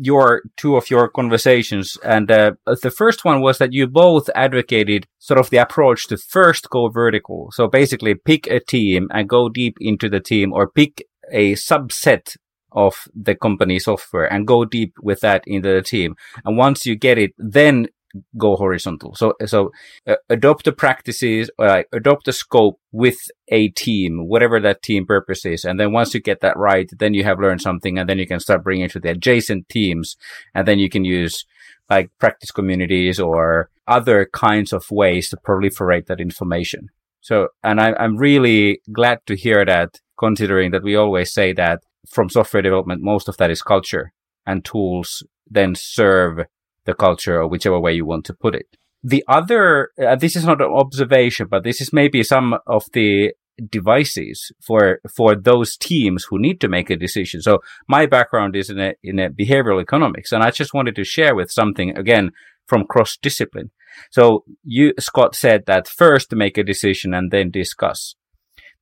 your 0.00 0.42
two 0.56 0.76
of 0.76 0.90
your 0.90 1.08
conversations, 1.08 1.96
and 2.04 2.30
uh, 2.30 2.52
the 2.82 2.90
first 2.90 3.24
one 3.24 3.40
was 3.40 3.58
that 3.58 3.72
you 3.72 3.86
both 3.86 4.28
advocated 4.34 5.06
sort 5.18 5.38
of 5.38 5.50
the 5.50 5.56
approach 5.58 6.06
to 6.08 6.16
first 6.16 6.70
go 6.70 6.88
vertical. 6.88 7.50
So 7.52 7.68
basically, 7.68 8.14
pick 8.14 8.46
a 8.46 8.60
team 8.60 9.08
and 9.12 9.28
go 9.28 9.48
deep 9.48 9.76
into 9.80 10.08
the 10.08 10.20
team, 10.20 10.52
or 10.52 10.68
pick 10.68 11.04
a 11.32 11.52
subset 11.52 12.36
of 12.72 13.08
the 13.14 13.34
company 13.34 13.78
software 13.78 14.30
and 14.32 14.46
go 14.46 14.64
deep 14.64 14.92
with 15.02 15.20
that 15.20 15.42
into 15.46 15.72
the 15.72 15.82
team. 15.82 16.16
And 16.44 16.56
once 16.56 16.84
you 16.84 16.96
get 16.96 17.18
it, 17.18 17.32
then 17.38 17.88
go 18.36 18.56
horizontal. 18.56 19.14
So, 19.14 19.34
so 19.46 19.70
uh, 20.06 20.16
adopt 20.28 20.64
the 20.64 20.72
practices, 20.72 21.50
uh, 21.58 21.82
adopt 21.92 22.24
the 22.24 22.32
scope 22.32 22.80
with 22.92 23.18
a 23.48 23.68
team, 23.68 24.28
whatever 24.28 24.60
that 24.60 24.82
team 24.82 25.06
purpose 25.06 25.44
is. 25.44 25.64
And 25.64 25.78
then 25.78 25.92
once 25.92 26.14
you 26.14 26.20
get 26.20 26.40
that 26.40 26.56
right, 26.56 26.90
then 26.98 27.14
you 27.14 27.24
have 27.24 27.40
learned 27.40 27.60
something 27.60 27.98
and 27.98 28.08
then 28.08 28.18
you 28.18 28.26
can 28.26 28.40
start 28.40 28.64
bringing 28.64 28.86
it 28.86 28.92
to 28.92 29.00
the 29.00 29.10
adjacent 29.10 29.68
teams. 29.68 30.16
And 30.54 30.66
then 30.66 30.78
you 30.78 30.88
can 30.88 31.04
use 31.04 31.44
like 31.90 32.10
practice 32.18 32.50
communities 32.50 33.18
or 33.18 33.70
other 33.86 34.28
kinds 34.32 34.72
of 34.72 34.90
ways 34.90 35.30
to 35.30 35.36
proliferate 35.36 36.06
that 36.06 36.20
information. 36.20 36.88
So, 37.20 37.48
and 37.62 37.80
I, 37.80 37.94
I'm 37.94 38.16
really 38.16 38.80
glad 38.92 39.20
to 39.26 39.34
hear 39.34 39.64
that 39.64 40.00
considering 40.18 40.70
that 40.72 40.82
we 40.82 40.96
always 40.96 41.32
say 41.32 41.52
that 41.54 41.80
from 42.08 42.28
software 42.28 42.62
development, 42.62 43.02
most 43.02 43.28
of 43.28 43.36
that 43.38 43.50
is 43.50 43.62
culture 43.62 44.12
and 44.46 44.64
tools 44.64 45.22
then 45.50 45.74
serve 45.74 46.40
the 46.88 46.94
culture 46.94 47.36
or 47.40 47.46
whichever 47.46 47.78
way 47.78 47.92
you 47.92 48.06
want 48.06 48.24
to 48.24 48.34
put 48.44 48.54
it. 48.54 48.66
The 49.02 49.22
other, 49.28 49.90
uh, 50.04 50.16
this 50.16 50.34
is 50.34 50.44
not 50.44 50.60
an 50.60 50.72
observation, 50.82 51.46
but 51.48 51.62
this 51.62 51.80
is 51.80 51.92
maybe 51.92 52.22
some 52.24 52.58
of 52.66 52.82
the 52.92 53.32
devices 53.70 54.52
for 54.66 55.00
for 55.16 55.34
those 55.34 55.76
teams 55.76 56.26
who 56.28 56.38
need 56.46 56.60
to 56.60 56.68
make 56.68 56.90
a 56.90 56.96
decision. 56.96 57.42
So 57.42 57.58
my 57.88 58.06
background 58.06 58.56
is 58.56 58.70
in 58.70 58.78
a, 58.78 58.94
in 59.02 59.18
a 59.18 59.30
behavioral 59.30 59.82
economics, 59.82 60.32
and 60.32 60.42
I 60.42 60.50
just 60.50 60.74
wanted 60.74 60.96
to 60.96 61.04
share 61.04 61.34
with 61.34 61.50
something 61.50 61.96
again 61.96 62.30
from 62.66 62.86
cross 62.92 63.16
discipline. 63.16 63.70
So 64.10 64.44
you 64.64 64.94
Scott 64.98 65.34
said 65.34 65.60
that 65.66 65.88
first 65.88 66.32
make 66.32 66.56
a 66.58 66.64
decision 66.72 67.14
and 67.14 67.30
then 67.30 67.50
discuss. 67.50 68.14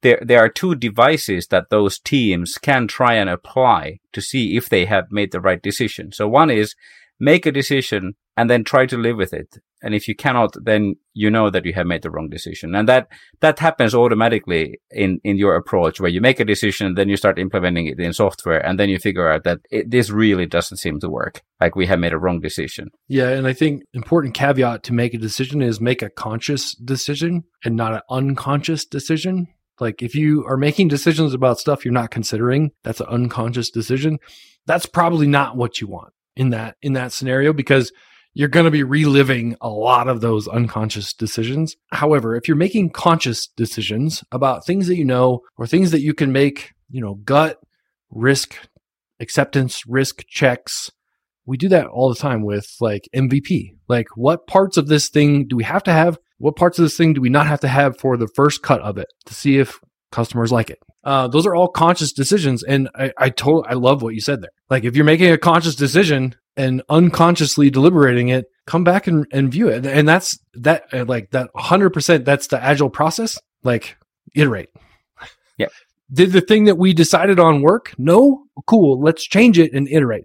There 0.03 0.21
there 0.29 0.41
are 0.45 0.61
two 0.61 0.75
devices 0.75 1.47
that 1.49 1.71
those 1.71 1.99
teams 1.99 2.59
can 2.69 2.87
try 2.87 3.15
and 3.15 3.31
apply 3.31 3.99
to 4.13 4.21
see 4.21 4.57
if 4.57 4.69
they 4.69 4.85
have 4.87 5.07
made 5.11 5.33
the 5.33 5.41
right 5.49 5.63
decision. 5.63 6.13
So 6.13 6.29
one 6.29 6.51
is 6.51 6.75
make 7.19 7.47
a 7.47 7.53
decision 7.53 8.15
and 8.37 8.51
then 8.51 8.65
try 8.65 8.87
to 8.87 8.97
live 8.97 9.17
with 9.17 9.33
it. 9.33 9.59
And 9.83 9.95
if 9.95 10.09
you 10.09 10.15
cannot, 10.15 10.53
then 10.63 10.97
you 11.15 11.31
know 11.31 11.51
that 11.51 11.65
you 11.65 11.73
have 11.75 11.87
made 11.87 12.03
the 12.03 12.11
wrong 12.11 12.29
decision. 12.29 12.75
And 12.75 12.89
that, 12.89 13.09
that 13.41 13.59
happens 13.59 13.95
automatically 13.95 14.81
in, 14.91 15.21
in 15.23 15.37
your 15.37 15.55
approach 15.55 16.01
where 16.01 16.11
you 16.11 16.21
make 16.21 16.41
a 16.41 16.45
decision, 16.45 16.95
then 16.95 17.09
you 17.09 17.17
start 17.17 17.39
implementing 17.39 17.87
it 17.87 18.01
in 18.01 18.13
software 18.13 18.65
and 18.65 18.81
then 18.81 18.89
you 18.89 18.99
figure 18.99 19.31
out 19.31 19.45
that 19.45 19.61
it, 19.71 19.91
this 19.91 20.11
really 20.11 20.47
doesn't 20.47 20.79
seem 20.79 20.99
to 21.01 21.09
work. 21.09 21.43
Like 21.61 21.77
we 21.77 21.87
have 21.87 21.99
made 21.99 22.13
a 22.13 22.19
wrong 22.19 22.41
decision. 22.41 22.89
Yeah. 23.09 23.29
And 23.29 23.47
I 23.47 23.53
think 23.53 23.83
important 23.93 24.35
caveat 24.35 24.83
to 24.85 24.93
make 24.93 25.15
a 25.15 25.19
decision 25.19 25.63
is 25.63 25.81
make 25.81 26.03
a 26.03 26.11
conscious 26.11 26.75
decision 26.75 27.45
and 27.65 27.77
not 27.77 27.95
an 27.95 28.01
unconscious 28.11 28.85
decision. 28.85 29.47
Like 29.79 30.03
if 30.03 30.15
you 30.15 30.45
are 30.47 30.57
making 30.57 30.89
decisions 30.89 31.35
about 31.35 31.59
stuff 31.59 31.85
you're 31.85 31.93
not 31.93 32.11
considering, 32.11 32.71
that's 32.83 33.01
an 33.01 33.09
unconscious 33.09 33.71
decision. 33.71 34.19
That's 34.67 34.87
probably 34.87 35.27
not 35.27 35.57
what 35.57 35.81
you 35.81 35.87
want 35.87 36.13
in 36.37 36.51
that 36.51 36.77
in 36.83 36.93
that 36.93 37.13
scenario 37.13 37.53
because 37.53 37.93
you're 38.35 38.49
going 38.49 38.65
to 38.67 38.71
be 38.71 38.83
reliving 38.83 39.57
a 39.63 39.71
lot 39.71 40.09
of 40.09 40.21
those 40.21 40.47
unconscious 40.47 41.15
decisions. 41.15 41.75
However, 41.93 42.37
if 42.37 42.47
you're 42.47 42.57
making 42.57 42.91
conscious 42.91 43.47
decisions 43.47 44.23
about 44.31 44.67
things 44.67 44.89
that 44.89 44.97
you 44.97 45.07
know 45.07 45.41
or 45.57 45.67
things 45.67 45.91
that 45.91 46.03
you 46.03 46.13
can 46.13 46.33
make, 46.33 46.75
you 46.91 47.01
know, 47.01 47.15
gut 47.15 47.59
risk 48.11 48.55
acceptance 49.21 49.87
risk 49.87 50.27
checks, 50.29 50.91
we 51.47 51.57
do 51.57 51.69
that 51.71 51.87
all 51.87 52.11
the 52.11 52.15
time 52.15 52.45
with 52.45 52.77
like 52.79 53.09
MVP. 53.15 53.77
Like 53.89 54.09
what 54.17 54.47
parts 54.47 54.77
of 54.77 54.89
this 54.89 55.09
thing 55.09 55.49
do 55.49 55.57
we 55.57 55.65
have 55.65 55.85
to 55.85 55.93
have? 55.93 56.19
What 56.37 56.57
parts 56.57 56.79
of 56.79 56.85
this 56.85 56.97
thing 56.99 57.15
do 57.15 57.23
we 57.23 57.31
not 57.31 57.47
have 57.47 57.61
to 57.61 57.69
have 57.69 57.99
for 57.99 58.19
the 58.19 58.29
first 58.37 58.63
cut 58.63 58.83
of 58.83 58.99
it 58.99 59.09
to 59.25 59.33
see 59.33 59.57
if 59.57 59.81
customers 60.11 60.53
like 60.53 60.71
it? 60.71 60.79
Uh, 61.05 61.29
those 61.29 61.47
are 61.47 61.55
all 61.55 61.69
conscious 61.69 62.13
decisions. 62.13 62.63
And 62.63 62.89
I, 62.95 63.13
I 63.17 63.31
totally, 63.31 63.69
I 63.69 63.75
love 63.75 64.03
what 64.03 64.15
you 64.15 64.21
said 64.21 64.43
there. 64.43 64.51
Like 64.71 64.85
if 64.85 64.97
you're 64.97 65.05
making 65.05 65.31
a 65.31 65.39
conscious 65.39 65.77
decision 65.77 66.35
and 66.57 66.83
unconsciously 66.89 67.71
deliberating 67.71 68.29
it, 68.29 68.47
come 68.67 68.83
back 68.83 69.07
and, 69.07 69.27
and 69.31 69.53
view 69.53 69.69
it. 69.69 69.87
And 69.87 70.09
that's 70.09 70.39
that, 70.55 70.93
uh, 70.93 71.05
like 71.05 71.31
that 71.31 71.51
100%, 71.55 72.25
that's 72.25 72.49
the 72.49 72.63
agile 72.63 72.91
process. 72.91 73.39
Like 73.63 73.97
iterate. 74.35 74.71
Yeah. 75.59 75.69
Did 76.13 76.33
the 76.33 76.41
thing 76.41 76.65
that 76.65 76.79
we 76.79 76.93
decided 76.93 77.39
on 77.39 77.63
work? 77.63 77.95
No? 77.99 78.45
Cool. 78.67 79.01
Let's 79.01 79.25
change 79.25 79.59
it 79.59 79.73
and 79.73 79.89
iterate. 79.89 80.25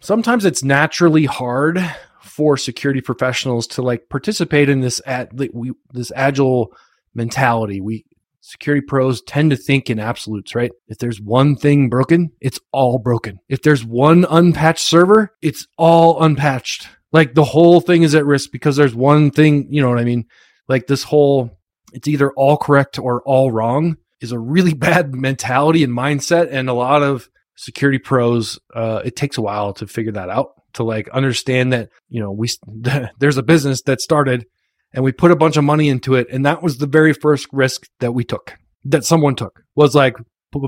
Sometimes 0.00 0.44
it's 0.44 0.62
naturally 0.62 1.24
hard 1.24 1.84
for 2.22 2.56
security 2.56 3.00
professionals 3.00 3.66
to 3.66 3.82
like 3.82 4.08
participate 4.08 4.68
in 4.68 4.80
this 4.80 5.00
at 5.06 5.32
we 5.52 5.72
this 5.92 6.12
agile 6.14 6.72
mentality. 7.14 7.80
We 7.80 8.04
security 8.40 8.84
pros 8.84 9.22
tend 9.22 9.50
to 9.50 9.56
think 9.56 9.90
in 9.90 9.98
absolutes, 9.98 10.54
right? 10.54 10.70
If 10.88 10.98
there's 10.98 11.20
one 11.20 11.56
thing 11.56 11.88
broken, 11.88 12.30
it's 12.40 12.60
all 12.72 12.98
broken. 12.98 13.40
If 13.48 13.62
there's 13.62 13.84
one 13.84 14.26
unpatched 14.28 14.84
server, 14.84 15.34
it's 15.42 15.66
all 15.76 16.22
unpatched. 16.22 16.88
Like 17.12 17.34
the 17.34 17.44
whole 17.44 17.80
thing 17.80 18.02
is 18.02 18.14
at 18.14 18.26
risk 18.26 18.50
because 18.52 18.76
there's 18.76 18.94
one 18.94 19.30
thing, 19.30 19.66
you 19.70 19.82
know 19.82 19.88
what 19.88 19.98
I 19.98 20.04
mean? 20.04 20.26
Like 20.68 20.86
this 20.86 21.02
whole, 21.02 21.50
it's 21.92 22.08
either 22.08 22.30
all 22.32 22.56
correct 22.56 22.98
or 22.98 23.22
all 23.22 23.50
wrong. 23.50 23.96
is 24.20 24.32
a 24.32 24.38
really 24.38 24.74
bad 24.88 25.14
mentality 25.14 25.82
and 25.84 25.96
mindset. 25.96 26.48
And 26.50 26.68
a 26.68 26.74
lot 26.74 27.02
of 27.02 27.28
security 27.56 27.98
pros, 27.98 28.58
uh, 28.74 29.02
it 29.04 29.16
takes 29.16 29.38
a 29.38 29.42
while 29.42 29.72
to 29.74 29.86
figure 29.86 30.12
that 30.12 30.30
out 30.30 30.52
to 30.74 30.84
like 30.84 31.08
understand 31.10 31.72
that, 31.72 31.88
you 32.08 32.20
know, 32.20 32.30
we, 32.30 32.48
there's 33.18 33.38
a 33.38 33.42
business 33.42 33.82
that 33.82 34.00
started 34.00 34.46
and 34.92 35.04
we 35.04 35.12
put 35.12 35.30
a 35.30 35.36
bunch 35.36 35.56
of 35.56 35.64
money 35.64 35.88
into 35.88 36.14
it. 36.14 36.28
And 36.30 36.44
that 36.46 36.62
was 36.62 36.78
the 36.78 36.86
very 36.86 37.12
first 37.12 37.46
risk 37.52 37.88
that 38.00 38.12
we 38.12 38.24
took, 38.24 38.56
that 38.84 39.04
someone 39.04 39.34
took 39.34 39.62
was 39.74 39.94
like 39.94 40.16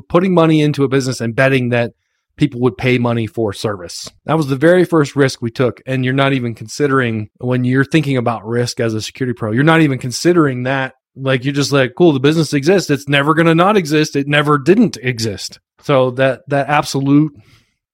putting 0.09 0.35
money 0.35 0.61
into 0.61 0.85
a 0.85 0.89
business 0.89 1.21
and 1.21 1.35
betting 1.35 1.71
that 1.71 1.93
people 2.37 2.61
would 2.61 2.77
pay 2.77 2.99
money 2.99 3.27
for 3.27 3.53
service. 3.53 4.09
That 4.25 4.37
was 4.37 4.49
the 4.49 4.57
very 4.57 4.85
first 4.85 5.15
risk 5.15 5.43
we 5.43 5.51
took. 5.51 5.81
And 5.87 6.05
you're 6.05 6.15
not 6.15 6.33
even 6.33 6.55
considering 6.55 7.29
when 7.39 7.65
you're 7.65 7.85
thinking 7.85 8.17
about 8.17 8.47
risk 8.47 8.81
as 8.81 8.95
a 8.95 9.03
security 9.03 9.35
pro, 9.37 9.53
you're 9.53 9.63
not 9.63 9.83
even 9.83 9.99
considering 9.99 10.63
that. 10.65 10.95
Like 11.17 11.45
you're 11.45 11.53
just 11.53 11.73
like, 11.73 11.95
cool, 11.99 12.13
the 12.13 12.21
business 12.21 12.55
exists. 12.55 12.89
It's 12.89 13.09
never 13.09 13.35
going 13.35 13.47
to 13.47 13.55
not 13.55 13.77
exist. 13.77 14.17
It 14.17 14.29
never 14.29 14.59
didn't 14.59 14.97
exist. 15.03 15.59
So 15.81 16.13
that, 16.13 16.43
that 16.49 16.69
absolute, 16.69 17.33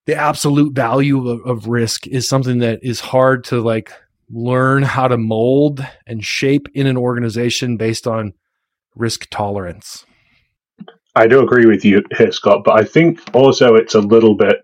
the 0.05 0.15
absolute 0.15 0.75
value 0.75 1.29
of, 1.29 1.41
of 1.45 1.67
risk 1.67 2.07
is 2.07 2.29
something 2.29 2.59
that 2.59 2.81
is 2.83 3.01
hard 3.01 3.45
to 3.45 3.61
like 3.61 3.91
learn 4.31 4.83
how 4.83 5.09
to 5.09 5.17
mold 5.17 5.87
and 6.07 6.25
shape 6.25 6.69
in 6.75 6.87
an 6.87 6.97
organization 6.97 7.77
based 7.77 8.07
on 8.07 8.33
risk 8.95 9.29
tolerance. 9.31 10.05
I 11.15 11.27
do 11.27 11.43
agree 11.43 11.67
with 11.67 11.85
you 11.85 12.03
here, 12.17 12.33
Scott, 12.33 12.63
but 12.65 12.79
I 12.79 12.85
think 12.85 13.21
also 13.35 13.75
it's 13.75 13.95
a 13.95 14.01
little 14.01 14.37
bit 14.37 14.57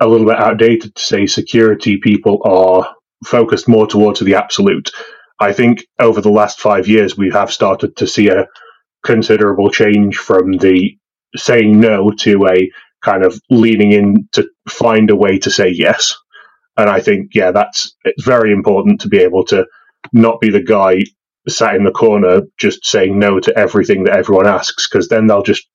a 0.00 0.06
little 0.06 0.26
bit 0.26 0.38
outdated 0.38 0.94
to 0.94 1.02
say 1.02 1.26
security 1.26 1.96
people 1.96 2.40
are 2.44 2.94
focused 3.24 3.68
more 3.68 3.86
towards 3.86 4.20
the 4.20 4.36
absolute. 4.36 4.90
I 5.40 5.52
think 5.52 5.84
over 5.98 6.20
the 6.20 6.30
last 6.30 6.60
five 6.60 6.86
years 6.86 7.16
we 7.16 7.30
have 7.30 7.52
started 7.52 7.96
to 7.96 8.06
see 8.06 8.28
a 8.28 8.46
considerable 9.04 9.70
change 9.70 10.16
from 10.16 10.52
the 10.58 10.96
saying 11.36 11.80
no 11.80 12.10
to 12.20 12.46
a 12.46 12.70
kind 13.02 13.24
of 13.24 13.40
leaning 13.50 13.92
in 13.92 14.28
to 14.32 14.48
find 14.68 15.10
a 15.10 15.16
way 15.16 15.38
to 15.38 15.50
say 15.50 15.68
yes. 15.68 16.14
And 16.78 16.88
I 16.88 17.00
think, 17.00 17.34
yeah, 17.34 17.50
that's 17.50 17.94
it's 18.04 18.24
very 18.24 18.52
important 18.52 19.00
to 19.02 19.08
be 19.08 19.18
able 19.18 19.44
to 19.46 19.66
not 20.12 20.40
be 20.40 20.48
the 20.48 20.62
guy 20.62 21.02
sat 21.48 21.74
in 21.74 21.84
the 21.84 21.90
corner 21.90 22.42
just 22.58 22.86
saying 22.86 23.18
no 23.18 23.40
to 23.40 23.58
everything 23.58 24.04
that 24.04 24.16
everyone 24.16 24.46
asks, 24.46 24.88
because 24.88 25.08
then 25.08 25.26
they'll 25.26 25.42
just 25.42 25.68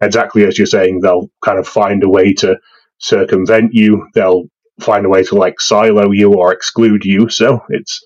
exactly 0.00 0.44
as 0.44 0.58
you're 0.58 0.66
saying, 0.66 1.00
they'll 1.00 1.30
kind 1.44 1.58
of 1.58 1.66
find 1.66 2.02
a 2.02 2.08
way 2.08 2.32
to 2.34 2.58
circumvent 2.98 3.72
you. 3.72 4.06
They'll 4.14 4.44
find 4.80 5.06
a 5.06 5.08
way 5.08 5.22
to 5.24 5.34
like 5.34 5.60
silo 5.60 6.10
you 6.10 6.34
or 6.34 6.52
exclude 6.52 7.04
you. 7.04 7.28
So 7.28 7.60
it's 7.68 8.04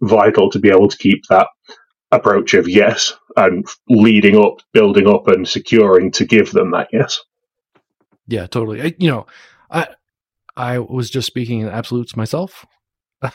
vital 0.00 0.50
to 0.50 0.58
be 0.58 0.70
able 0.70 0.88
to 0.88 0.98
keep 0.98 1.22
that 1.28 1.48
approach 2.12 2.54
of 2.54 2.68
yes 2.68 3.14
and 3.36 3.66
leading 3.88 4.36
up, 4.36 4.60
building 4.72 5.08
up, 5.08 5.28
and 5.28 5.48
securing 5.48 6.12
to 6.12 6.24
give 6.24 6.52
them 6.52 6.70
that 6.70 6.88
yes. 6.92 7.20
Yeah, 8.26 8.46
totally. 8.46 8.80
I, 8.80 8.94
you 8.98 9.10
know, 9.10 9.26
I 9.70 9.88
I 10.56 10.78
was 10.78 11.10
just 11.10 11.26
speaking 11.26 11.60
in 11.60 11.68
absolutes 11.68 12.16
myself. 12.16 12.64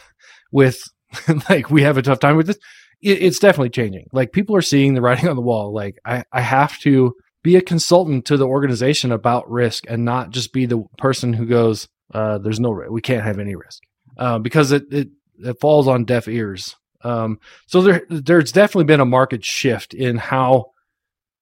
with 0.52 0.82
like 1.50 1.70
we 1.70 1.82
have 1.84 1.98
a 1.98 2.02
tough 2.02 2.20
time 2.20 2.36
with 2.36 2.48
this. 2.48 2.60
It, 3.02 3.22
it's 3.22 3.40
definitely 3.40 3.70
changing. 3.70 4.08
Like 4.12 4.32
people 4.32 4.56
are 4.56 4.62
seeing 4.62 4.94
the 4.94 5.02
writing 5.02 5.30
on 5.30 5.36
the 5.36 5.42
wall. 5.42 5.74
Like 5.74 5.98
I 6.06 6.24
I 6.32 6.42
have 6.42 6.78
to 6.80 7.14
be 7.44 7.56
a 7.56 7.62
consultant 7.62 8.26
to 8.26 8.38
the 8.38 8.48
organization 8.48 9.12
about 9.12 9.50
risk 9.50 9.86
and 9.88 10.04
not 10.04 10.32
just 10.32 10.52
be 10.54 10.66
the 10.66 10.84
person 10.98 11.34
who 11.34 11.46
goes, 11.46 11.88
uh, 12.14 12.38
there's 12.38 12.60
no 12.60 12.72
risk. 12.72 12.92
We 12.92 13.02
can't 13.02 13.24
have 13.24 13.40
any 13.40 13.56
risk. 13.56 13.82
Uh, 14.18 14.40
because 14.40 14.74
it, 14.74 14.84
it, 14.92 15.08
it 15.38 15.60
falls 15.62 15.88
on 15.88 16.04
deaf 16.04 16.28
ears. 16.28 16.76
Um, 17.02 17.40
so 17.66 17.82
there, 17.82 18.04
there's 18.10 18.52
definitely 18.52 18.84
been 18.84 19.00
a 19.00 19.06
market 19.06 19.46
shift 19.46 19.94
in 19.94 20.18
how 20.18 20.72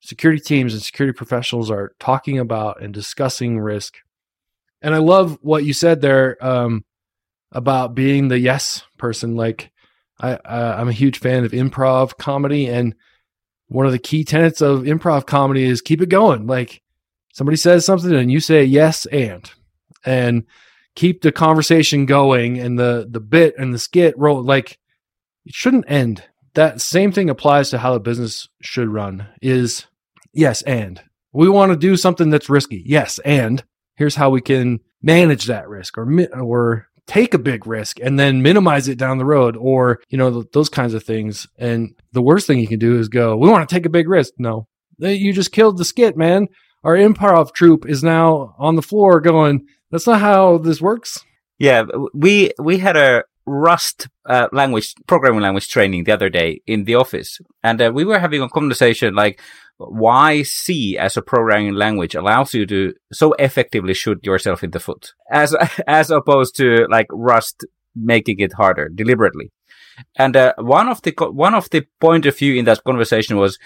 security 0.01 0.39
teams 0.39 0.73
and 0.73 0.83
security 0.83 1.17
professionals 1.17 1.71
are 1.71 1.93
talking 1.99 2.37
about 2.37 2.79
and 2.79 2.93
discussing 2.93 3.59
risk. 3.59 3.95
And 4.81 4.93
I 4.93 4.99
love 4.99 5.37
what 5.41 5.63
you 5.63 5.73
said 5.73 6.01
there, 6.01 6.43
um, 6.45 6.85
about 7.51 7.95
being 7.95 8.27
the 8.27 8.39
yes 8.39 8.83
person. 8.97 9.35
Like 9.35 9.71
I, 10.19 10.33
uh, 10.33 10.75
I'm 10.77 10.89
a 10.89 10.93
huge 10.93 11.19
fan 11.19 11.45
of 11.45 11.51
improv 11.51 12.17
comedy 12.17 12.67
and 12.67 12.95
one 13.67 13.85
of 13.85 13.91
the 13.91 13.99
key 13.99 14.23
tenets 14.23 14.61
of 14.61 14.83
improv 14.83 15.25
comedy 15.25 15.63
is 15.63 15.81
keep 15.81 16.01
it 16.01 16.09
going. 16.09 16.47
Like 16.47 16.81
somebody 17.33 17.57
says 17.57 17.85
something 17.85 18.13
and 18.13 18.31
you 18.31 18.39
say 18.39 18.63
yes 18.63 19.05
and 19.07 19.49
and 20.05 20.45
keep 20.95 21.21
the 21.21 21.31
conversation 21.31 22.05
going 22.05 22.57
and 22.59 22.79
the 22.79 23.07
the 23.09 23.19
bit 23.19 23.55
and 23.57 23.73
the 23.73 23.79
skit 23.79 24.17
roll 24.17 24.41
like 24.41 24.79
it 25.45 25.53
shouldn't 25.53 25.89
end. 25.89 26.23
That 26.53 26.81
same 26.81 27.11
thing 27.11 27.29
applies 27.29 27.69
to 27.69 27.77
how 27.77 27.93
the 27.93 27.99
business 27.99 28.47
should 28.61 28.89
run 28.89 29.27
is 29.41 29.85
yes 30.33 30.61
and 30.63 31.01
we 31.33 31.49
want 31.49 31.71
to 31.71 31.77
do 31.77 31.97
something 31.97 32.29
that's 32.29 32.49
risky. 32.49 32.81
Yes, 32.85 33.19
and 33.19 33.63
here's 33.97 34.15
how 34.15 34.29
we 34.29 34.41
can 34.41 34.79
manage 35.01 35.45
that 35.45 35.67
risk 35.67 35.97
or 35.97 36.07
or 36.33 36.87
take 37.05 37.33
a 37.33 37.39
big 37.39 37.65
risk 37.65 37.99
and 38.01 38.19
then 38.19 38.41
minimize 38.41 38.87
it 38.87 38.97
down 38.97 39.17
the 39.17 39.25
road 39.25 39.55
or 39.57 39.99
you 40.09 40.17
know 40.17 40.31
th- 40.31 40.51
those 40.53 40.69
kinds 40.69 40.93
of 40.93 41.03
things. 41.03 41.47
And 41.57 41.95
the 42.13 42.21
worst 42.21 42.47
thing 42.47 42.59
you 42.59 42.67
can 42.67 42.79
do 42.79 42.97
is 42.99 43.09
go 43.09 43.35
we 43.35 43.49
want 43.49 43.67
to 43.67 43.73
take 43.73 43.85
a 43.85 43.89
big 43.89 44.07
risk. 44.07 44.33
No. 44.37 44.67
You 44.99 45.33
just 45.33 45.51
killed 45.51 45.77
the 45.77 45.85
skit 45.85 46.17
man. 46.17 46.47
Our 46.83 46.95
improv 46.95 47.53
troupe 47.53 47.87
is 47.87 48.03
now 48.03 48.55
on 48.57 48.75
the 48.75 48.81
floor 48.81 49.19
going 49.19 49.67
that's 49.91 50.07
not 50.07 50.19
how 50.19 50.57
this 50.57 50.81
works. 50.81 51.23
Yeah 51.59 51.85
we 52.13 52.51
we 52.59 52.77
had 52.77 52.97
a 52.97 53.23
rust 53.47 54.09
uh, 54.25 54.47
language 54.51 54.93
programming 55.07 55.41
language 55.41 55.69
training 55.69 56.03
the 56.03 56.11
other 56.11 56.29
day 56.29 56.61
in 56.67 56.83
the 56.83 56.95
office 56.95 57.39
and 57.63 57.81
uh, 57.81 57.91
we 57.93 58.03
were 58.03 58.19
having 58.19 58.41
a 58.41 58.49
conversation 58.49 59.15
like 59.15 59.41
why 59.77 60.41
C 60.43 60.97
as 60.97 61.17
a 61.17 61.21
programming 61.21 61.75
language 61.75 62.15
allows 62.15 62.53
you 62.53 62.65
to 62.65 62.93
so 63.11 63.33
effectively 63.33 63.93
shoot 63.93 64.25
yourself 64.25 64.63
in 64.63 64.71
the 64.71 64.79
foot 64.79 65.13
as, 65.31 65.55
as 65.87 66.09
opposed 66.09 66.55
to 66.57 66.87
like 66.89 67.07
Rust 67.11 67.65
making 67.95 68.39
it 68.39 68.53
harder 68.53 68.89
deliberately. 68.89 69.51
And 70.15 70.35
uh, 70.35 70.53
one 70.59 70.89
of 70.89 71.01
the 71.01 71.11
one 71.31 71.55
of 71.55 71.71
the 71.71 71.87
point 71.99 72.27
of 72.27 72.37
view 72.37 72.53
in 72.53 72.65
that 72.65 72.83
conversation 72.83 73.37
was 73.37 73.57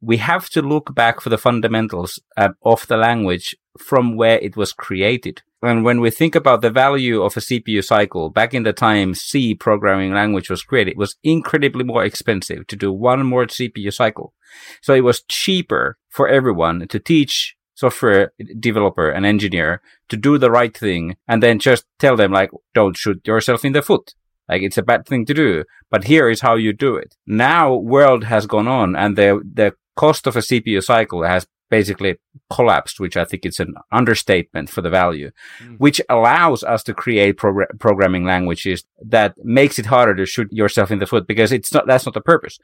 we 0.00 0.16
have 0.16 0.48
to 0.50 0.62
look 0.62 0.94
back 0.94 1.20
for 1.20 1.28
the 1.28 1.38
fundamentals 1.38 2.18
uh, 2.36 2.50
of 2.62 2.86
the 2.86 2.96
language 2.96 3.56
from 3.78 4.16
where 4.16 4.38
it 4.38 4.56
was 4.56 4.72
created. 4.72 5.42
And 5.62 5.84
when 5.84 6.00
we 6.00 6.10
think 6.10 6.34
about 6.34 6.62
the 6.62 6.70
value 6.70 7.22
of 7.22 7.36
a 7.36 7.40
CPU 7.40 7.84
cycle, 7.84 8.30
back 8.30 8.54
in 8.54 8.62
the 8.62 8.72
time 8.72 9.14
C 9.14 9.54
programming 9.54 10.14
language 10.14 10.48
was 10.48 10.62
created, 10.62 10.92
it 10.92 10.96
was 10.96 11.16
incredibly 11.22 11.84
more 11.84 12.04
expensive 12.04 12.66
to 12.68 12.76
do 12.76 12.90
one 12.92 13.26
more 13.26 13.46
CPU 13.46 13.92
cycle. 13.92 14.32
So 14.80 14.94
it 14.94 15.04
was 15.04 15.22
cheaper 15.28 15.98
for 16.08 16.28
everyone 16.28 16.88
to 16.88 16.98
teach 16.98 17.56
software 17.74 18.32
developer 18.58 19.10
and 19.10 19.24
engineer 19.24 19.80
to 20.08 20.16
do 20.16 20.38
the 20.38 20.50
right 20.50 20.76
thing 20.76 21.16
and 21.28 21.42
then 21.42 21.58
just 21.58 21.84
tell 21.98 22.16
them 22.16 22.32
like, 22.32 22.50
don't 22.74 22.96
shoot 22.96 23.26
yourself 23.26 23.64
in 23.64 23.72
the 23.72 23.82
foot. 23.82 24.14
Like 24.48 24.62
it's 24.62 24.78
a 24.78 24.82
bad 24.82 25.06
thing 25.06 25.24
to 25.26 25.34
do, 25.34 25.64
but 25.90 26.04
here 26.04 26.28
is 26.28 26.40
how 26.40 26.56
you 26.56 26.72
do 26.72 26.96
it. 26.96 27.14
Now 27.26 27.74
world 27.74 28.24
has 28.24 28.46
gone 28.46 28.66
on 28.66 28.96
and 28.96 29.16
the, 29.16 29.40
the 29.54 29.74
cost 29.96 30.26
of 30.26 30.36
a 30.36 30.40
CPU 30.40 30.82
cycle 30.82 31.22
has 31.24 31.46
basically 31.70 32.18
collapsed, 32.52 33.00
which 33.00 33.16
I 33.16 33.24
think 33.24 33.46
is 33.46 33.60
an 33.60 33.74
understatement 33.92 34.68
for 34.68 34.82
the 34.82 34.90
value, 34.90 35.30
mm. 35.62 35.78
which 35.78 36.00
allows 36.08 36.64
us 36.64 36.82
to 36.84 36.94
create 36.94 37.36
progr- 37.36 37.78
programming 37.78 38.24
languages 38.24 38.84
that 39.06 39.34
makes 39.42 39.78
it 39.78 39.86
harder 39.86 40.14
to 40.16 40.26
shoot 40.26 40.48
yourself 40.50 40.90
in 40.90 40.98
the 40.98 41.06
foot 41.06 41.26
because 41.26 41.52
it's 41.52 41.72
not, 41.72 41.86
that's 41.86 42.04
not 42.04 42.14
the 42.14 42.20
purpose. 42.20 42.58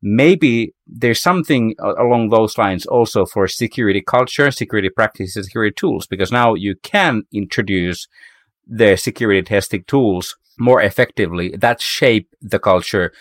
Maybe 0.00 0.74
there's 0.86 1.20
something 1.20 1.74
along 1.80 2.28
those 2.28 2.56
lines 2.56 2.86
also 2.86 3.26
for 3.26 3.48
security 3.48 4.00
culture, 4.00 4.52
security 4.52 4.90
practices, 4.90 5.46
security 5.46 5.74
tools, 5.74 6.06
because 6.06 6.30
now 6.30 6.54
you 6.54 6.76
can 6.84 7.24
introduce 7.32 8.06
the 8.64 8.96
security 8.96 9.42
testing 9.42 9.82
tools 9.88 10.36
more 10.58 10.82
effectively 10.82 11.56
that 11.56 11.80
shape 11.80 12.28
the 12.40 12.58
culture 12.58 13.12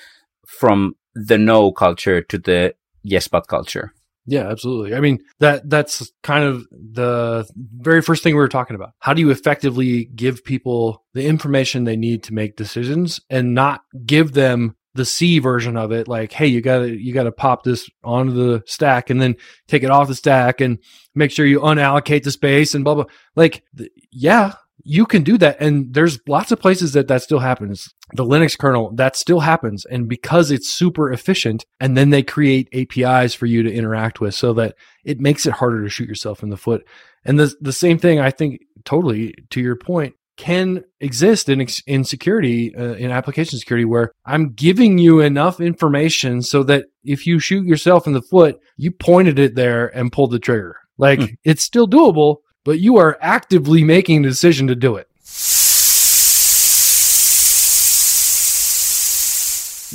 from 0.46 0.96
the 1.16 1.38
no 1.38 1.72
culture 1.72 2.22
to 2.22 2.38
the 2.38 2.74
yes 3.04 3.28
but 3.28 3.48
culture. 3.48 3.94
Yeah, 4.30 4.50
absolutely. 4.50 4.94
I 4.94 5.00
mean, 5.00 5.20
that 5.40 5.70
that's 5.70 6.12
kind 6.22 6.44
of 6.44 6.68
the 6.72 7.50
very 7.78 8.02
first 8.02 8.24
thing 8.24 8.36
we 8.36 8.42
were 8.42 8.50
talking 8.50 8.76
about. 8.76 8.92
How 9.00 9.14
do 9.14 9.22
you 9.22 9.30
effectively 9.30 10.04
give 10.04 10.44
people 10.44 11.06
the 11.14 11.26
information 11.26 11.86
they 11.86 11.96
need 11.96 12.24
to 12.24 12.34
make 12.34 12.58
decisions 12.58 13.22
and 13.30 13.56
not 13.56 13.82
give 14.06 14.34
them 14.34 14.76
the 14.96 15.06
C 15.06 15.40
version 15.40 15.78
of 15.78 15.94
it 15.94 16.10
like, 16.10 16.34
hey, 16.34 16.48
you 16.48 16.60
got 16.60 16.80
to 16.80 16.90
you 16.90 17.14
got 17.14 17.24
to 17.24 17.32
pop 17.32 17.64
this 17.64 17.90
onto 18.04 18.34
the 18.34 18.64
stack 18.66 19.10
and 19.10 19.22
then 19.22 19.38
take 19.70 19.84
it 19.84 19.92
off 19.92 20.10
the 20.10 20.16
stack 20.16 20.60
and 20.60 20.80
make 21.16 21.32
sure 21.32 21.46
you 21.46 21.62
unallocate 21.62 22.24
the 22.24 22.32
space 22.32 22.76
and 22.76 22.84
blah 22.84 22.96
blah. 22.96 23.06
Like, 23.36 23.64
yeah, 24.12 24.54
you 24.84 25.06
can 25.06 25.24
do 25.24 25.38
that. 25.38 25.60
And 25.60 25.94
there's 25.94 26.20
lots 26.28 26.52
of 26.52 26.60
places 26.60 26.94
that 26.94 27.08
that 27.08 27.22
still 27.22 27.40
happens. 27.40 27.88
The 28.14 28.24
Linux 28.24 28.58
kernel, 28.58 28.92
that 28.96 29.16
still 29.16 29.42
happens. 29.42 29.86
And 29.86 30.08
because 30.08 30.52
it's 30.52 30.70
super 30.70 31.12
efficient, 31.12 31.66
and 31.80 31.98
then 31.98 32.10
they 32.10 32.24
create 32.24 32.70
APIs 32.74 33.34
for 33.34 33.46
you 33.46 33.64
to 33.64 33.74
interact 33.74 34.22
with 34.22 34.36
so 34.36 34.54
that 34.54 34.76
it 35.04 35.20
makes 35.20 35.46
it 35.46 35.54
harder 35.54 35.84
to 35.84 35.90
shoot 35.90 36.08
yourself 36.08 36.44
in 36.44 36.50
the 36.50 36.58
foot. 36.58 36.88
And 37.26 37.40
the, 37.40 37.54
the 37.60 37.74
same 37.74 37.98
thing, 37.98 38.20
I 38.20 38.32
think, 38.32 38.62
totally 38.86 39.34
to 39.50 39.62
your 39.62 39.76
point, 39.76 40.16
can 40.38 40.84
exist 41.02 41.50
in 41.50 41.66
in 41.88 42.04
security 42.04 42.74
uh, 42.76 42.94
in 42.94 43.12
application 43.12 43.58
security 43.58 43.86
where 43.86 44.12
I'm 44.24 44.54
giving 44.54 45.00
you 45.00 45.20
enough 45.20 45.60
information 45.60 46.44
so 46.44 46.62
that 46.64 46.86
if 47.04 47.26
you 47.26 47.40
shoot 47.40 47.66
yourself 47.66 48.06
in 48.06 48.14
the 48.14 48.22
foot, 48.22 48.60
you 48.78 48.92
pointed 48.92 49.40
it 49.40 49.56
there 49.56 49.88
and 49.88 50.12
pulled 50.12 50.32
the 50.32 50.40
trigger. 50.40 50.78
Like 50.98 51.20
mm. 51.20 51.36
it's 51.44 51.64
still 51.64 51.88
doable, 51.88 52.38
but 52.68 52.82
you 52.82 52.98
are 52.98 53.18
actively 53.22 53.82
making 53.82 54.26
a 54.26 54.28
decision 54.28 54.68
to 54.68 54.76
do 54.76 54.98
it. 54.98 55.08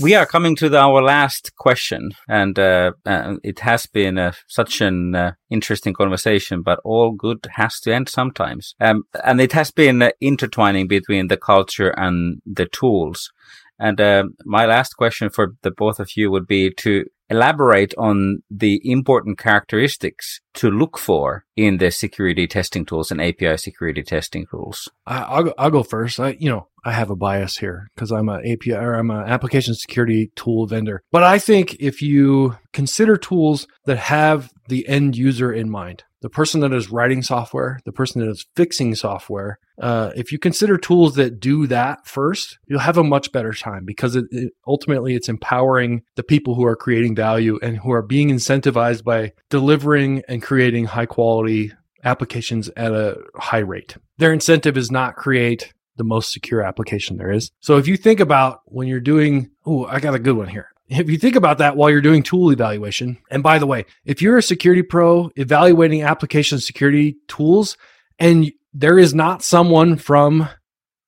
We 0.03 0.14
are 0.14 0.25
coming 0.25 0.57
to 0.57 0.70
the, 0.70 0.79
our 0.79 1.03
last 1.03 1.55
question, 1.57 2.12
and 2.27 2.59
uh, 2.59 2.93
uh, 3.05 3.37
it 3.45 3.59
has 3.59 3.85
been 3.85 4.16
uh, 4.16 4.33
such 4.47 4.81
an 4.81 5.14
uh, 5.14 5.33
interesting 5.51 5.93
conversation, 5.93 6.62
but 6.62 6.81
all 6.83 7.12
good 7.12 7.47
has 7.57 7.79
to 7.81 7.93
end 7.93 8.09
sometimes. 8.09 8.75
Um, 8.81 9.03
and 9.23 9.39
it 9.39 9.53
has 9.53 9.70
been 9.70 10.01
uh, 10.01 10.11
intertwining 10.23 10.89
between 10.89 11.29
the 11.29 11.37
culture 11.37 11.91
and 11.91 12.41
the 12.47 12.64
tools. 12.64 13.31
And 13.79 14.01
uh, 14.01 14.25
my 14.47 14.64
last 14.64 14.95
question 14.95 15.29
for 15.29 15.55
the 15.61 15.70
both 15.70 16.01
of 16.01 16.16
you 16.16 16.31
would 16.31 16.47
be 16.47 16.73
to 16.79 17.05
elaborate 17.33 17.95
on 17.97 18.43
the 18.51 18.80
important 18.85 19.39
characteristics 19.39 20.41
to 20.55 20.70
look 20.70 20.99
for 20.99 21.45
in 21.57 21.78
the 21.78 21.91
security 21.91 22.47
testing 22.47 22.85
tools 22.85 23.11
and 23.11 23.20
API 23.20 23.57
security 23.57 24.03
testing 24.03 24.47
tools? 24.51 24.91
I'll 25.07 25.45
go, 25.45 25.55
I'll 25.59 25.70
go 25.70 25.83
first. 25.83 26.20
I, 26.20 26.37
you 26.39 26.51
know, 26.51 26.68
I 26.85 26.93
have 26.93 27.11
a 27.11 27.16
bias 27.16 27.59
here 27.59 27.91
because 27.95 28.12
I'm 28.12 28.28
an 28.28 28.47
API 28.47 28.74
or 28.74 28.95
I'm 28.95 29.11
an 29.11 29.28
application 29.28 29.74
security 29.74 30.30
tool 30.37 30.66
vendor. 30.66 31.03
But 31.11 31.22
I 31.22 31.39
think 31.39 31.76
if 31.80 32.03
you 32.03 32.57
consider 32.72 33.16
tools 33.16 33.66
that 33.85 33.99
have 33.99 34.51
the 34.68 34.87
end 34.89 35.16
user 35.16 35.53
in 35.53 35.70
mind, 35.70 36.05
the 36.23 36.31
person 36.31 36.61
that 36.61 36.73
is 36.73 36.91
writing 36.91 37.20
software, 37.20 37.81
the 37.85 37.93
person 37.93 38.20
that 38.20 38.31
is 38.31 38.47
fixing 38.57 38.95
software, 38.95 39.59
uh, 39.81 40.12
if 40.16 40.33
you 40.33 40.39
consider 40.39 40.79
tools 40.79 41.16
that 41.16 41.41
do 41.41 41.66
that 41.66 42.07
first, 42.07 42.59
you'll 42.66 42.79
have 42.79 42.97
a 42.97 43.05
much 43.05 43.33
better 43.33 43.53
time 43.53 43.85
because 43.85 44.16
it, 44.16 44.25
it, 44.31 44.53
ultimately 44.66 45.14
it's 45.14 45.29
empowering 45.29 46.03
the 46.14 46.23
people 46.23 46.55
who 46.55 46.64
are 46.64 46.77
creating 46.77 47.14
value 47.14 47.59
and 47.62 47.77
who 47.77 47.93
are 47.93 48.03
being 48.03 48.31
incentivized 48.31 49.05
by 49.05 49.33
delivering 49.51 50.23
and 50.29 50.43
creating 50.43 50.87
high 50.87 51.07
quality 51.07 51.73
applications 52.05 52.70
at 52.77 52.93
a 52.93 53.18
high 53.37 53.59
rate. 53.59 53.97
Their 54.18 54.33
incentive 54.33 54.77
is 54.77 54.91
not 54.91 55.16
create 55.16 55.73
the 55.97 56.05
most 56.05 56.33
secure 56.33 56.62
application 56.62 57.16
there 57.16 57.31
is. 57.31 57.51
So 57.61 57.77
if 57.77 57.87
you 57.87 57.97
think 57.97 58.20
about 58.20 58.61
when 58.66 58.89
you're 58.89 59.01
doing, 59.01 59.51
oh, 59.66 59.85
I 59.85 60.01
got 60.01 60.14
a 60.14 60.18
good 60.18 60.37
one 60.37 60.49
here 60.49 60.72
if 60.99 61.09
you 61.09 61.18
think 61.18 61.36
about 61.36 61.59
that 61.59 61.76
while 61.76 61.90
you're 61.90 62.01
doing 62.01 62.22
tool 62.22 62.51
evaluation, 62.51 63.18
and 63.30 63.43
by 63.43 63.59
the 63.59 63.66
way, 63.66 63.86
if 64.05 64.20
you're 64.20 64.38
a 64.38 64.43
security 64.43 64.82
pro 64.82 65.30
evaluating 65.36 66.03
application 66.03 66.59
security 66.61 67.16
tools 67.28 67.76
and 68.18 68.53
there 68.74 68.99
is 68.99 69.14
not 69.14 69.43
someone 69.43 69.97
from 69.97 70.49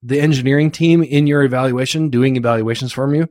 the 0.03 0.21
engineering 0.21 0.71
team 0.71 1.03
in 1.03 1.27
your 1.27 1.43
evaluation 1.43 2.11
doing 2.11 2.37
evaluations 2.37 2.93
for 2.93 3.13
you, 3.15 3.27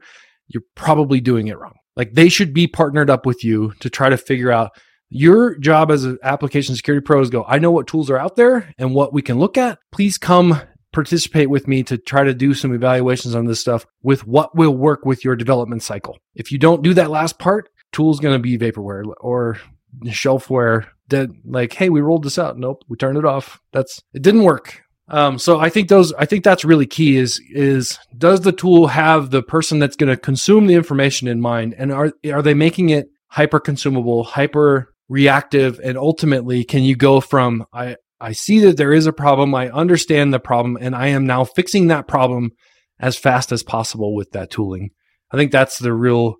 you're 0.47 0.63
probably 0.75 1.21
doing 1.21 1.47
it 1.47 1.57
wrong. 1.57 1.75
Like 1.95 2.13
they 2.13 2.29
should 2.29 2.53
be 2.53 2.67
partnered 2.67 3.09
up 3.09 3.25
with 3.25 3.43
you 3.43 3.73
to 3.79 3.89
try 3.89 4.09
to 4.09 4.17
figure 4.17 4.51
out 4.51 4.71
your 5.09 5.55
job 5.59 5.91
as 5.91 6.03
an 6.05 6.17
application 6.23 6.75
security 6.75 7.03
pro 7.03 7.21
is 7.21 7.29
go, 7.29 7.45
I 7.47 7.59
know 7.59 7.71
what 7.71 7.85
tools 7.85 8.09
are 8.09 8.17
out 8.17 8.35
there 8.35 8.73
and 8.79 8.95
what 8.95 9.13
we 9.13 9.21
can 9.21 9.37
look 9.37 9.57
at. 9.57 9.77
Please 9.91 10.17
come 10.17 10.59
participate 10.93 11.49
with 11.49 11.67
me 11.67 11.83
to 11.83 11.97
try 11.97 12.23
to 12.23 12.33
do 12.33 12.53
some 12.53 12.73
evaluations 12.73 13.35
on 13.35 13.45
this 13.45 13.59
stuff 13.59 13.85
with 14.01 14.25
what 14.25 14.55
will 14.55 14.75
work 14.75 15.05
with 15.05 15.25
your 15.25 15.35
development 15.35 15.83
cycle. 15.83 16.17
If 16.35 16.51
you 16.51 16.57
don't 16.57 16.83
do 16.83 16.93
that 16.93 17.09
last 17.09 17.39
part, 17.39 17.69
tool's 17.91 18.19
going 18.19 18.35
to 18.35 18.39
be 18.39 18.57
vaporware 18.57 19.03
or 19.19 19.57
shelfware 20.05 20.87
that 21.09 21.29
like, 21.45 21.73
hey, 21.73 21.89
we 21.89 22.01
rolled 22.01 22.23
this 22.23 22.39
out. 22.39 22.57
Nope, 22.57 22.83
we 22.87 22.97
turned 22.97 23.17
it 23.17 23.25
off. 23.25 23.59
That's 23.71 24.01
it 24.13 24.21
didn't 24.21 24.43
work. 24.43 24.81
Um, 25.09 25.37
so 25.37 25.59
I 25.59 25.69
think 25.69 25.89
those 25.89 26.13
I 26.13 26.25
think 26.25 26.43
that's 26.43 26.63
really 26.63 26.87
key 26.87 27.17
is 27.17 27.41
is 27.49 27.99
does 28.17 28.41
the 28.41 28.53
tool 28.53 28.87
have 28.87 29.31
the 29.31 29.43
person 29.43 29.79
that's 29.79 29.97
going 29.97 30.09
to 30.09 30.17
consume 30.17 30.67
the 30.67 30.75
information 30.75 31.27
in 31.27 31.41
mind 31.41 31.75
and 31.77 31.91
are 31.91 32.13
are 32.31 32.41
they 32.41 32.53
making 32.53 32.89
it 32.89 33.07
hyper 33.27 33.59
consumable, 33.59 34.23
hyper 34.23 34.93
reactive 35.09 35.79
and 35.83 35.97
ultimately 35.97 36.63
can 36.63 36.83
you 36.83 36.95
go 36.95 37.19
from 37.19 37.65
I 37.73 37.97
I 38.23 38.31
see 38.31 38.59
that 38.59 38.77
there 38.77 38.93
is 38.93 39.05
a 39.05 39.11
problem. 39.11 39.53
I 39.53 39.69
understand 39.69 40.33
the 40.33 40.39
problem 40.39 40.77
and 40.79 40.95
I 40.95 41.07
am 41.07 41.27
now 41.27 41.43
fixing 41.43 41.87
that 41.87 42.07
problem 42.07 42.51
as 42.97 43.17
fast 43.17 43.51
as 43.51 43.63
possible 43.63 44.15
with 44.15 44.31
that 44.31 44.49
tooling. 44.49 44.91
I 45.31 45.35
think 45.35 45.51
that's 45.51 45.77
the 45.77 45.91
real 45.91 46.37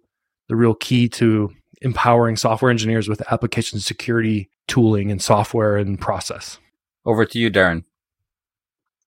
the 0.48 0.56
real 0.56 0.76
key 0.76 1.10
to 1.10 1.50
empowering 1.82 2.38
software 2.38 2.72
engineers 2.72 3.10
with 3.10 3.22
application 3.30 3.82
security 3.82 4.50
tooling 4.70 5.12
and 5.12 5.22
software 5.22 5.76
and 5.76 6.00
process. 6.00 6.58
Over 7.06 7.26
to 7.26 7.38
you, 7.38 7.52
Darren. 7.52 7.84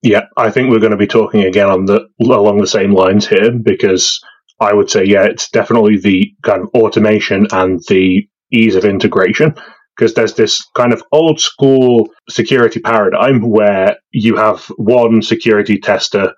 Yeah, 0.02 0.26
I 0.36 0.50
think 0.50 0.68
we're 0.68 0.78
going 0.78 0.90
to 0.90 0.98
be 0.98 1.06
talking 1.06 1.44
again 1.44 1.70
on 1.70 1.86
the 1.86 2.06
along 2.20 2.58
the 2.58 2.66
same 2.66 2.92
lines 2.92 3.26
here 3.26 3.52
because 3.52 4.20
I 4.60 4.74
would 4.74 4.90
say 4.90 5.02
yeah, 5.02 5.24
it's 5.24 5.48
definitely 5.48 5.96
the 5.96 6.30
kind 6.42 6.60
of 6.60 6.68
automation 6.74 7.46
and 7.52 7.80
the 7.88 8.28
ease 8.52 8.74
of 8.74 8.84
integration 8.84 9.54
because 9.97 10.14
there's 10.14 10.34
this 10.34 10.64
kind 10.76 10.92
of 10.92 11.03
old 11.12 11.40
school 11.40 12.09
security 12.28 12.80
paradigm 12.80 13.40
where 13.40 13.97
you 14.11 14.36
have 14.36 14.64
one 14.76 15.22
security 15.22 15.78
tester 15.78 16.32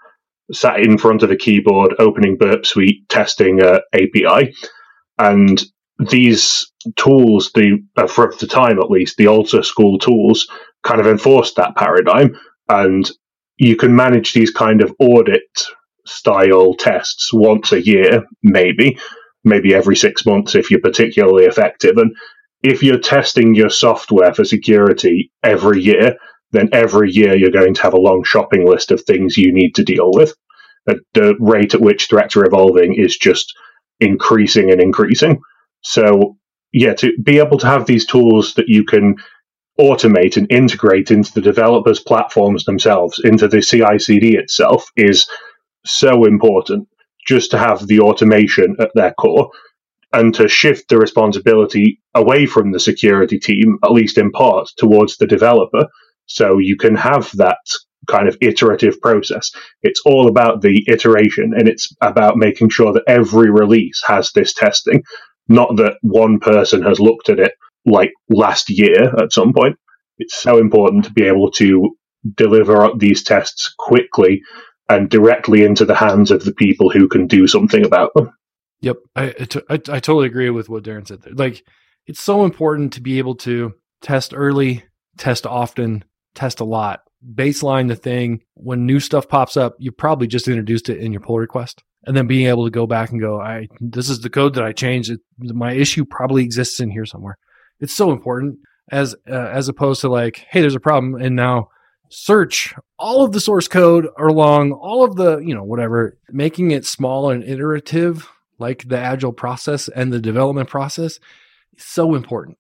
sat 0.53 0.81
in 0.81 0.97
front 0.97 1.23
of 1.23 1.31
a 1.31 1.37
keyboard 1.37 1.95
opening 1.99 2.37
Burp 2.37 2.65
Suite 2.65 3.09
testing 3.09 3.61
a 3.63 3.81
API. 3.93 4.55
And 5.19 5.63
these 5.99 6.71
tools, 6.97 7.51
the 7.55 7.85
uh, 7.97 8.07
for 8.07 8.33
the 8.39 8.47
time 8.47 8.79
at 8.79 8.91
least, 8.91 9.17
the 9.17 9.27
old 9.27 9.49
school 9.49 9.99
tools 9.99 10.49
kind 10.85 11.01
of 11.01 11.07
enforced 11.07 11.57
that 11.57 11.77
paradigm. 11.77 12.39
And 12.69 13.11
you 13.57 13.77
can 13.77 13.95
manage 13.95 14.33
these 14.33 14.51
kind 14.51 14.83
of 14.83 14.95
audit 15.01 15.43
style 16.07 16.75
tests 16.75 17.33
once 17.33 17.73
a 17.73 17.85
year, 17.85 18.23
maybe, 18.43 18.99
maybe 19.45 19.75
every 19.75 19.97
six 19.97 20.25
months 20.25 20.55
if 20.55 20.71
you're 20.71 20.81
particularly 20.81 21.45
effective. 21.45 21.99
And 21.99 22.15
if 22.63 22.83
you're 22.83 22.99
testing 22.99 23.55
your 23.55 23.71
software 23.71 24.35
for 24.35 24.45
security 24.45 25.31
every 25.43 25.81
year, 25.81 26.17
then 26.53 26.69
every 26.73 27.11
year 27.11 27.37
you're 27.37 27.51
going 27.51 27.75
to 27.75 27.83
have 27.83 27.95
a 27.95 28.01
long 28.01 28.25
shopping 28.25 28.67
list 28.67 28.91
of 28.91 29.03
things 29.03 29.37
you 29.37 29.53
need 29.53 29.75
to 29.77 29.85
deal 29.85 30.11
with. 30.13 30.35
Uh, 30.89 30.95
the 31.15 31.37
rate 31.39 31.75
at 31.75 31.81
which 31.81 32.09
threats 32.09 32.37
are 32.37 32.45
evolving 32.45 32.95
is 32.95 33.17
just 33.17 33.55
increasing 34.01 34.71
and 34.71 34.81
increasing. 34.81 35.41
So, 35.83 36.37
yeah, 36.73 36.95
to 36.95 37.13
be 37.23 37.39
able 37.39 37.59
to 37.59 37.67
have 37.67 37.87
these 37.87 38.07
tools 38.07 38.55
that 38.55 38.69
you 38.69 38.85
can 38.85 39.17
automate 39.79 40.37
and 40.37 40.51
integrate 40.51 41.11
into 41.11 41.33
the 41.33 41.41
developers' 41.41 42.01
platforms 42.01 42.65
themselves, 42.65 43.21
into 43.23 43.47
the 43.47 43.61
CI 43.61 43.99
CD 43.99 44.37
itself, 44.37 44.91
is 44.97 45.27
so 45.85 46.25
important 46.25 46.89
just 47.27 47.51
to 47.53 47.59
have 47.59 47.87
the 47.87 48.01
automation 48.01 48.77
at 48.81 48.91
their 48.95 49.13
core 49.13 49.51
and 50.13 50.35
to 50.35 50.49
shift 50.49 50.89
the 50.89 50.99
responsibility 50.99 52.01
away 52.15 52.47
from 52.47 52.73
the 52.73 52.81
security 52.81 53.39
team, 53.39 53.79
at 53.85 53.93
least 53.93 54.19
in 54.19 54.31
part, 54.31 54.69
towards 54.77 55.17
the 55.17 55.27
developer. 55.27 55.87
So 56.27 56.59
you 56.59 56.77
can 56.77 56.95
have 56.97 57.31
that 57.37 57.59
kind 58.07 58.29
of 58.29 58.37
iterative 58.41 59.01
process. 59.01 59.51
It's 59.83 60.01
all 60.07 60.29
about 60.29 60.63
the 60.63 60.85
iteration 60.89 61.53
and 61.57 61.69
it's 61.69 61.95
about 62.01 62.37
making 62.37 62.71
sure 62.71 62.93
that 62.93 63.05
every 63.07 63.51
release 63.51 64.03
has 64.07 64.33
this 64.33 64.55
testing, 64.55 65.03
not 65.49 65.77
that 65.77 65.99
one 66.03 66.41
person 66.41 66.83
has 66.83 67.01
looked 67.01 67.29
at 67.29 67.39
it 67.39 67.53
like 67.85 68.13
last 68.31 68.71
year 68.71 69.15
at 69.19 69.33
some 69.33 69.53
point. 69.53 69.77
It's 70.19 70.35
so 70.35 70.59
important 70.59 71.05
to 71.05 71.13
be 71.13 71.25
able 71.25 71.51
to 71.53 71.97
deliver 72.35 72.91
these 72.97 73.23
tests 73.23 73.75
quickly 73.79 74.43
and 74.89 75.11
directly 75.11 75.65
into 75.65 75.85
the 75.85 75.95
hands 75.95 76.31
of 76.31 76.45
the 76.45 76.55
people 76.55 76.91
who 76.91 77.09
can 77.09 77.27
do 77.27 77.47
something 77.47 77.85
about 77.85 78.11
them. 78.15 78.33
Yep, 78.81 78.97
I, 79.17 79.31
totally 79.79 80.27
agree 80.27 80.51
with 80.51 80.69
what 80.69 80.85
Darren 80.85 81.07
said. 81.07 81.23
There. 81.23 81.35
Like, 81.35 81.65
it's 82.07 82.21
so 82.21 82.45
important 82.45 82.93
to 82.95 83.01
be 83.01 83.19
able 83.19 83.35
to 83.37 83.75
test 84.03 84.33
early, 84.35 84.85
test 85.17 85.47
often, 85.47 86.05
test 86.35 86.61
a 86.61 86.65
lot, 86.65 87.01
baseline 87.35 87.89
the 87.89 87.97
thing. 87.97 88.43
When 88.55 88.87
new 88.87 89.01
stuff 89.01 89.29
pops 89.29 89.57
up, 89.57 89.75
you 89.79 89.91
probably 89.91 90.27
just 90.27 90.49
introduced 90.49 90.89
it 90.89 90.99
in 90.99 91.13
your 91.13 91.21
pull 91.21 91.39
request, 91.39 91.83
and 92.07 92.17
then 92.17 92.27
being 92.27 92.47
able 92.47 92.65
to 92.65 92.71
go 92.71 92.87
back 92.87 93.11
and 93.11 93.21
go, 93.21 93.41
"I 93.41 93.67
this 93.81 94.09
is 94.09 94.21
the 94.21 94.31
code 94.31 94.55
that 94.55 94.65
I 94.65 94.73
changed. 94.73 95.11
It, 95.11 95.21
my 95.39 95.73
issue 95.73 96.05
probably 96.05 96.45
exists 96.45 96.79
in 96.79 96.91
here 96.91 97.05
somewhere." 97.05 97.37
It's 97.81 97.95
so 97.95 98.13
important 98.13 98.59
as 98.91 99.15
uh, 99.29 99.33
as 99.53 99.69
opposed 99.69 100.01
to 100.03 100.09
like, 100.09 100.47
"Hey, 100.51 100.61
there's 100.61 100.77
a 100.77 100.81
problem," 100.81 101.21
and 101.21 101.35
now 101.35 101.69
search 102.11 102.75
all 102.99 103.25
of 103.25 103.33
the 103.33 103.41
source 103.41 103.69
code 103.69 104.09
along 104.19 104.73
all 104.73 105.05
of 105.05 105.17
the 105.17 105.39
you 105.39 105.55
know 105.55 105.63
whatever 105.63 106.17
making 106.31 106.71
it 106.71 106.87
small 106.87 107.31
and 107.31 107.45
iterative 107.45 108.27
like 108.59 108.89
the 108.89 108.99
agile 108.99 109.33
process 109.33 109.89
and 109.89 110.13
the 110.13 110.21
development 110.21 110.69
process 110.69 111.19
is 111.77 111.85
so 111.85 112.15
important. 112.15 112.59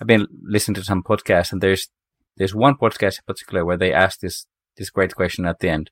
I've 0.00 0.06
been 0.06 0.26
listening 0.42 0.74
to 0.74 0.84
some 0.84 1.02
podcasts 1.02 1.52
and 1.52 1.62
there's 1.62 1.88
there's 2.36 2.54
one 2.54 2.74
podcast 2.76 3.18
in 3.18 3.24
particular 3.26 3.64
where 3.64 3.78
they 3.78 3.92
ask 3.92 4.20
this 4.20 4.46
this 4.76 4.90
great 4.90 5.14
question 5.14 5.46
at 5.46 5.60
the 5.60 5.70
end. 5.70 5.90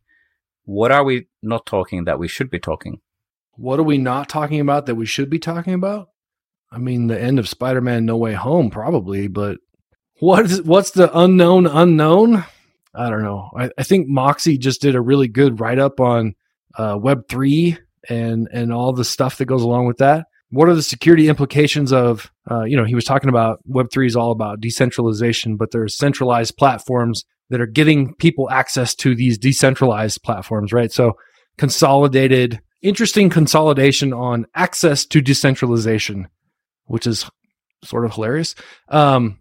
What 0.64 0.92
are 0.92 1.04
we 1.04 1.28
not 1.42 1.66
talking 1.66 2.04
that 2.04 2.18
we 2.18 2.28
should 2.28 2.50
be 2.50 2.58
talking? 2.58 3.00
What 3.52 3.78
are 3.78 3.84
we 3.84 3.98
not 3.98 4.28
talking 4.28 4.60
about 4.60 4.86
that 4.86 4.94
we 4.96 5.06
should 5.06 5.30
be 5.30 5.38
talking 5.38 5.74
about? 5.74 6.08
I 6.70 6.78
mean, 6.78 7.06
the 7.06 7.20
end 7.20 7.38
of 7.38 7.48
Spider-Man 7.48 8.04
No 8.04 8.16
Way 8.16 8.32
Home 8.34 8.70
probably, 8.70 9.28
but 9.28 9.58
what 10.18 10.46
is 10.46 10.62
what's 10.62 10.90
the 10.90 11.16
unknown 11.16 11.66
unknown? 11.66 12.44
I 12.94 13.10
don't 13.10 13.22
know. 13.22 13.50
I, 13.56 13.70
I 13.76 13.82
think 13.82 14.08
Moxie 14.08 14.58
just 14.58 14.80
did 14.80 14.94
a 14.94 15.00
really 15.00 15.28
good 15.28 15.60
write 15.60 15.78
up 15.78 16.00
on 16.00 16.34
uh, 16.76 16.96
Web 17.00 17.28
three 17.28 17.76
and 18.08 18.48
and 18.52 18.72
all 18.72 18.92
the 18.92 19.04
stuff 19.04 19.38
that 19.38 19.46
goes 19.46 19.62
along 19.62 19.86
with 19.86 19.98
that. 19.98 20.26
What 20.50 20.68
are 20.68 20.74
the 20.74 20.82
security 20.82 21.28
implications 21.28 21.92
of? 21.92 22.30
Uh, 22.50 22.64
you 22.64 22.76
know, 22.76 22.84
he 22.84 22.94
was 22.94 23.04
talking 23.04 23.28
about 23.28 23.60
Web 23.64 23.88
three 23.92 24.06
is 24.06 24.16
all 24.16 24.30
about 24.30 24.60
decentralization, 24.60 25.56
but 25.56 25.70
there's 25.70 25.96
centralized 25.96 26.56
platforms 26.56 27.24
that 27.50 27.60
are 27.60 27.66
getting 27.66 28.14
people 28.14 28.50
access 28.50 28.94
to 28.96 29.14
these 29.14 29.38
decentralized 29.38 30.22
platforms, 30.22 30.72
right? 30.72 30.92
So 30.92 31.16
consolidated, 31.58 32.60
interesting 32.82 33.30
consolidation 33.30 34.12
on 34.12 34.46
access 34.54 35.04
to 35.06 35.20
decentralization, 35.20 36.28
which 36.86 37.06
is 37.06 37.28
sort 37.82 38.04
of 38.04 38.14
hilarious. 38.14 38.54
Um, 38.88 39.40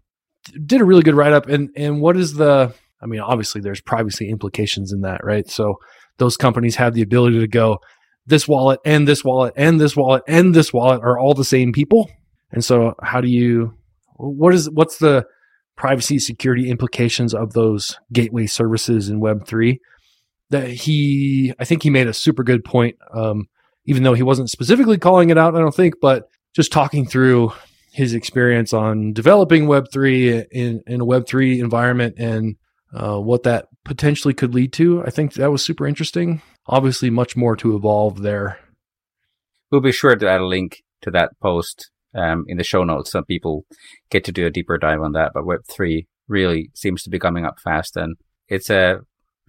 did 0.66 0.82
a 0.82 0.86
really 0.86 1.04
good 1.04 1.16
write 1.16 1.34
up, 1.34 1.48
and 1.48 1.70
and 1.76 2.02
what 2.02 2.18
is 2.18 2.34
the? 2.34 2.74
I 3.04 3.08
mean, 3.08 3.20
obviously, 3.20 3.62
there's 3.62 3.82
privacy 3.82 4.30
implications 4.30 4.94
in 4.94 5.02
that, 5.02 5.24
right? 5.24 5.48
So 5.50 5.76
those 6.18 6.38
companies 6.38 6.76
have 6.78 6.94
the 6.94 7.02
ability 7.02 7.40
to 7.40 7.48
go, 7.48 7.80
this 8.26 8.48
wallet 8.48 8.80
and 8.86 9.08
this 9.08 9.24
wallet 9.24 9.54
and 9.58 9.80
this 9.80 9.96
wallet 9.96 10.24
and 10.28 10.56
this 10.56 10.72
wallet 10.72 11.02
are 11.02 11.20
all 11.20 11.34
the 11.34 11.44
same 11.44 11.74
people, 11.74 12.10
and 12.52 12.64
so 12.64 12.94
how 13.02 13.20
do 13.20 13.28
you? 13.28 13.74
What 14.16 14.54
is 14.54 14.70
what's 14.70 14.98
the 14.98 15.26
privacy 15.76 16.20
security 16.20 16.70
implications 16.70 17.34
of 17.34 17.54
those 17.54 17.98
gateway 18.14 18.46
services 18.46 19.10
in 19.10 19.20
Web 19.20 19.46
three? 19.46 19.80
That 20.52 20.68
he, 20.70 21.54
I 21.60 21.66
think 21.66 21.84
he 21.84 21.90
made 21.90 22.08
a 22.08 22.14
super 22.14 22.44
good 22.44 22.64
point. 22.64 22.96
Um, 23.14 23.48
even 23.86 24.04
though 24.04 24.14
he 24.14 24.24
wasn't 24.24 24.50
specifically 24.50 24.98
calling 24.98 25.30
it 25.30 25.38
out, 25.38 25.56
I 25.56 25.60
don't 25.60 25.76
think, 25.76 25.96
but 26.02 26.30
just 26.54 26.72
talking 26.72 27.06
through 27.06 27.52
his 27.92 28.14
experience 28.14 28.74
on 28.74 29.14
developing 29.14 29.66
Web3 29.66 30.46
in, 30.52 30.82
in 30.88 31.02
a 31.02 31.06
Web3 31.06 31.60
environment 31.60 32.16
and 32.18 32.56
uh, 32.94 33.20
what 33.20 33.44
that 33.44 33.68
potentially 33.84 34.34
could 34.34 34.54
lead 34.54 34.74
to. 34.74 35.04
I 35.04 35.10
think 35.10 35.34
that 35.34 35.52
was 35.52 35.64
super 35.64 35.88
interesting. 35.88 36.42
Obviously, 36.68 37.10
much 37.10 37.36
more 37.36 37.56
to 37.58 37.76
evolve 37.76 38.22
there. 38.22 38.60
We'll 39.72 39.82
be 39.82 39.92
sure 39.92 40.16
to 40.16 40.30
add 40.30 40.42
a 40.42 40.46
link 40.46 40.84
to 41.02 41.12
that 41.12 41.32
post 41.42 41.90
um, 42.16 42.46
in 42.48 42.58
the 42.58 42.64
show 42.64 42.84
notes 42.84 43.12
so 43.12 43.24
people 43.24 43.66
get 44.10 44.24
to 44.26 44.32
do 44.32 44.46
a 44.46 44.52
deeper 44.52 44.78
dive 44.78 45.02
on 45.02 45.14
that. 45.14 45.32
But 45.34 45.46
Web3 45.46 46.06
really 46.28 46.70
seems 46.74 47.04
to 47.04 47.10
be 47.10 47.20
coming 47.20 47.46
up 47.46 47.60
fast 47.60 47.98
and 47.98 48.16
it's 48.48 48.70
uh, 48.70 49.00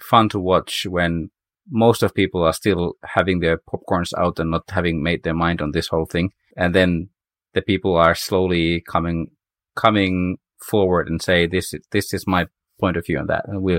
fun 0.00 0.28
to 0.30 0.40
watch 0.40 0.86
when 0.86 1.30
most 1.70 2.02
of 2.02 2.14
people 2.14 2.42
are 2.42 2.52
still 2.52 2.94
having 3.04 3.40
their 3.40 3.58
popcorns 3.58 4.12
out 4.18 4.38
and 4.38 4.50
not 4.50 4.64
having 4.68 5.02
made 5.02 5.22
their 5.22 5.34
mind 5.34 5.60
on 5.60 5.72
this 5.72 5.88
whole 5.88 6.06
thing. 6.06 6.30
And 6.56 6.74
then 6.74 7.08
the 7.54 7.62
people 7.62 7.96
are 7.96 8.14
slowly 8.14 8.82
coming 8.88 9.28
coming 9.76 10.36
forward 10.62 11.08
and 11.08 11.20
say 11.20 11.46
this 11.46 11.74
this 11.90 12.12
is 12.14 12.26
my 12.26 12.46
point 12.78 12.96
of 12.96 13.06
view 13.06 13.18
on 13.18 13.26
that, 13.26 13.46
and 13.48 13.62
we 13.62 13.74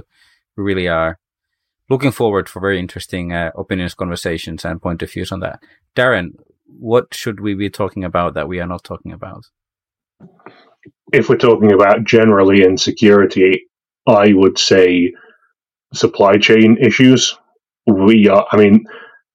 we 0.56 0.64
really 0.64 0.88
are 0.88 1.20
looking 1.90 2.12
forward 2.12 2.50
for 2.50 2.60
very 2.60 2.80
interesting 2.80 3.34
uh, 3.34 3.52
opinions, 3.56 3.94
conversations, 3.94 4.66
and 4.66 4.82
point 4.82 5.02
of 5.02 5.12
views 5.12 5.32
on 5.32 5.40
that. 5.42 5.62
Darren, 5.96 6.32
what 6.80 7.14
should 7.14 7.40
we 7.40 7.54
be 7.54 7.70
talking 7.70 8.04
about 8.04 8.34
that 8.34 8.48
we 8.48 8.60
are 8.60 8.68
not 8.68 8.84
talking 8.84 9.12
about? 9.12 9.46
If 11.14 11.30
we're 11.30 11.38
talking 11.38 11.72
about 11.72 12.04
generally 12.04 12.64
in 12.64 12.78
security, 12.78 13.68
I 14.08 14.34
would 14.34 14.58
say 14.58 15.14
supply 15.94 16.38
chain 16.38 16.78
issues. 16.82 17.38
We 17.88 18.28
are, 18.28 18.46
I 18.52 18.58
mean, 18.58 18.86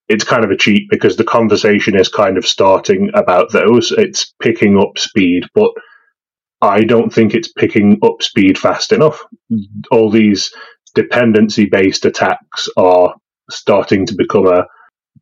it's 0.08 0.24
kind 0.24 0.44
of 0.44 0.50
a 0.50 0.56
cheat 0.56 0.88
because 0.90 1.16
the 1.16 1.24
conversation 1.24 1.98
is 1.98 2.08
kind 2.08 2.36
of 2.36 2.46
starting 2.46 3.10
about 3.14 3.52
those. 3.52 3.92
It's 3.92 4.34
picking 4.42 4.76
up 4.76 4.98
speed, 4.98 5.44
but 5.54 5.70
I 6.62 6.84
don't 6.84 7.12
think 7.12 7.34
it's 7.34 7.52
picking 7.52 7.98
up 8.02 8.22
speed 8.22 8.58
fast 8.58 8.92
enough. 8.92 9.24
All 9.90 10.10
these 10.10 10.52
dependency 10.94 11.66
based 11.66 12.04
attacks 12.04 12.68
are 12.76 13.14
starting 13.50 14.06
to 14.06 14.14
become 14.14 14.46
a 14.46 14.66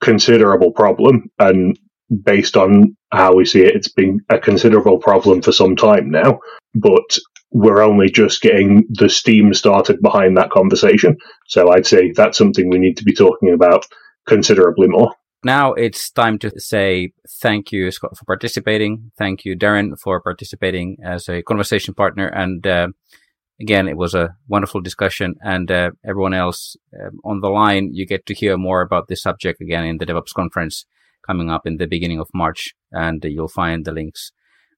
considerable 0.01 0.73
problem. 0.73 1.31
And 1.39 1.79
based 2.23 2.57
on 2.57 2.97
how 3.13 3.35
we 3.35 3.45
see 3.45 3.63
it, 3.63 3.77
it's 3.77 3.93
been 3.93 4.21
a 4.31 4.39
considerable 4.39 4.99
problem 4.99 5.43
for 5.43 5.53
some 5.53 5.77
time 5.77 6.11
now. 6.11 6.41
But 6.75 7.19
we're 7.51 7.83
only 7.83 8.11
just 8.11 8.43
getting 8.43 8.85
the 8.91 9.09
steam 9.09 9.55
started 9.55 10.01
behind 10.03 10.37
that 10.37 10.51
conversation. 10.51 11.17
So 11.47 11.71
I'd 11.71 11.87
say 11.87 12.13
that's 12.13 12.37
something 12.37 12.69
we 12.69 12.79
need 12.79 12.97
to 12.99 13.05
be 13.05 13.15
talking 13.15 13.53
about 13.53 13.87
considerably 14.27 14.89
more. 14.89 15.15
Now 15.45 15.73
it's 15.75 16.11
time 16.11 16.39
to 16.41 16.51
say 16.59 17.13
thank 17.41 17.71
you, 17.71 17.91
Scott, 17.91 18.17
for 18.17 18.25
participating. 18.25 19.13
Thank 19.17 19.45
you, 19.45 19.57
Darren, 19.57 19.99
for 19.99 20.21
participating 20.21 20.97
as 21.05 21.29
a 21.29 21.43
conversation 21.43 21.95
partner. 21.95 22.27
And 22.27 22.67
uh, 22.67 22.89
again, 23.61 23.89
it 23.89 23.97
was 23.97 24.15
a 24.15 24.37
wonderful 24.49 24.81
discussion. 24.81 25.37
And 25.41 25.71
uh, 25.71 25.93
everyone 26.05 26.35
else 26.35 26.77
um, 27.01 27.21
on 27.25 27.41
the 27.41 27.51
line, 27.51 27.91
you 27.93 28.05
get 28.05 28.27
to 28.27 28.35
hear 28.35 28.57
more 28.57 28.81
about 28.81 29.07
this 29.09 29.23
subject 29.23 29.61
again 29.61 29.85
in 29.85 29.99
the 29.99 30.07
DevOps 30.07 30.35
conference 30.35 30.87
coming 31.25 31.51
up 31.51 31.67
in 31.67 31.77
the 31.77 31.87
beginning 31.87 32.19
of 32.19 32.29
March. 32.35 32.75
And 32.91 33.23
you'll 33.25 33.49
find 33.49 33.85
the 33.85 33.93
links 33.93 34.33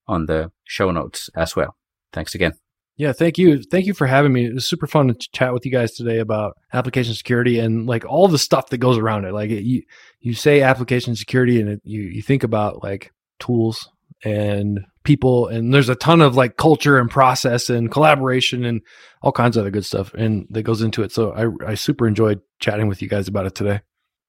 on 0.06 0.26
the 0.26 0.52
show 0.64 0.90
notes 0.90 1.30
as 1.34 1.56
well. 1.56 1.76
Thanks 2.12 2.34
again. 2.34 2.52
Yeah, 3.00 3.14
thank 3.14 3.38
you. 3.38 3.62
Thank 3.62 3.86
you 3.86 3.94
for 3.94 4.06
having 4.06 4.30
me. 4.30 4.44
It 4.44 4.52
was 4.52 4.66
super 4.66 4.86
fun 4.86 5.08
to 5.08 5.14
chat 5.32 5.54
with 5.54 5.64
you 5.64 5.72
guys 5.72 5.92
today 5.92 6.18
about 6.18 6.58
application 6.74 7.14
security 7.14 7.58
and 7.58 7.86
like 7.86 8.04
all 8.04 8.28
the 8.28 8.36
stuff 8.36 8.68
that 8.68 8.76
goes 8.76 8.98
around 8.98 9.24
it. 9.24 9.32
Like 9.32 9.48
it, 9.48 9.62
you, 9.62 9.84
you 10.20 10.34
say 10.34 10.60
application 10.60 11.16
security 11.16 11.62
and 11.62 11.70
it, 11.70 11.80
you, 11.82 12.02
you 12.02 12.20
think 12.20 12.42
about 12.42 12.82
like 12.82 13.10
tools 13.38 13.88
and 14.22 14.80
people 15.02 15.48
and 15.48 15.72
there's 15.72 15.88
a 15.88 15.94
ton 15.94 16.20
of 16.20 16.36
like 16.36 16.58
culture 16.58 16.98
and 16.98 17.10
process 17.10 17.70
and 17.70 17.90
collaboration 17.90 18.66
and 18.66 18.82
all 19.22 19.32
kinds 19.32 19.56
of 19.56 19.62
other 19.62 19.70
good 19.70 19.86
stuff 19.86 20.12
and 20.12 20.46
that 20.50 20.64
goes 20.64 20.82
into 20.82 21.02
it. 21.02 21.10
So 21.10 21.32
I, 21.32 21.70
I 21.70 21.74
super 21.76 22.06
enjoyed 22.06 22.42
chatting 22.58 22.86
with 22.86 23.00
you 23.00 23.08
guys 23.08 23.28
about 23.28 23.46
it 23.46 23.54
today. 23.54 23.80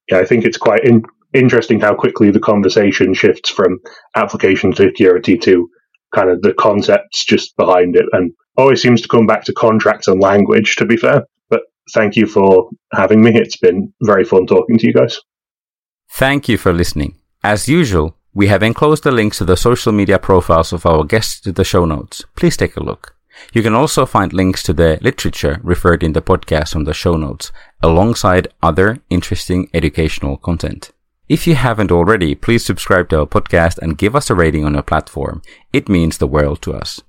Yeah, 0.09 0.19
I 0.19 0.25
think 0.25 0.45
it's 0.45 0.57
quite 0.57 0.85
in, 0.85 1.03
interesting 1.33 1.81
how 1.81 1.93
quickly 1.93 2.31
the 2.31 2.39
conversation 2.39 3.15
shifts 3.15 3.49
from 3.49 3.79
application 4.15 4.73
security 4.73 5.37
to 5.39 5.69
kind 6.15 6.29
of 6.29 6.41
the 6.41 6.53
concepts 6.53 7.25
just 7.25 7.57
behind 7.57 7.97
it 7.97 8.05
and 8.13 8.31
always 8.61 8.81
seems 8.81 9.01
to 9.01 9.07
come 9.07 9.27
back 9.27 9.43
to 9.45 9.53
contracts 9.53 10.07
and 10.07 10.21
language, 10.21 10.75
to 10.77 10.85
be 10.85 10.97
fair. 10.97 11.25
But 11.49 11.63
thank 11.93 12.15
you 12.15 12.27
for 12.27 12.69
having 12.93 13.21
me. 13.21 13.31
It's 13.35 13.57
been 13.57 13.93
very 14.03 14.23
fun 14.23 14.45
talking 14.45 14.77
to 14.77 14.87
you 14.87 14.93
guys. 14.93 15.19
Thank 16.11 16.47
you 16.47 16.57
for 16.57 16.71
listening. 16.73 17.15
As 17.43 17.67
usual, 17.67 18.17
we 18.33 18.47
have 18.47 18.63
enclosed 18.63 19.03
the 19.03 19.11
links 19.11 19.39
to 19.39 19.45
the 19.45 19.57
social 19.57 19.91
media 19.91 20.19
profiles 20.19 20.71
of 20.71 20.85
our 20.85 21.03
guests 21.03 21.41
to 21.41 21.51
the 21.51 21.63
show 21.63 21.85
notes. 21.85 22.23
Please 22.35 22.55
take 22.55 22.77
a 22.77 22.83
look. 22.83 23.15
You 23.53 23.63
can 23.63 23.73
also 23.73 24.05
find 24.05 24.31
links 24.33 24.61
to 24.63 24.73
the 24.73 24.99
literature 25.01 25.59
referred 25.63 26.03
in 26.03 26.13
the 26.13 26.21
podcast 26.21 26.75
on 26.75 26.83
the 26.83 26.93
show 26.93 27.15
notes, 27.15 27.51
alongside 27.81 28.53
other 28.61 28.99
interesting 29.09 29.69
educational 29.73 30.37
content. 30.37 30.91
If 31.27 31.47
you 31.47 31.55
haven't 31.55 31.91
already, 31.91 32.35
please 32.35 32.65
subscribe 32.65 33.09
to 33.09 33.21
our 33.21 33.25
podcast 33.25 33.77
and 33.79 33.97
give 33.97 34.15
us 34.15 34.29
a 34.29 34.35
rating 34.35 34.65
on 34.65 34.73
your 34.73 34.83
platform. 34.83 35.41
It 35.71 35.89
means 35.89 36.17
the 36.17 36.27
world 36.27 36.61
to 36.63 36.73
us. 36.73 37.01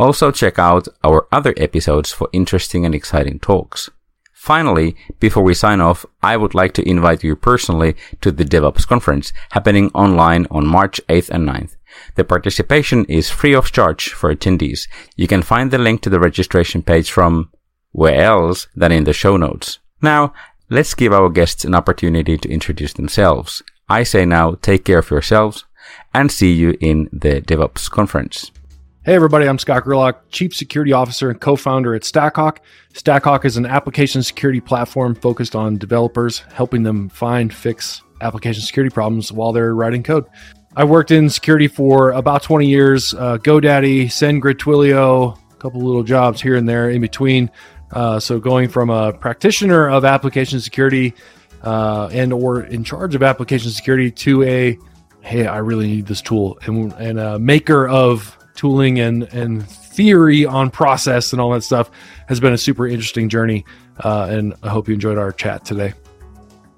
Also 0.00 0.30
check 0.30 0.58
out 0.58 0.88
our 1.04 1.28
other 1.30 1.52
episodes 1.58 2.10
for 2.10 2.30
interesting 2.32 2.86
and 2.86 2.94
exciting 2.94 3.38
talks. 3.38 3.90
Finally, 4.32 4.96
before 5.18 5.42
we 5.42 5.52
sign 5.52 5.78
off, 5.78 6.06
I 6.22 6.38
would 6.38 6.54
like 6.54 6.72
to 6.74 6.88
invite 6.88 7.22
you 7.22 7.36
personally 7.36 7.94
to 8.22 8.32
the 8.32 8.46
DevOps 8.46 8.86
conference 8.86 9.34
happening 9.50 9.90
online 9.92 10.46
on 10.50 10.66
March 10.66 11.02
8th 11.10 11.28
and 11.28 11.46
9th. 11.46 11.76
The 12.14 12.24
participation 12.24 13.04
is 13.10 13.28
free 13.28 13.54
of 13.54 13.72
charge 13.72 14.14
for 14.14 14.34
attendees. 14.34 14.88
You 15.16 15.26
can 15.26 15.42
find 15.42 15.70
the 15.70 15.76
link 15.76 16.00
to 16.00 16.08
the 16.08 16.18
registration 16.18 16.82
page 16.82 17.10
from 17.12 17.50
where 17.92 18.22
else 18.22 18.68
than 18.74 18.92
in 18.92 19.04
the 19.04 19.12
show 19.12 19.36
notes. 19.36 19.80
Now, 20.00 20.32
let's 20.70 20.94
give 20.94 21.12
our 21.12 21.28
guests 21.28 21.66
an 21.66 21.74
opportunity 21.74 22.38
to 22.38 22.48
introduce 22.48 22.94
themselves. 22.94 23.62
I 23.86 24.04
say 24.04 24.24
now, 24.24 24.54
take 24.62 24.86
care 24.86 25.00
of 25.00 25.10
yourselves 25.10 25.66
and 26.14 26.32
see 26.32 26.54
you 26.54 26.78
in 26.80 27.10
the 27.12 27.42
DevOps 27.42 27.90
conference. 27.90 28.50
Hey, 29.02 29.14
everybody, 29.14 29.46
I'm 29.46 29.58
Scott 29.58 29.84
Gerlach, 29.84 30.28
Chief 30.28 30.54
Security 30.54 30.92
Officer 30.92 31.30
and 31.30 31.40
co 31.40 31.56
founder 31.56 31.94
at 31.94 32.02
StackHawk. 32.02 32.58
StackHawk 32.92 33.46
is 33.46 33.56
an 33.56 33.64
application 33.64 34.22
security 34.22 34.60
platform 34.60 35.14
focused 35.14 35.56
on 35.56 35.78
developers, 35.78 36.40
helping 36.52 36.82
them 36.82 37.08
find, 37.08 37.52
fix 37.52 38.02
application 38.20 38.60
security 38.60 38.92
problems 38.92 39.32
while 39.32 39.52
they're 39.52 39.74
writing 39.74 40.02
code. 40.02 40.26
I 40.76 40.84
worked 40.84 41.12
in 41.12 41.30
security 41.30 41.66
for 41.66 42.10
about 42.10 42.42
20 42.42 42.68
years, 42.68 43.14
uh, 43.14 43.38
GoDaddy, 43.38 44.04
SendGrid, 44.04 44.56
Twilio, 44.56 45.34
a 45.50 45.56
couple 45.56 45.80
little 45.80 46.02
jobs 46.02 46.42
here 46.42 46.56
and 46.56 46.68
there 46.68 46.90
in 46.90 47.00
between. 47.00 47.50
Uh, 47.92 48.20
so 48.20 48.38
going 48.38 48.68
from 48.68 48.90
a 48.90 49.14
practitioner 49.14 49.88
of 49.88 50.04
application 50.04 50.60
security 50.60 51.14
uh, 51.62 52.10
and 52.12 52.34
or 52.34 52.64
in 52.64 52.84
charge 52.84 53.14
of 53.14 53.22
application 53.22 53.70
security 53.70 54.10
to 54.10 54.42
a 54.42 54.78
hey, 55.22 55.46
I 55.46 55.58
really 55.58 55.86
need 55.86 56.06
this 56.06 56.20
tool 56.20 56.58
and, 56.66 56.92
and 56.94 57.18
a 57.18 57.38
maker 57.38 57.88
of 57.88 58.36
tooling 58.54 59.00
and 59.00 59.24
and 59.32 59.68
theory 59.68 60.44
on 60.44 60.70
process 60.70 61.32
and 61.32 61.40
all 61.40 61.50
that 61.50 61.62
stuff 61.62 61.90
has 62.28 62.40
been 62.40 62.52
a 62.52 62.58
super 62.58 62.86
interesting 62.86 63.28
journey. 63.28 63.64
Uh, 63.98 64.28
and 64.30 64.54
I 64.62 64.68
hope 64.68 64.88
you 64.88 64.94
enjoyed 64.94 65.18
our 65.18 65.32
chat 65.32 65.64
today. 65.64 65.92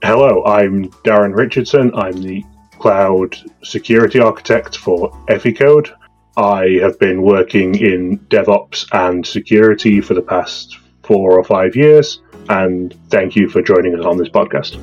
Hello, 0.03 0.45
I'm 0.45 0.91
Darren 1.05 1.37
Richardson. 1.37 1.95
I'm 1.95 2.21
the 2.21 2.43
cloud 2.79 3.37
security 3.63 4.19
architect 4.19 4.77
for 4.77 5.13
Eficode. 5.29 5.93
I 6.37 6.79
have 6.81 6.99
been 6.99 7.23
working 7.23 7.77
in 7.77 8.19
DevOps 8.31 8.87
and 8.93 9.25
security 9.25 10.01
for 10.01 10.15
the 10.15 10.23
past 10.23 10.79
four 11.05 11.39
or 11.39 11.45
five 11.45 11.77
years, 11.77 12.23
and 12.49 12.95
thank 13.11 13.37
you 13.37 13.49
for 13.49 13.63
joining 13.63 13.97
us 13.97 14.05
on 14.05 14.17
this 14.17 14.31
podcast. 14.31 14.81